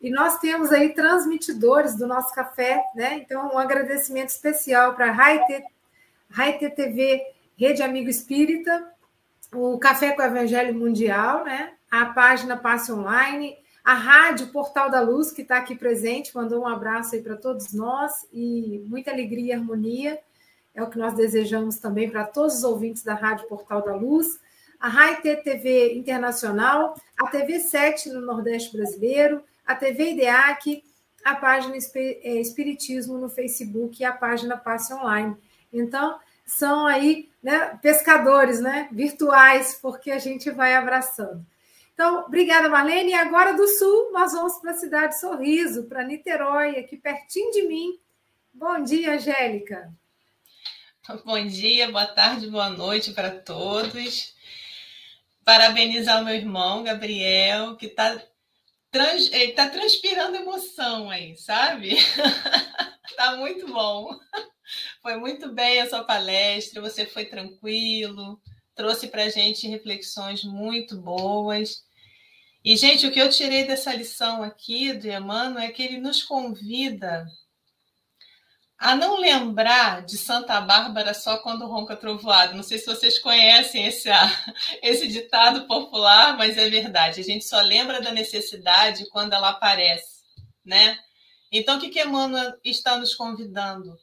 e 0.00 0.10
nós 0.10 0.38
temos 0.38 0.72
aí 0.72 0.94
transmitidores 0.94 1.96
do 1.96 2.06
nosso 2.06 2.32
café, 2.34 2.82
né? 2.94 3.18
Então, 3.18 3.50
um 3.52 3.58
agradecimento 3.58 4.30
especial 4.30 4.94
para 4.94 5.10
a 5.10 5.12
Raite 5.12 6.70
TV, 6.70 7.22
Rede 7.56 7.82
Amigo 7.82 8.08
Espírita, 8.08 8.86
o 9.52 9.78
Café 9.78 10.12
com 10.12 10.22
o 10.22 10.24
Evangelho 10.24 10.74
Mundial, 10.74 11.44
né? 11.44 11.72
a 11.90 12.06
página 12.06 12.56
Passe 12.56 12.92
Online, 12.92 13.56
a 13.84 13.94
Rádio 13.94 14.48
Portal 14.48 14.90
da 14.90 15.00
Luz, 15.00 15.32
que 15.32 15.42
está 15.42 15.56
aqui 15.56 15.74
presente, 15.74 16.34
mandou 16.34 16.62
um 16.62 16.68
abraço 16.68 17.14
aí 17.14 17.22
para 17.22 17.36
todos 17.36 17.72
nós 17.72 18.12
e 18.32 18.84
muita 18.86 19.10
alegria 19.10 19.54
e 19.54 19.56
harmonia. 19.56 20.18
É 20.74 20.82
o 20.82 20.90
que 20.90 20.98
nós 20.98 21.14
desejamos 21.14 21.78
também 21.78 22.10
para 22.10 22.24
todos 22.24 22.58
os 22.58 22.64
ouvintes 22.64 23.02
da 23.02 23.14
Rádio 23.14 23.48
Portal 23.48 23.82
da 23.82 23.94
Luz. 23.94 24.38
A 24.78 24.88
Raite 24.88 25.34
TV 25.36 25.94
Internacional, 25.94 26.94
a 27.18 27.26
TV 27.28 27.58
7 27.58 28.10
no 28.10 28.20
Nordeste 28.20 28.76
Brasileiro, 28.76 29.42
a 29.66 29.74
TV 29.74 30.12
IDEAC, 30.12 30.84
a 31.24 31.34
página 31.34 31.74
é, 31.96 32.40
Espiritismo 32.40 33.18
no 33.18 33.28
Facebook 33.28 34.00
e 34.00 34.04
a 34.04 34.12
página 34.12 34.56
Passe 34.56 34.92
Online. 34.94 35.36
Então, 35.72 36.18
são 36.48 36.86
aí 36.86 37.28
né, 37.42 37.78
pescadores 37.82 38.58
né, 38.58 38.88
virtuais, 38.90 39.78
porque 39.80 40.10
a 40.10 40.18
gente 40.18 40.50
vai 40.50 40.74
abraçando. 40.74 41.46
Então, 41.92 42.20
obrigada, 42.20 42.68
Marlene. 42.68 43.10
E 43.10 43.14
agora 43.14 43.52
do 43.52 43.66
Sul, 43.68 44.10
nós 44.12 44.32
vamos 44.32 44.54
para 44.58 44.70
a 44.70 44.76
cidade 44.76 45.20
Sorriso, 45.20 45.84
para 45.84 46.04
Niterói, 46.04 46.78
aqui 46.78 46.96
pertinho 46.96 47.52
de 47.52 47.62
mim. 47.62 47.98
Bom 48.52 48.82
dia, 48.82 49.14
Angélica. 49.14 49.92
Bom 51.24 51.46
dia, 51.46 51.90
boa 51.90 52.06
tarde, 52.06 52.48
boa 52.48 52.70
noite 52.70 53.12
para 53.12 53.30
todos. 53.30 54.34
Parabenizar 55.44 56.20
o 56.20 56.24
meu 56.24 56.34
irmão, 56.34 56.82
Gabriel, 56.82 57.76
que 57.76 57.86
está 57.86 58.20
trans, 58.90 59.30
tá 59.54 59.68
transpirando 59.68 60.36
emoção 60.36 61.10
aí, 61.10 61.36
sabe? 61.36 61.96
tá 63.16 63.36
muito 63.36 63.66
bom. 63.66 64.18
Foi 65.02 65.16
muito 65.16 65.52
bem 65.52 65.80
a 65.80 65.88
sua 65.88 66.04
palestra, 66.04 66.80
você 66.80 67.06
foi 67.06 67.24
tranquilo, 67.24 68.40
trouxe 68.74 69.08
para 69.08 69.24
a 69.24 69.28
gente 69.28 69.68
reflexões 69.68 70.42
muito 70.44 71.00
boas. 71.00 71.82
E, 72.64 72.76
gente, 72.76 73.06
o 73.06 73.12
que 73.12 73.20
eu 73.20 73.30
tirei 73.30 73.64
dessa 73.64 73.94
lição 73.94 74.42
aqui 74.42 74.92
do 74.92 75.08
Emmanuel 75.08 75.64
é 75.64 75.70
que 75.70 75.82
ele 75.82 75.98
nos 75.98 76.22
convida 76.22 77.26
a 78.78 78.94
não 78.94 79.18
lembrar 79.18 80.04
de 80.04 80.16
Santa 80.16 80.60
Bárbara 80.60 81.12
só 81.12 81.38
quando 81.38 81.66
ronca 81.66 81.96
trovoado. 81.96 82.54
Não 82.54 82.62
sei 82.62 82.78
se 82.78 82.86
vocês 82.86 83.18
conhecem 83.18 83.86
esse, 83.86 84.08
esse 84.82 85.08
ditado 85.08 85.66
popular, 85.66 86.36
mas 86.36 86.56
é 86.56 86.68
verdade. 86.70 87.20
A 87.20 87.24
gente 87.24 87.44
só 87.44 87.60
lembra 87.60 88.00
da 88.00 88.12
necessidade 88.12 89.08
quando 89.10 89.32
ela 89.32 89.50
aparece, 89.50 90.22
né? 90.64 90.98
Então, 91.50 91.76
o 91.76 91.80
que, 91.80 91.88
que 91.88 92.00
Emmanuel 92.00 92.54
está 92.62 92.96
nos 92.96 93.14
convidando? 93.14 93.98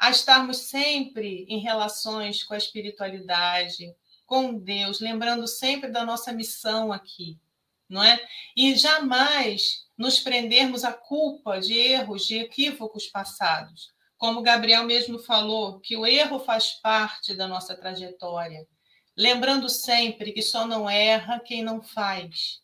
A 0.00 0.08
estarmos 0.08 0.56
sempre 0.56 1.44
em 1.46 1.58
relações 1.58 2.42
com 2.42 2.54
a 2.54 2.56
espiritualidade, 2.56 3.94
com 4.24 4.54
Deus, 4.54 4.98
lembrando 4.98 5.46
sempre 5.46 5.90
da 5.90 6.06
nossa 6.06 6.32
missão 6.32 6.90
aqui, 6.90 7.38
não 7.86 8.02
é? 8.02 8.18
E 8.56 8.74
jamais 8.76 9.84
nos 9.98 10.18
prendermos 10.18 10.84
à 10.84 10.92
culpa 10.94 11.60
de 11.60 11.76
erros, 11.76 12.24
de 12.24 12.38
equívocos 12.38 13.08
passados. 13.08 13.92
Como 14.16 14.40
Gabriel 14.40 14.84
mesmo 14.84 15.18
falou, 15.18 15.78
que 15.80 15.94
o 15.98 16.06
erro 16.06 16.38
faz 16.38 16.80
parte 16.80 17.34
da 17.34 17.46
nossa 17.46 17.76
trajetória. 17.76 18.66
Lembrando 19.14 19.68
sempre 19.68 20.32
que 20.32 20.40
só 20.40 20.66
não 20.66 20.88
erra 20.88 21.40
quem 21.40 21.62
não 21.62 21.82
faz. 21.82 22.62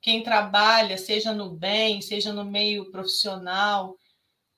Quem 0.00 0.22
trabalha, 0.22 0.96
seja 0.96 1.34
no 1.34 1.50
bem, 1.50 2.00
seja 2.00 2.32
no 2.32 2.46
meio 2.46 2.90
profissional, 2.90 3.94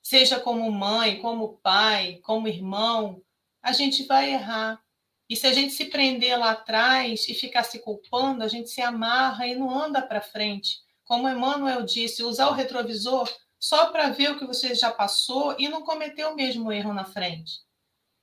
seja 0.01 0.39
como 0.39 0.71
mãe, 0.71 1.19
como 1.19 1.57
pai, 1.57 2.19
como 2.23 2.47
irmão, 2.47 3.21
a 3.61 3.71
gente 3.71 4.05
vai 4.05 4.33
errar. 4.33 4.81
E 5.29 5.35
se 5.35 5.47
a 5.47 5.53
gente 5.53 5.73
se 5.73 5.85
prender 5.85 6.37
lá 6.37 6.51
atrás 6.51 7.27
e 7.29 7.33
ficar 7.33 7.63
se 7.63 7.79
culpando, 7.79 8.43
a 8.43 8.47
gente 8.47 8.69
se 8.69 8.81
amarra 8.81 9.47
e 9.47 9.55
não 9.55 9.69
anda 9.69 10.01
para 10.01 10.19
frente. 10.19 10.79
Como 11.05 11.29
Emmanuel 11.29 11.83
disse, 11.83 12.23
usar 12.23 12.49
o 12.49 12.53
retrovisor 12.53 13.31
só 13.59 13.91
para 13.91 14.09
ver 14.09 14.31
o 14.31 14.39
que 14.39 14.45
você 14.45 14.73
já 14.73 14.91
passou 14.91 15.55
e 15.57 15.69
não 15.69 15.83
cometer 15.83 16.25
o 16.25 16.35
mesmo 16.35 16.71
erro 16.71 16.93
na 16.93 17.05
frente. 17.05 17.61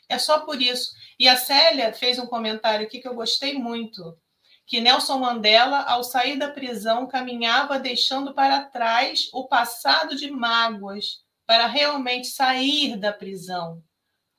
É 0.08 0.18
só 0.18 0.40
por 0.40 0.60
isso. 0.60 0.92
E 1.18 1.28
a 1.28 1.36
Célia 1.36 1.92
fez 1.92 2.18
um 2.18 2.26
comentário 2.26 2.84
aqui 2.86 2.98
que 2.98 3.06
eu 3.06 3.14
gostei 3.14 3.54
muito, 3.54 4.18
que 4.66 4.80
Nelson 4.80 5.18
Mandela, 5.18 5.80
ao 5.82 6.02
sair 6.02 6.38
da 6.38 6.50
prisão, 6.50 7.06
caminhava 7.06 7.78
deixando 7.78 8.34
para 8.34 8.64
trás 8.64 9.28
o 9.32 9.46
passado 9.46 10.16
de 10.16 10.30
mágoas 10.30 11.22
para 11.48 11.66
realmente 11.66 12.26
sair 12.26 12.98
da 12.98 13.10
prisão. 13.10 13.82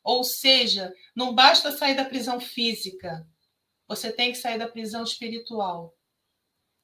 Ou 0.04 0.24
seja, 0.24 0.94
não 1.16 1.34
basta 1.34 1.76
sair 1.76 1.96
da 1.96 2.06
prisão 2.06 2.40
física, 2.40 3.28
você 3.88 4.12
tem 4.12 4.32
que 4.32 4.38
sair 4.38 4.60
da 4.60 4.68
prisão 4.68 5.04
espiritual. 5.04 5.98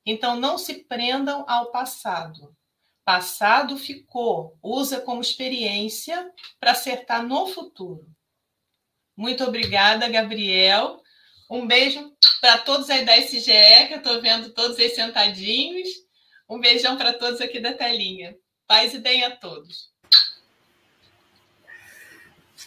Então, 0.03 0.36
não 0.36 0.57
se 0.57 0.84
prendam 0.86 1.45
ao 1.47 1.71
passado. 1.71 2.57
Passado 3.03 3.78
ficou, 3.78 4.57
usa 4.63 4.99
como 4.99 5.21
experiência 5.21 6.34
para 6.59 6.71
acertar 6.71 7.23
no 7.23 7.45
futuro. 7.45 8.07
Muito 9.15 9.43
obrigada, 9.43 10.09
Gabriel. 10.09 11.03
Um 11.47 11.67
beijo 11.67 12.11
para 12.41 12.57
todos 12.57 12.89
aí 12.89 13.05
da 13.05 13.15
SGE, 13.19 13.88
que 13.88 13.93
eu 13.93 13.97
estou 13.99 14.19
vendo 14.19 14.51
todos 14.55 14.80
aí 14.80 14.89
sentadinhos. 14.89 15.88
Um 16.49 16.59
beijão 16.59 16.97
para 16.97 17.13
todos 17.13 17.39
aqui 17.41 17.59
da 17.59 17.73
telinha. 17.73 18.36
Paz 18.65 18.95
e 18.95 18.99
bem 18.99 19.23
a 19.23 19.36
todos. 19.36 19.94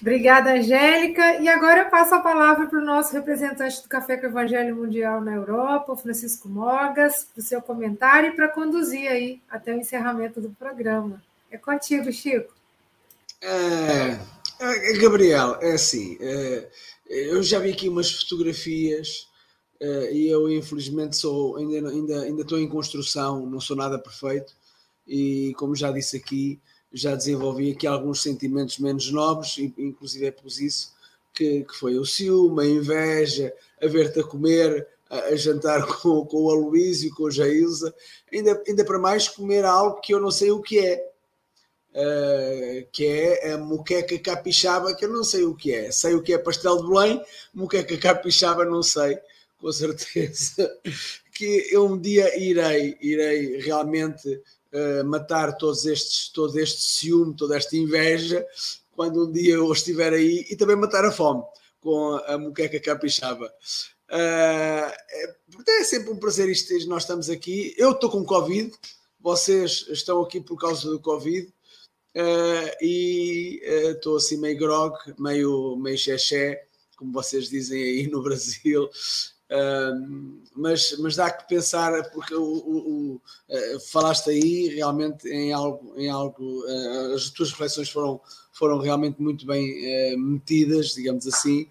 Obrigada, 0.00 0.52
Angélica. 0.52 1.40
E 1.40 1.48
agora 1.48 1.80
eu 1.80 1.90
passo 1.90 2.14
a 2.14 2.20
palavra 2.20 2.66
para 2.66 2.78
o 2.78 2.84
nosso 2.84 3.12
representante 3.12 3.82
do 3.82 3.88
Café 3.88 4.16
com 4.16 4.26
o 4.26 4.30
Evangelho 4.30 4.76
Mundial 4.76 5.20
na 5.20 5.34
Europa, 5.34 5.96
Francisco 5.96 6.48
Mogas, 6.48 7.24
para 7.24 7.40
o 7.40 7.44
seu 7.44 7.60
comentário 7.60 8.30
e 8.30 8.36
para 8.36 8.48
conduzir 8.48 9.08
aí 9.10 9.40
até 9.50 9.74
o 9.74 9.78
encerramento 9.78 10.40
do 10.40 10.50
programa. 10.50 11.22
É 11.50 11.58
contigo, 11.58 12.12
Chico. 12.12 12.52
É, 13.40 14.18
é 14.60 14.92
Gabriel, 14.98 15.58
é 15.60 15.72
assim, 15.72 16.18
é, 16.20 16.68
eu 17.08 17.42
já 17.42 17.58
vi 17.60 17.70
aqui 17.70 17.88
umas 17.88 18.10
fotografias 18.10 19.28
é, 19.80 20.12
e 20.12 20.28
eu 20.28 20.50
infelizmente 20.50 21.16
sou 21.16 21.56
ainda, 21.56 21.88
ainda, 21.88 22.22
ainda 22.22 22.42
estou 22.42 22.58
em 22.58 22.68
construção, 22.68 23.46
não 23.46 23.60
sou 23.60 23.76
nada 23.76 23.98
perfeito 23.98 24.52
e 25.06 25.54
como 25.56 25.76
já 25.76 25.92
disse 25.92 26.16
aqui, 26.16 26.60
já 26.92 27.14
desenvolvi 27.14 27.72
aqui 27.72 27.86
alguns 27.86 28.22
sentimentos 28.22 28.78
menos 28.78 29.10
nobres, 29.10 29.58
inclusive 29.58 30.26
é 30.26 30.30
por 30.30 30.46
isso 30.46 30.92
que, 31.34 31.64
que 31.64 31.74
foi 31.74 31.98
o 31.98 32.04
ciúme, 32.04 32.62
a 32.62 32.66
inveja, 32.66 33.52
a 33.80 33.86
ver-te 33.86 34.20
a 34.20 34.24
comer, 34.24 34.86
a, 35.08 35.18
a, 35.18 35.36
jantar 35.36 35.86
com, 36.00 36.24
com 36.26 36.44
o 36.44 36.50
Aloísio, 36.50 37.14
com 37.14 37.26
a 37.26 37.30
Jailza, 37.30 37.94
ainda, 38.32 38.62
ainda 38.66 38.84
para 38.84 38.98
mais 38.98 39.28
comer 39.28 39.64
algo 39.64 40.00
que 40.00 40.12
eu 40.12 40.20
não 40.20 40.30
sei 40.30 40.50
o 40.50 40.60
que 40.60 40.78
é. 40.78 41.08
Uh, 41.90 42.86
que 42.92 43.06
é 43.06 43.52
a 43.52 43.58
moqueca 43.58 44.16
capixaba, 44.18 44.94
que 44.94 45.04
eu 45.04 45.08
não 45.08 45.24
sei 45.24 45.44
o 45.44 45.54
que 45.54 45.72
é. 45.72 45.90
Sei 45.90 46.14
o 46.14 46.22
que 46.22 46.32
é 46.32 46.38
pastel 46.38 46.76
de 46.76 46.88
Belém, 46.88 47.20
moqueca 47.52 47.96
capixaba 47.96 48.64
não 48.64 48.82
sei, 48.82 49.18
com 49.58 49.72
certeza. 49.72 50.70
que 51.32 51.68
eu 51.70 51.86
um 51.86 51.98
dia 51.98 52.36
irei, 52.38 52.96
irei 53.00 53.58
realmente 53.58 54.40
uh, 54.72 55.04
matar 55.04 55.56
todos 55.56 55.84
estes, 55.86 56.30
todo 56.30 56.58
este 56.58 56.80
ciúme, 56.80 57.36
toda 57.36 57.56
esta 57.56 57.76
inveja, 57.76 58.46
quando 58.92 59.26
um 59.26 59.32
dia 59.32 59.54
eu 59.54 59.72
estiver 59.72 60.12
aí, 60.12 60.46
e 60.50 60.56
também 60.56 60.76
matar 60.76 61.04
a 61.04 61.12
fome 61.12 61.42
com 61.80 62.14
a, 62.16 62.34
a 62.34 62.38
moqueca 62.38 62.80
capixaba. 62.80 63.46
Uh, 64.10 64.90
é, 65.10 65.36
é 65.68 65.84
sempre 65.84 66.10
um 66.10 66.16
prazer 66.16 66.48
isto, 66.48 66.72
nós 66.88 67.02
estamos 67.02 67.28
aqui. 67.28 67.74
Eu 67.76 67.92
estou 67.92 68.10
com 68.10 68.24
Covid, 68.24 68.72
vocês 69.20 69.86
estão 69.88 70.22
aqui 70.22 70.40
por 70.40 70.58
causa 70.58 70.88
do 70.88 71.00
Covid. 71.00 71.52
Uh, 72.16 72.72
e 72.82 73.60
estou 73.62 74.14
uh, 74.14 74.16
assim 74.16 74.38
meio 74.38 74.58
grog, 74.58 74.96
meio, 75.18 75.76
meio 75.76 75.96
xexé, 75.96 76.66
como 76.96 77.12
vocês 77.12 77.48
dizem 77.48 77.80
aí 77.80 78.06
no 78.08 78.22
Brasil, 78.24 78.88
mas, 80.54 80.96
mas 80.98 81.16
dá 81.16 81.30
que 81.30 81.48
pensar, 81.48 82.10
porque 82.10 82.34
o, 82.34 82.42
o, 82.42 82.78
o, 83.14 83.20
eh, 83.48 83.78
falaste 83.90 84.28
aí 84.28 84.68
realmente 84.68 85.26
em 85.28 85.52
algo, 85.52 85.94
em 85.96 86.10
algo 86.10 86.64
uh, 86.66 87.14
as 87.14 87.30
tuas 87.30 87.50
reflexões 87.50 87.88
foram, 87.88 88.20
foram 88.52 88.78
realmente 88.78 89.22
muito 89.22 89.46
bem 89.46 90.14
uh, 90.14 90.18
metidas, 90.18 90.94
digamos 90.94 91.26
assim. 91.26 91.62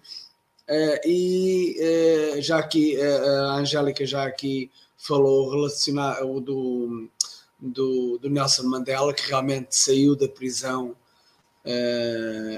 Uh, 0.68 1.00
e 1.06 2.40
já 2.40 2.58
aqui, 2.58 3.00
a 3.00 3.54
Angélica 3.54 4.04
já 4.04 4.24
aqui 4.24 4.70
falou 4.96 5.50
relacionado 5.50 6.40
do, 6.40 7.08
do, 7.58 8.18
do, 8.18 8.28
Nelson 8.28 8.64
Mandela, 8.64 9.14
que 9.14 9.28
realmente 9.28 9.74
saiu 9.76 10.16
da 10.16 10.28
prisão 10.28 10.96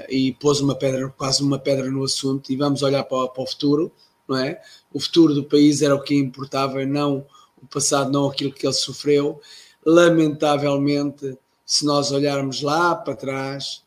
e 0.09 0.33
pôs 0.39 0.59
uma 0.61 0.75
pedra, 0.75 1.09
quase 1.09 1.43
uma 1.43 1.59
pedra 1.59 1.89
no 1.89 2.03
assunto, 2.03 2.51
e 2.51 2.55
vamos 2.55 2.81
olhar 2.83 3.03
para, 3.03 3.27
para 3.29 3.43
o 3.43 3.47
futuro 3.47 3.91
não 4.31 4.37
é? 4.37 4.61
O 4.93 4.99
futuro 4.99 5.33
do 5.33 5.43
país 5.43 5.81
era 5.81 5.95
o 5.95 6.01
que 6.01 6.15
importava, 6.15 6.85
não 6.85 7.25
o 7.61 7.67
passado, 7.67 8.11
não 8.11 8.27
aquilo 8.27 8.51
que 8.51 8.65
ele 8.65 8.73
sofreu. 8.73 9.39
Lamentavelmente, 9.85 11.37
se 11.65 11.85
nós 11.85 12.11
olharmos 12.11 12.61
lá 12.61 12.95
para 12.95 13.15
trás, 13.15 13.83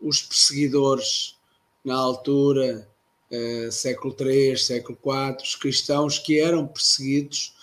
os 0.00 0.22
perseguidores 0.22 1.36
na 1.84 1.96
altura, 1.96 2.88
eh, 3.30 3.68
século 3.70 4.14
III, 4.18 4.56
século 4.56 4.98
IV, 5.04 5.36
os 5.42 5.54
cristãos 5.56 6.18
que 6.18 6.40
eram 6.40 6.66
perseguidos 6.66 7.54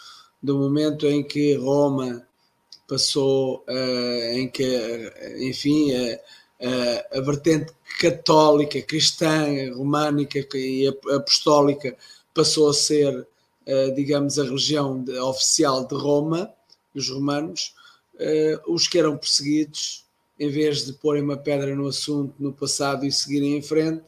do 0.41 0.57
momento 0.57 1.07
em 1.07 1.23
que 1.23 1.55
Roma 1.55 2.27
passou, 2.87 3.63
eh, 3.67 4.39
em 4.39 4.49
que, 4.49 5.13
enfim, 5.39 5.93
a, 5.93 6.19
a, 6.61 7.17
a 7.17 7.21
vertente 7.21 7.73
católica, 7.99 8.81
cristã, 8.81 9.45
românica 9.73 10.39
e 10.55 10.87
apostólica 10.87 11.95
passou 12.33 12.69
a 12.69 12.73
ser, 12.73 13.27
eh, 13.65 13.89
digamos, 13.91 14.37
a 14.37 14.43
religião 14.43 15.03
oficial 15.23 15.85
de 15.85 15.95
Roma, 15.95 16.53
os 16.93 17.09
romanos, 17.09 17.73
eh, 18.19 18.59
os 18.67 18.87
que 18.87 18.99
eram 18.99 19.17
perseguidos, 19.17 20.05
em 20.39 20.49
vez 20.49 20.85
de 20.85 20.93
porem 20.93 21.23
uma 21.23 21.37
pedra 21.37 21.75
no 21.75 21.87
assunto 21.87 22.35
no 22.39 22.53
passado 22.53 23.05
e 23.05 23.11
seguirem 23.11 23.57
em 23.57 23.61
frente, 23.61 24.03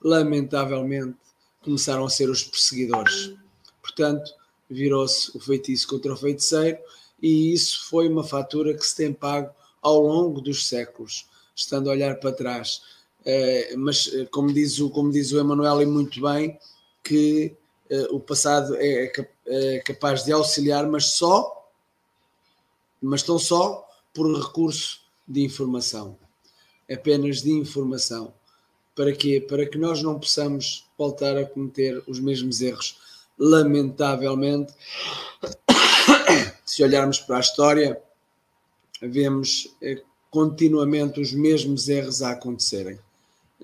lamentavelmente 0.00 1.16
começaram 1.62 2.04
a 2.04 2.10
ser 2.10 2.28
os 2.28 2.42
perseguidores. 2.42 3.34
Portanto, 3.80 4.32
virou-se 4.70 5.36
o 5.36 5.40
feitiço 5.40 5.88
contra 5.88 6.12
o 6.12 6.16
feiticeiro 6.16 6.78
e 7.20 7.52
isso 7.52 7.88
foi 7.88 8.08
uma 8.08 8.24
fatura 8.24 8.74
que 8.74 8.84
se 8.84 8.96
tem 8.96 9.12
pago 9.12 9.50
ao 9.80 10.00
longo 10.00 10.40
dos 10.40 10.68
séculos, 10.68 11.26
estando 11.54 11.88
a 11.88 11.92
olhar 11.92 12.16
para 12.20 12.32
trás. 12.32 12.82
Eh, 13.24 13.74
mas, 13.76 14.10
como 14.30 14.52
diz, 14.52 14.78
o, 14.78 14.90
como 14.90 15.10
diz 15.10 15.32
o 15.32 15.38
Emanuel, 15.38 15.82
e 15.82 15.86
muito 15.86 16.20
bem, 16.20 16.58
que 17.02 17.54
o 18.10 18.18
passado 18.18 18.74
é, 18.76 19.12
é 19.46 19.78
capaz 19.80 20.24
de 20.24 20.32
auxiliar, 20.32 20.86
mas 20.86 21.12
só, 21.12 21.68
mas 23.02 23.22
tão 23.22 23.38
só 23.38 23.86
por 24.14 24.34
recurso 24.34 25.02
de 25.26 25.42
informação, 25.42 26.16
apenas 26.90 27.42
de 27.42 27.50
informação. 27.50 28.32
Para 28.94 29.12
quê? 29.12 29.44
Para 29.46 29.66
que 29.66 29.78
nós 29.78 30.02
não 30.02 30.18
possamos 30.18 30.86
voltar 30.98 31.36
a 31.36 31.46
cometer 31.46 32.02
os 32.06 32.20
mesmos 32.20 32.60
erros. 32.60 32.98
Lamentavelmente, 33.38 34.74
se 36.64 36.84
olharmos 36.84 37.18
para 37.18 37.38
a 37.38 37.40
história, 37.40 38.00
vemos 39.00 39.74
eh, 39.80 40.02
continuamente 40.32 41.20
os 41.20 41.30
mesmos 41.34 41.90
erros 41.90 42.22
a 42.22 42.30
acontecerem 42.30 42.98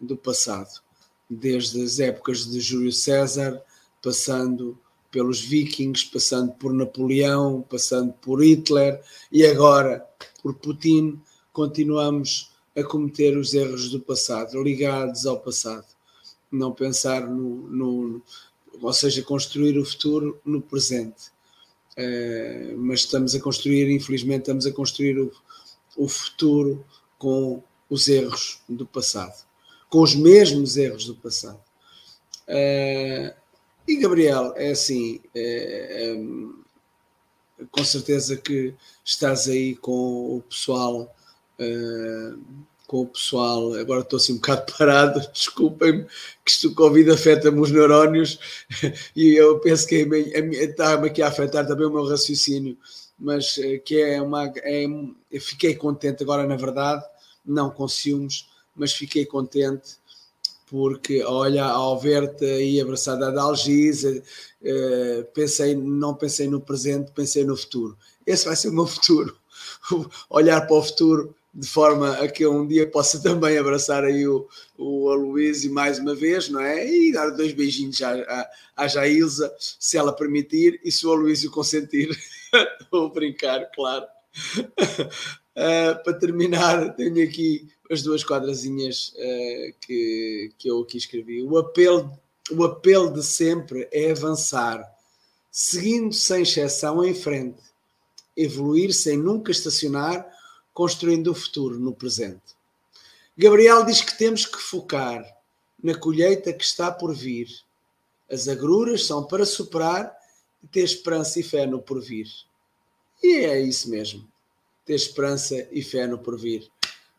do 0.00 0.18
passado, 0.18 0.80
desde 1.28 1.82
as 1.82 1.98
épocas 1.98 2.46
de 2.46 2.60
Júlio 2.60 2.92
César, 2.92 3.60
passando 4.02 4.78
pelos 5.10 5.40
vikings, 5.40 6.04
passando 6.04 6.52
por 6.52 6.74
Napoleão, 6.74 7.64
passando 7.70 8.12
por 8.12 8.44
Hitler 8.44 9.00
e 9.32 9.46
agora 9.46 10.06
por 10.42 10.54
Putin, 10.54 11.18
continuamos 11.54 12.52
a 12.76 12.84
cometer 12.84 13.38
os 13.38 13.54
erros 13.54 13.88
do 13.88 13.98
passado, 13.98 14.62
ligados 14.62 15.24
ao 15.24 15.40
passado. 15.40 15.86
Não 16.52 16.72
pensar 16.72 17.26
no, 17.26 17.66
no 17.68 18.22
ou 18.80 18.92
seja, 18.92 19.22
construir 19.22 19.78
o 19.78 19.86
futuro 19.86 20.38
no 20.44 20.60
presente. 20.60 21.30
Uh, 21.96 22.76
mas 22.76 23.00
estamos 23.00 23.34
a 23.34 23.40
construir, 23.40 23.90
infelizmente, 23.90 24.42
estamos 24.42 24.66
a 24.66 24.72
construir 24.72 25.18
o, 25.18 25.32
o 25.98 26.08
futuro 26.08 26.84
com 27.18 27.62
os 27.90 28.06
erros 28.06 28.62
do 28.68 28.86
passado, 28.86 29.44
com 29.90 30.00
os 30.00 30.14
mesmos 30.14 30.76
erros 30.76 31.04
do 31.06 31.16
passado. 31.16 31.60
Uh, 32.46 33.34
e 33.86 33.96
Gabriel, 33.96 34.54
é 34.56 34.70
assim, 34.70 35.20
é, 35.34 36.14
é, 36.14 37.64
com 37.70 37.82
certeza 37.82 38.36
que 38.36 38.74
estás 39.04 39.48
aí 39.48 39.74
com 39.74 40.36
o 40.36 40.42
pessoal, 40.48 41.14
uh, 41.58 42.38
com 42.86 43.02
o 43.02 43.06
pessoal, 43.06 43.74
agora 43.74 44.02
estou 44.02 44.18
assim 44.18 44.34
um 44.34 44.36
bocado 44.36 44.72
parado, 44.78 45.20
desculpem-me, 45.32 46.04
que 46.44 46.50
isto 46.50 46.74
Covid 46.74 47.10
afeta-me 47.10 47.60
os 47.60 47.72
neurónios 47.72 48.38
e 49.16 49.34
eu 49.34 49.58
penso 49.58 49.86
que 49.86 49.96
está-me 49.96 51.08
aqui 51.08 51.22
a 51.22 51.28
afetar 51.28 51.66
também 51.66 51.86
o 51.86 51.92
meu 51.92 52.06
raciocínio, 52.06 52.78
mas 53.18 53.56
uh, 53.56 53.80
que 53.84 54.00
é 54.00 54.22
uma. 54.22 54.52
É, 54.56 54.86
fiquei 55.40 55.74
contente 55.74 56.22
agora, 56.22 56.46
na 56.46 56.56
verdade, 56.56 57.04
não 57.44 57.70
com 57.70 57.88
ciúmes, 57.88 58.48
mas 58.76 58.92
fiquei 58.92 59.26
contente 59.26 59.96
porque 60.70 61.22
olha, 61.24 61.64
ao 61.64 61.98
ver-te 61.98 62.44
aí 62.44 62.80
abraçada 62.80 63.32
da 63.32 63.42
Algisa, 63.42 64.22
uh, 64.62 65.24
pensei, 65.32 65.74
não 65.74 66.14
pensei 66.14 66.46
no 66.46 66.60
presente, 66.60 67.10
pensei 67.12 67.44
no 67.44 67.56
futuro. 67.56 67.96
Esse 68.26 68.44
vai 68.44 68.54
ser 68.54 68.68
o 68.68 68.74
meu 68.74 68.86
futuro. 68.86 69.36
Olhar 70.28 70.60
para 70.66 70.76
o 70.76 70.82
futuro 70.82 71.34
de 71.54 71.66
forma 71.66 72.12
a 72.18 72.28
que 72.28 72.44
eu 72.44 72.52
um 72.52 72.66
dia 72.66 72.88
possa 72.88 73.18
também 73.22 73.56
abraçar 73.56 74.04
aí 74.04 74.28
o, 74.28 74.46
o 74.76 75.10
Aloysio 75.10 75.72
mais 75.72 75.98
uma 75.98 76.14
vez, 76.14 76.48
não 76.48 76.60
é? 76.60 76.86
E 76.86 77.12
dar 77.12 77.30
dois 77.30 77.52
beijinhos 77.52 78.00
à, 78.02 78.12
à, 78.12 78.50
à 78.76 78.88
Jailza, 78.88 79.52
se 79.58 79.96
ela 79.96 80.12
permitir, 80.12 80.78
e 80.84 80.92
se 80.92 81.06
o 81.06 81.12
Aloysio 81.12 81.50
consentir. 81.50 82.08
Vou 82.90 83.10
brincar, 83.10 83.70
claro. 83.74 84.06
Uh, 84.58 86.02
para 86.04 86.18
terminar, 86.18 86.94
tenho 86.94 87.22
aqui 87.24 87.68
as 87.90 88.02
duas 88.02 88.24
quadrazinhas 88.24 89.14
uh, 89.16 89.74
que, 89.80 90.52
que 90.58 90.70
eu 90.70 90.80
aqui 90.80 90.98
escrevi. 90.98 91.42
O 91.42 91.58
apelo, 91.58 92.18
o 92.50 92.64
apelo 92.64 93.12
de 93.12 93.22
sempre 93.22 93.88
é 93.92 94.10
avançar, 94.10 94.82
seguindo 95.50 96.12
sem 96.12 96.42
exceção 96.42 97.04
em 97.04 97.14
frente, 97.14 97.60
evoluir 98.36 98.92
sem 98.92 99.16
nunca 99.16 99.50
estacionar, 99.50 100.26
construindo 100.72 101.32
o 101.32 101.34
futuro 101.34 101.78
no 101.78 101.92
presente. 101.92 102.56
Gabriel 103.36 103.84
diz 103.84 104.00
que 104.00 104.16
temos 104.16 104.46
que 104.46 104.58
focar 104.58 105.24
na 105.82 105.94
colheita 105.94 106.52
que 106.52 106.64
está 106.64 106.90
por 106.90 107.14
vir. 107.14 107.48
As 108.30 108.48
agruras 108.48 109.06
são 109.06 109.24
para 109.24 109.46
superar 109.46 110.17
ter 110.70 110.82
esperança 110.82 111.40
e 111.40 111.42
fé 111.42 111.66
no 111.66 111.80
porvir. 111.80 112.26
E 113.22 113.44
é 113.44 113.60
isso 113.60 113.90
mesmo. 113.90 114.26
Ter 114.84 114.94
esperança 114.94 115.66
e 115.72 115.82
fé 115.82 116.06
no 116.06 116.18
porvir. 116.18 116.68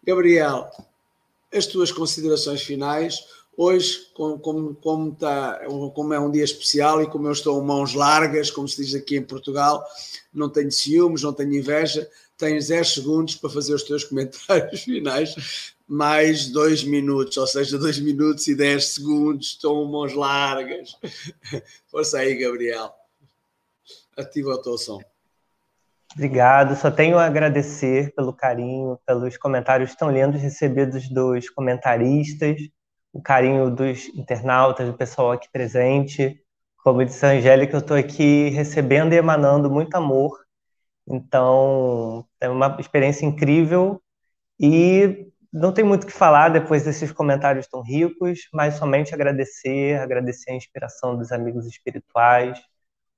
Gabriel, 0.03 0.69
as 1.53 1.65
tuas 1.65 1.91
considerações 1.91 2.61
finais. 2.61 3.25
Hoje, 3.55 4.07
como, 4.13 4.39
como, 4.75 5.15
tá, 5.15 5.59
como 5.93 6.13
é 6.13 6.19
um 6.19 6.31
dia 6.31 6.45
especial 6.45 7.03
e 7.03 7.09
como 7.09 7.27
eu 7.27 7.33
estou 7.33 7.61
mãos 7.61 7.93
largas, 7.93 8.49
como 8.49 8.67
se 8.67 8.81
diz 8.81 8.95
aqui 8.95 9.17
em 9.17 9.21
Portugal, 9.21 9.85
não 10.33 10.49
tenho 10.49 10.71
ciúmes, 10.71 11.23
não 11.23 11.33
tenho 11.33 11.53
inveja, 11.53 12.09
tens 12.37 12.69
10 12.69 12.93
segundos 12.93 13.35
para 13.35 13.49
fazer 13.49 13.73
os 13.73 13.83
teus 13.83 14.05
comentários 14.05 14.83
finais, 14.83 15.73
mais 15.85 16.47
2 16.47 16.85
minutos, 16.85 17.35
ou 17.35 17.47
seja, 17.47 17.77
2 17.77 17.99
minutos 17.99 18.47
e 18.47 18.55
10 18.55 18.85
segundos, 18.85 19.47
estou 19.47 19.85
mãos 19.85 20.13
largas. 20.13 20.95
Força 21.91 22.19
aí, 22.19 22.35
Gabriel. 22.35 22.95
Ativa 24.17 24.49
o 24.51 24.61
teu 24.61 24.77
som. 24.77 24.99
Obrigado, 26.13 26.75
só 26.75 26.89
tenho 26.89 27.17
a 27.19 27.25
agradecer 27.25 28.13
pelo 28.15 28.33
carinho, 28.33 28.99
pelos 29.05 29.37
comentários 29.37 29.95
tão 29.95 30.09
lindos 30.11 30.41
recebidos 30.41 31.07
dos 31.07 31.49
comentaristas, 31.49 32.57
o 33.13 33.21
carinho 33.21 33.69
dos 33.69 34.07
internautas, 34.15 34.87
do 34.87 34.93
pessoal 34.93 35.31
aqui 35.31 35.47
presente. 35.51 36.43
Como 36.83 37.05
disse 37.05 37.25
a 37.25 37.29
Angélica, 37.29 37.75
eu 37.75 37.79
estou 37.79 37.95
aqui 37.95 38.49
recebendo 38.49 39.13
e 39.13 39.17
emanando 39.17 39.69
muito 39.69 39.95
amor. 39.95 40.39
Então, 41.07 42.25
é 42.39 42.49
uma 42.49 42.77
experiência 42.79 43.25
incrível 43.25 44.01
e 44.59 45.31
não 45.51 45.71
tem 45.71 45.83
muito 45.83 46.03
o 46.03 46.07
que 46.07 46.13
falar 46.13 46.49
depois 46.49 46.83
desses 46.83 47.11
comentários 47.11 47.67
tão 47.67 47.81
ricos, 47.81 48.47
mas 48.53 48.75
somente 48.75 49.13
agradecer, 49.13 49.99
agradecer 49.99 50.51
a 50.51 50.55
inspiração 50.55 51.17
dos 51.17 51.31
amigos 51.31 51.65
espirituais, 51.65 52.59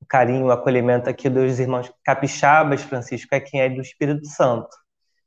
o 0.01 0.05
carinho, 0.05 0.47
o 0.47 0.51
acolhimento 0.51 1.09
aqui 1.09 1.29
dos 1.29 1.59
irmãos 1.59 1.91
capixabas, 2.03 2.81
Francisco, 2.81 3.33
é 3.33 3.39
quem 3.39 3.61
é 3.61 3.69
do 3.69 3.81
Espírito 3.81 4.27
Santo. 4.27 4.69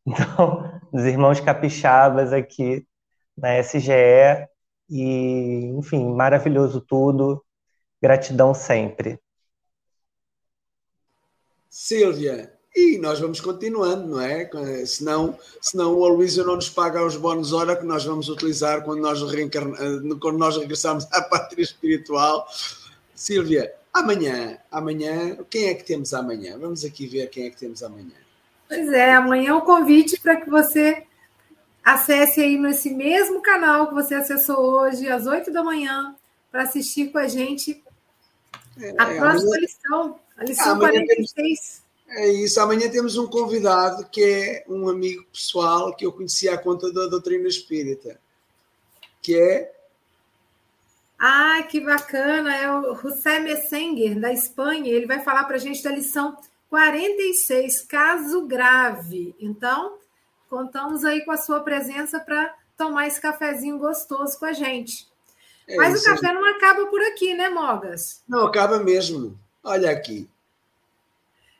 Então, 0.06 0.70
dos 0.92 1.04
irmãos 1.04 1.40
capixabas 1.40 2.30
aqui 2.30 2.86
na 3.38 3.58
SGE, 3.58 4.46
e, 4.90 5.72
enfim, 5.78 6.12
maravilhoso 6.12 6.78
tudo, 6.82 7.42
gratidão 8.02 8.52
sempre. 8.52 9.18
Silvia, 11.70 12.52
e 12.76 12.98
nós 12.98 13.18
vamos 13.18 13.40
continuando, 13.40 14.08
não 14.08 14.20
é? 14.20 14.48
Senão, 14.84 15.38
senão 15.60 15.94
o 15.94 16.04
Aloysio 16.04 16.44
não 16.44 16.56
nos 16.56 16.68
paga 16.68 17.04
os 17.04 17.16
bónus 17.16 17.52
hora 17.52 17.76
que 17.76 17.84
nós 17.84 18.04
vamos 18.04 18.28
utilizar 18.28 18.82
quando 18.84 19.00
nós, 19.00 19.22
reencarna... 19.22 19.76
quando 20.20 20.38
nós 20.38 20.56
regressamos 20.56 21.06
à 21.12 21.22
pátria 21.24 21.62
espiritual. 21.62 22.46
Silvia, 23.14 23.72
Amanhã, 23.94 24.58
amanhã, 24.72 25.38
quem 25.48 25.68
é 25.68 25.74
que 25.74 25.84
temos 25.84 26.12
amanhã? 26.12 26.58
Vamos 26.58 26.84
aqui 26.84 27.06
ver 27.06 27.30
quem 27.30 27.46
é 27.46 27.50
que 27.50 27.56
temos 27.56 27.80
amanhã. 27.80 28.16
Pois 28.68 28.92
é, 28.92 29.14
amanhã 29.14 29.50
é 29.50 29.54
um 29.54 29.60
convite 29.60 30.18
para 30.20 30.40
que 30.40 30.50
você 30.50 31.06
acesse 31.84 32.40
aí 32.40 32.58
nesse 32.58 32.90
mesmo 32.90 33.40
canal 33.40 33.86
que 33.86 33.94
você 33.94 34.16
acessou 34.16 34.58
hoje, 34.58 35.08
às 35.08 35.28
8 35.28 35.52
da 35.52 35.62
manhã, 35.62 36.16
para 36.50 36.62
assistir 36.62 37.12
com 37.12 37.18
a 37.18 37.28
gente 37.28 37.84
é, 38.80 38.90
a 38.98 39.06
próxima 39.06 39.54
amanhã, 39.54 39.60
lição, 39.60 40.20
a 40.38 40.44
lição 40.44 40.78
46. 40.80 41.34
Temos, 41.36 41.82
é 42.08 42.28
isso, 42.32 42.60
amanhã 42.60 42.90
temos 42.90 43.16
um 43.16 43.28
convidado 43.28 44.08
que 44.10 44.24
é 44.24 44.64
um 44.68 44.88
amigo 44.88 45.24
pessoal 45.32 45.94
que 45.94 46.04
eu 46.04 46.10
conhecia 46.10 46.54
a 46.54 46.58
conta 46.58 46.92
da 46.92 47.06
doutrina 47.06 47.46
espírita, 47.46 48.18
que 49.22 49.36
é 49.36 49.73
ah, 51.18 51.62
que 51.62 51.80
bacana! 51.80 52.54
É 52.54 52.70
o 52.70 52.94
José 52.96 53.38
Messenger, 53.38 54.18
da 54.18 54.32
Espanha. 54.32 54.90
Ele 54.90 55.06
vai 55.06 55.20
falar 55.20 55.44
para 55.44 55.56
a 55.56 55.60
gente 55.60 55.82
da 55.82 55.90
lição 55.90 56.36
46, 56.68 57.82
caso 57.82 58.46
grave. 58.46 59.34
Então, 59.38 59.98
contamos 60.50 61.04
aí 61.04 61.24
com 61.24 61.30
a 61.30 61.36
sua 61.36 61.60
presença 61.60 62.18
para 62.18 62.54
tomar 62.76 63.06
esse 63.06 63.20
cafezinho 63.20 63.78
gostoso 63.78 64.38
com 64.38 64.46
a 64.46 64.52
gente. 64.52 65.08
É 65.66 65.76
Mas 65.76 66.02
o 66.02 66.04
café 66.04 66.32
não 66.32 66.44
acaba 66.44 66.86
por 66.86 67.00
aqui, 67.02 67.32
né, 67.34 67.48
Mogas? 67.48 68.22
Não, 68.28 68.46
acaba 68.46 68.78
mesmo. 68.78 69.38
Olha 69.62 69.90
aqui. 69.90 70.28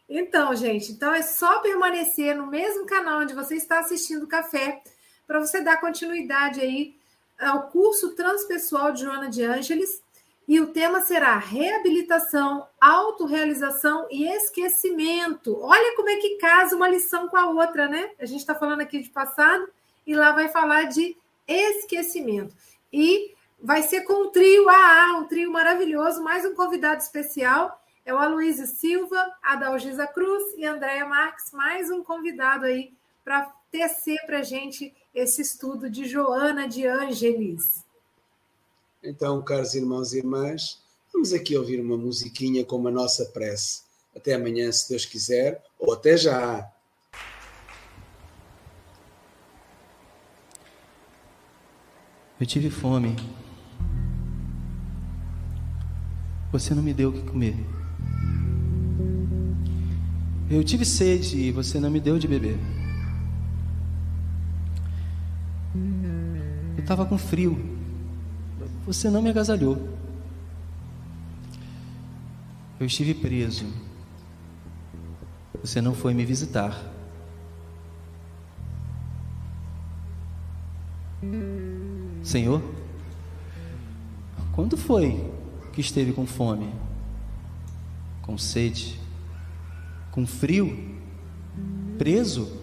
Então, 0.08 0.54
gente, 0.54 0.92
então 0.92 1.14
é 1.14 1.22
só 1.22 1.60
permanecer 1.60 2.36
no 2.36 2.46
mesmo 2.46 2.84
canal 2.84 3.20
onde 3.20 3.34
você 3.34 3.54
está 3.54 3.78
assistindo 3.78 4.24
o 4.24 4.28
café 4.28 4.82
para 5.26 5.40
você 5.40 5.62
dar 5.62 5.80
continuidade 5.80 6.60
aí 6.60 6.94
ao 7.40 7.68
curso 7.68 8.14
transpessoal 8.14 8.92
de 8.92 9.02
Joana 9.02 9.28
de 9.28 9.42
Ângeles 9.42 10.02
e 10.46 10.60
o 10.60 10.68
tema 10.68 11.00
será 11.00 11.38
reabilitação, 11.38 12.66
autorrealização 12.78 14.06
e 14.10 14.26
esquecimento. 14.26 15.58
Olha 15.60 15.96
como 15.96 16.10
é 16.10 16.16
que 16.16 16.36
casa 16.36 16.76
uma 16.76 16.88
lição 16.88 17.28
com 17.28 17.36
a 17.36 17.48
outra, 17.48 17.88
né? 17.88 18.10
A 18.18 18.26
gente 18.26 18.40
está 18.40 18.54
falando 18.54 18.82
aqui 18.82 19.00
de 19.00 19.08
passado 19.08 19.68
e 20.06 20.14
lá 20.14 20.32
vai 20.32 20.48
falar 20.48 20.84
de 20.84 21.16
esquecimento. 21.48 22.54
E 22.92 23.34
vai 23.60 23.82
ser 23.82 24.02
com 24.02 24.26
o 24.26 24.30
trio 24.30 24.68
AA, 24.68 25.18
um 25.18 25.24
trio 25.24 25.50
maravilhoso, 25.50 26.22
mais 26.22 26.44
um 26.44 26.54
convidado 26.54 27.00
especial. 27.00 27.82
É 28.04 28.12
o 28.12 28.18
Aloysio 28.18 28.66
Silva, 28.66 29.34
a 29.42 29.56
Dalgisa 29.56 30.06
Cruz 30.06 30.42
e 30.58 30.66
Andréia 30.66 31.06
Marques, 31.06 31.52
mais 31.52 31.90
um 31.90 32.04
convidado 32.04 32.66
aí 32.66 32.92
para 33.24 33.50
tecer 33.70 34.18
para 34.26 34.40
a 34.40 34.42
gente 34.42 34.94
esse 35.14 35.40
estudo 35.40 35.88
de 35.88 36.06
Joana 36.06 36.66
de 36.66 36.86
Ângeles. 36.86 37.84
Então, 39.02 39.40
caros 39.42 39.74
irmãos 39.74 40.12
e 40.12 40.18
irmãs, 40.18 40.82
vamos 41.12 41.32
aqui 41.32 41.56
ouvir 41.56 41.80
uma 41.80 41.96
musiquinha 41.96 42.64
com 42.64 42.86
a 42.88 42.90
nossa 42.90 43.26
prece. 43.26 43.82
Até 44.16 44.34
amanhã, 44.34 44.70
se 44.72 44.88
Deus 44.88 45.04
quiser, 45.04 45.62
ou 45.78 45.92
até 45.92 46.16
já. 46.16 46.68
Eu 52.40 52.46
tive 52.46 52.70
fome. 52.70 53.14
Você 56.50 56.74
não 56.74 56.82
me 56.82 56.94
deu 56.94 57.10
o 57.10 57.12
que 57.12 57.22
comer. 57.22 57.56
Eu 60.50 60.62
tive 60.62 60.84
sede 60.84 61.38
e 61.38 61.52
você 61.52 61.80
não 61.80 61.90
me 61.90 62.00
deu 62.00 62.18
de 62.18 62.28
beber. 62.28 62.73
Estava 66.84 67.06
com 67.06 67.16
frio. 67.16 67.58
Você 68.86 69.08
não 69.08 69.22
me 69.22 69.30
agasalhou. 69.30 69.88
Eu 72.78 72.86
estive 72.86 73.14
preso. 73.14 73.66
você 75.62 75.80
não 75.80 75.94
foi 75.94 76.12
me 76.12 76.26
visitar. 76.26 76.78
Senhor, 82.22 82.62
quando 84.52 84.76
foi 84.76 85.32
que 85.72 85.80
esteve 85.80 86.12
com 86.12 86.26
fome, 86.26 86.70
com 88.20 88.36
sede, 88.36 89.00
com 90.10 90.26
frio, 90.26 90.98
preso? 91.96 92.60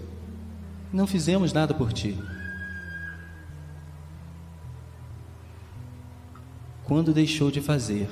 Não 0.94 1.08
fizemos 1.08 1.52
nada 1.52 1.74
por 1.74 1.92
ti. 1.92 2.16
Quando 6.92 7.14
deixou 7.14 7.50
de 7.50 7.62
fazer 7.62 8.10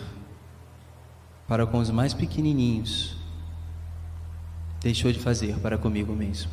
para 1.46 1.68
com 1.68 1.80
os 1.80 1.92
mais 1.92 2.14
pequenininhos, 2.14 3.18
deixou 4.80 5.12
de 5.12 5.20
fazer 5.20 5.60
para 5.60 5.78
comigo 5.78 6.14
mesmo. 6.14 6.50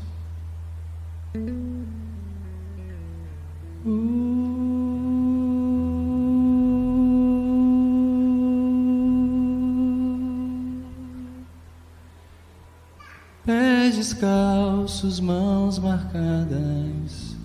Pés 13.44 13.94
descalços, 13.94 15.20
mãos 15.20 15.78
marcadas, 15.78 17.36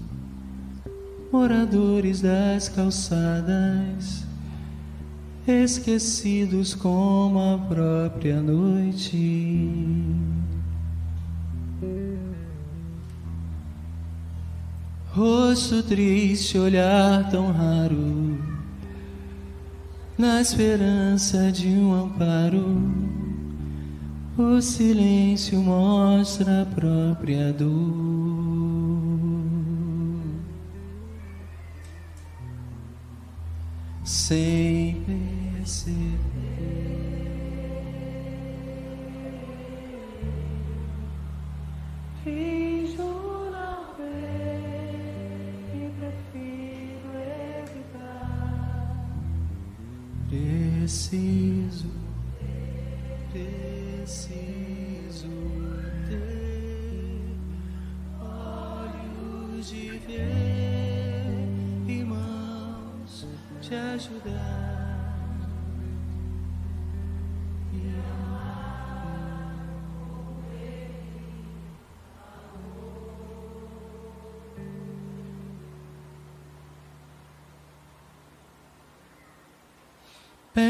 moradores 1.32 2.20
das 2.20 2.68
calçadas, 2.68 4.31
esquecidos 5.48 6.74
como 6.74 7.40
a 7.40 7.58
própria 7.58 8.42
noite. 8.42 9.70
Rosto 15.14 15.84
triste, 15.84 16.58
olhar 16.58 17.30
tão 17.30 17.52
raro, 17.52 18.40
na 20.18 20.40
esperança 20.40 21.52
de 21.52 21.68
um 21.68 21.94
amparo. 21.94 22.82
O 24.38 24.62
silêncio 24.62 25.60
mostra 25.60 26.62
a 26.62 26.66
própria 26.66 27.52
dor. 27.52 28.32
Sem 34.06 34.71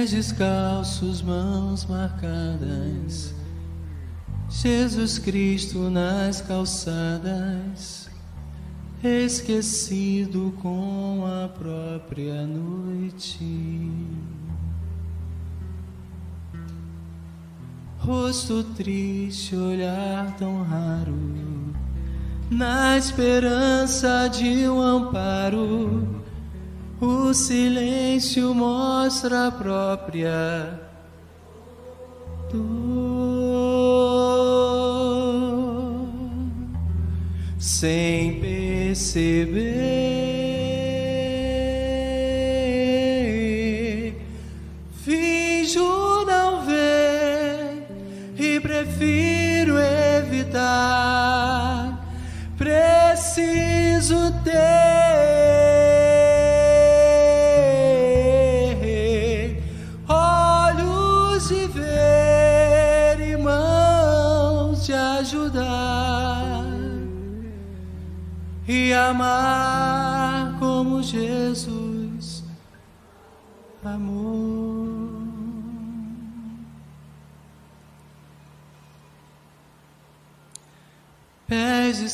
Pés 0.02 0.10
descalços, 0.10 1.22
mãos 1.22 1.86
marcadas, 1.86 3.36
Jesus 4.50 5.20
Cristo 5.20 5.92
nas 5.92 6.42
calçadas, 6.42 8.10
esquecido 9.04 10.56
com 10.60 11.24
a 11.24 11.48
própria 11.50 12.48
noite. 12.48 13.92
Rosto 18.00 18.64
triste, 18.76 19.56
olhar 19.56 20.36
tão 20.36 20.64
raro, 20.64 21.16
na 22.50 22.98
esperança 22.98 24.28
de 24.30 24.68
um 24.68 24.82
amparo. 24.82 26.21
O 27.02 27.34
silêncio 27.34 28.54
mostra 28.54 29.48
a 29.48 29.52
própria 29.52 30.80
dor, 32.52 32.62
sem 37.58 38.40
perceber. 38.40 40.21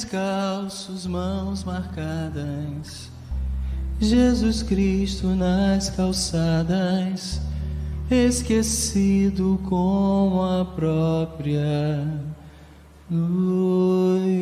Descalços, 0.07 1.05
mãos 1.05 1.65
marcadas, 1.65 3.11
Jesus 3.99 4.63
Cristo 4.63 5.27
nas 5.35 5.89
calçadas, 5.89 7.41
esquecido 8.09 9.59
com 9.67 10.41
a 10.41 10.63
própria 10.63 12.07
noite. 13.09 14.37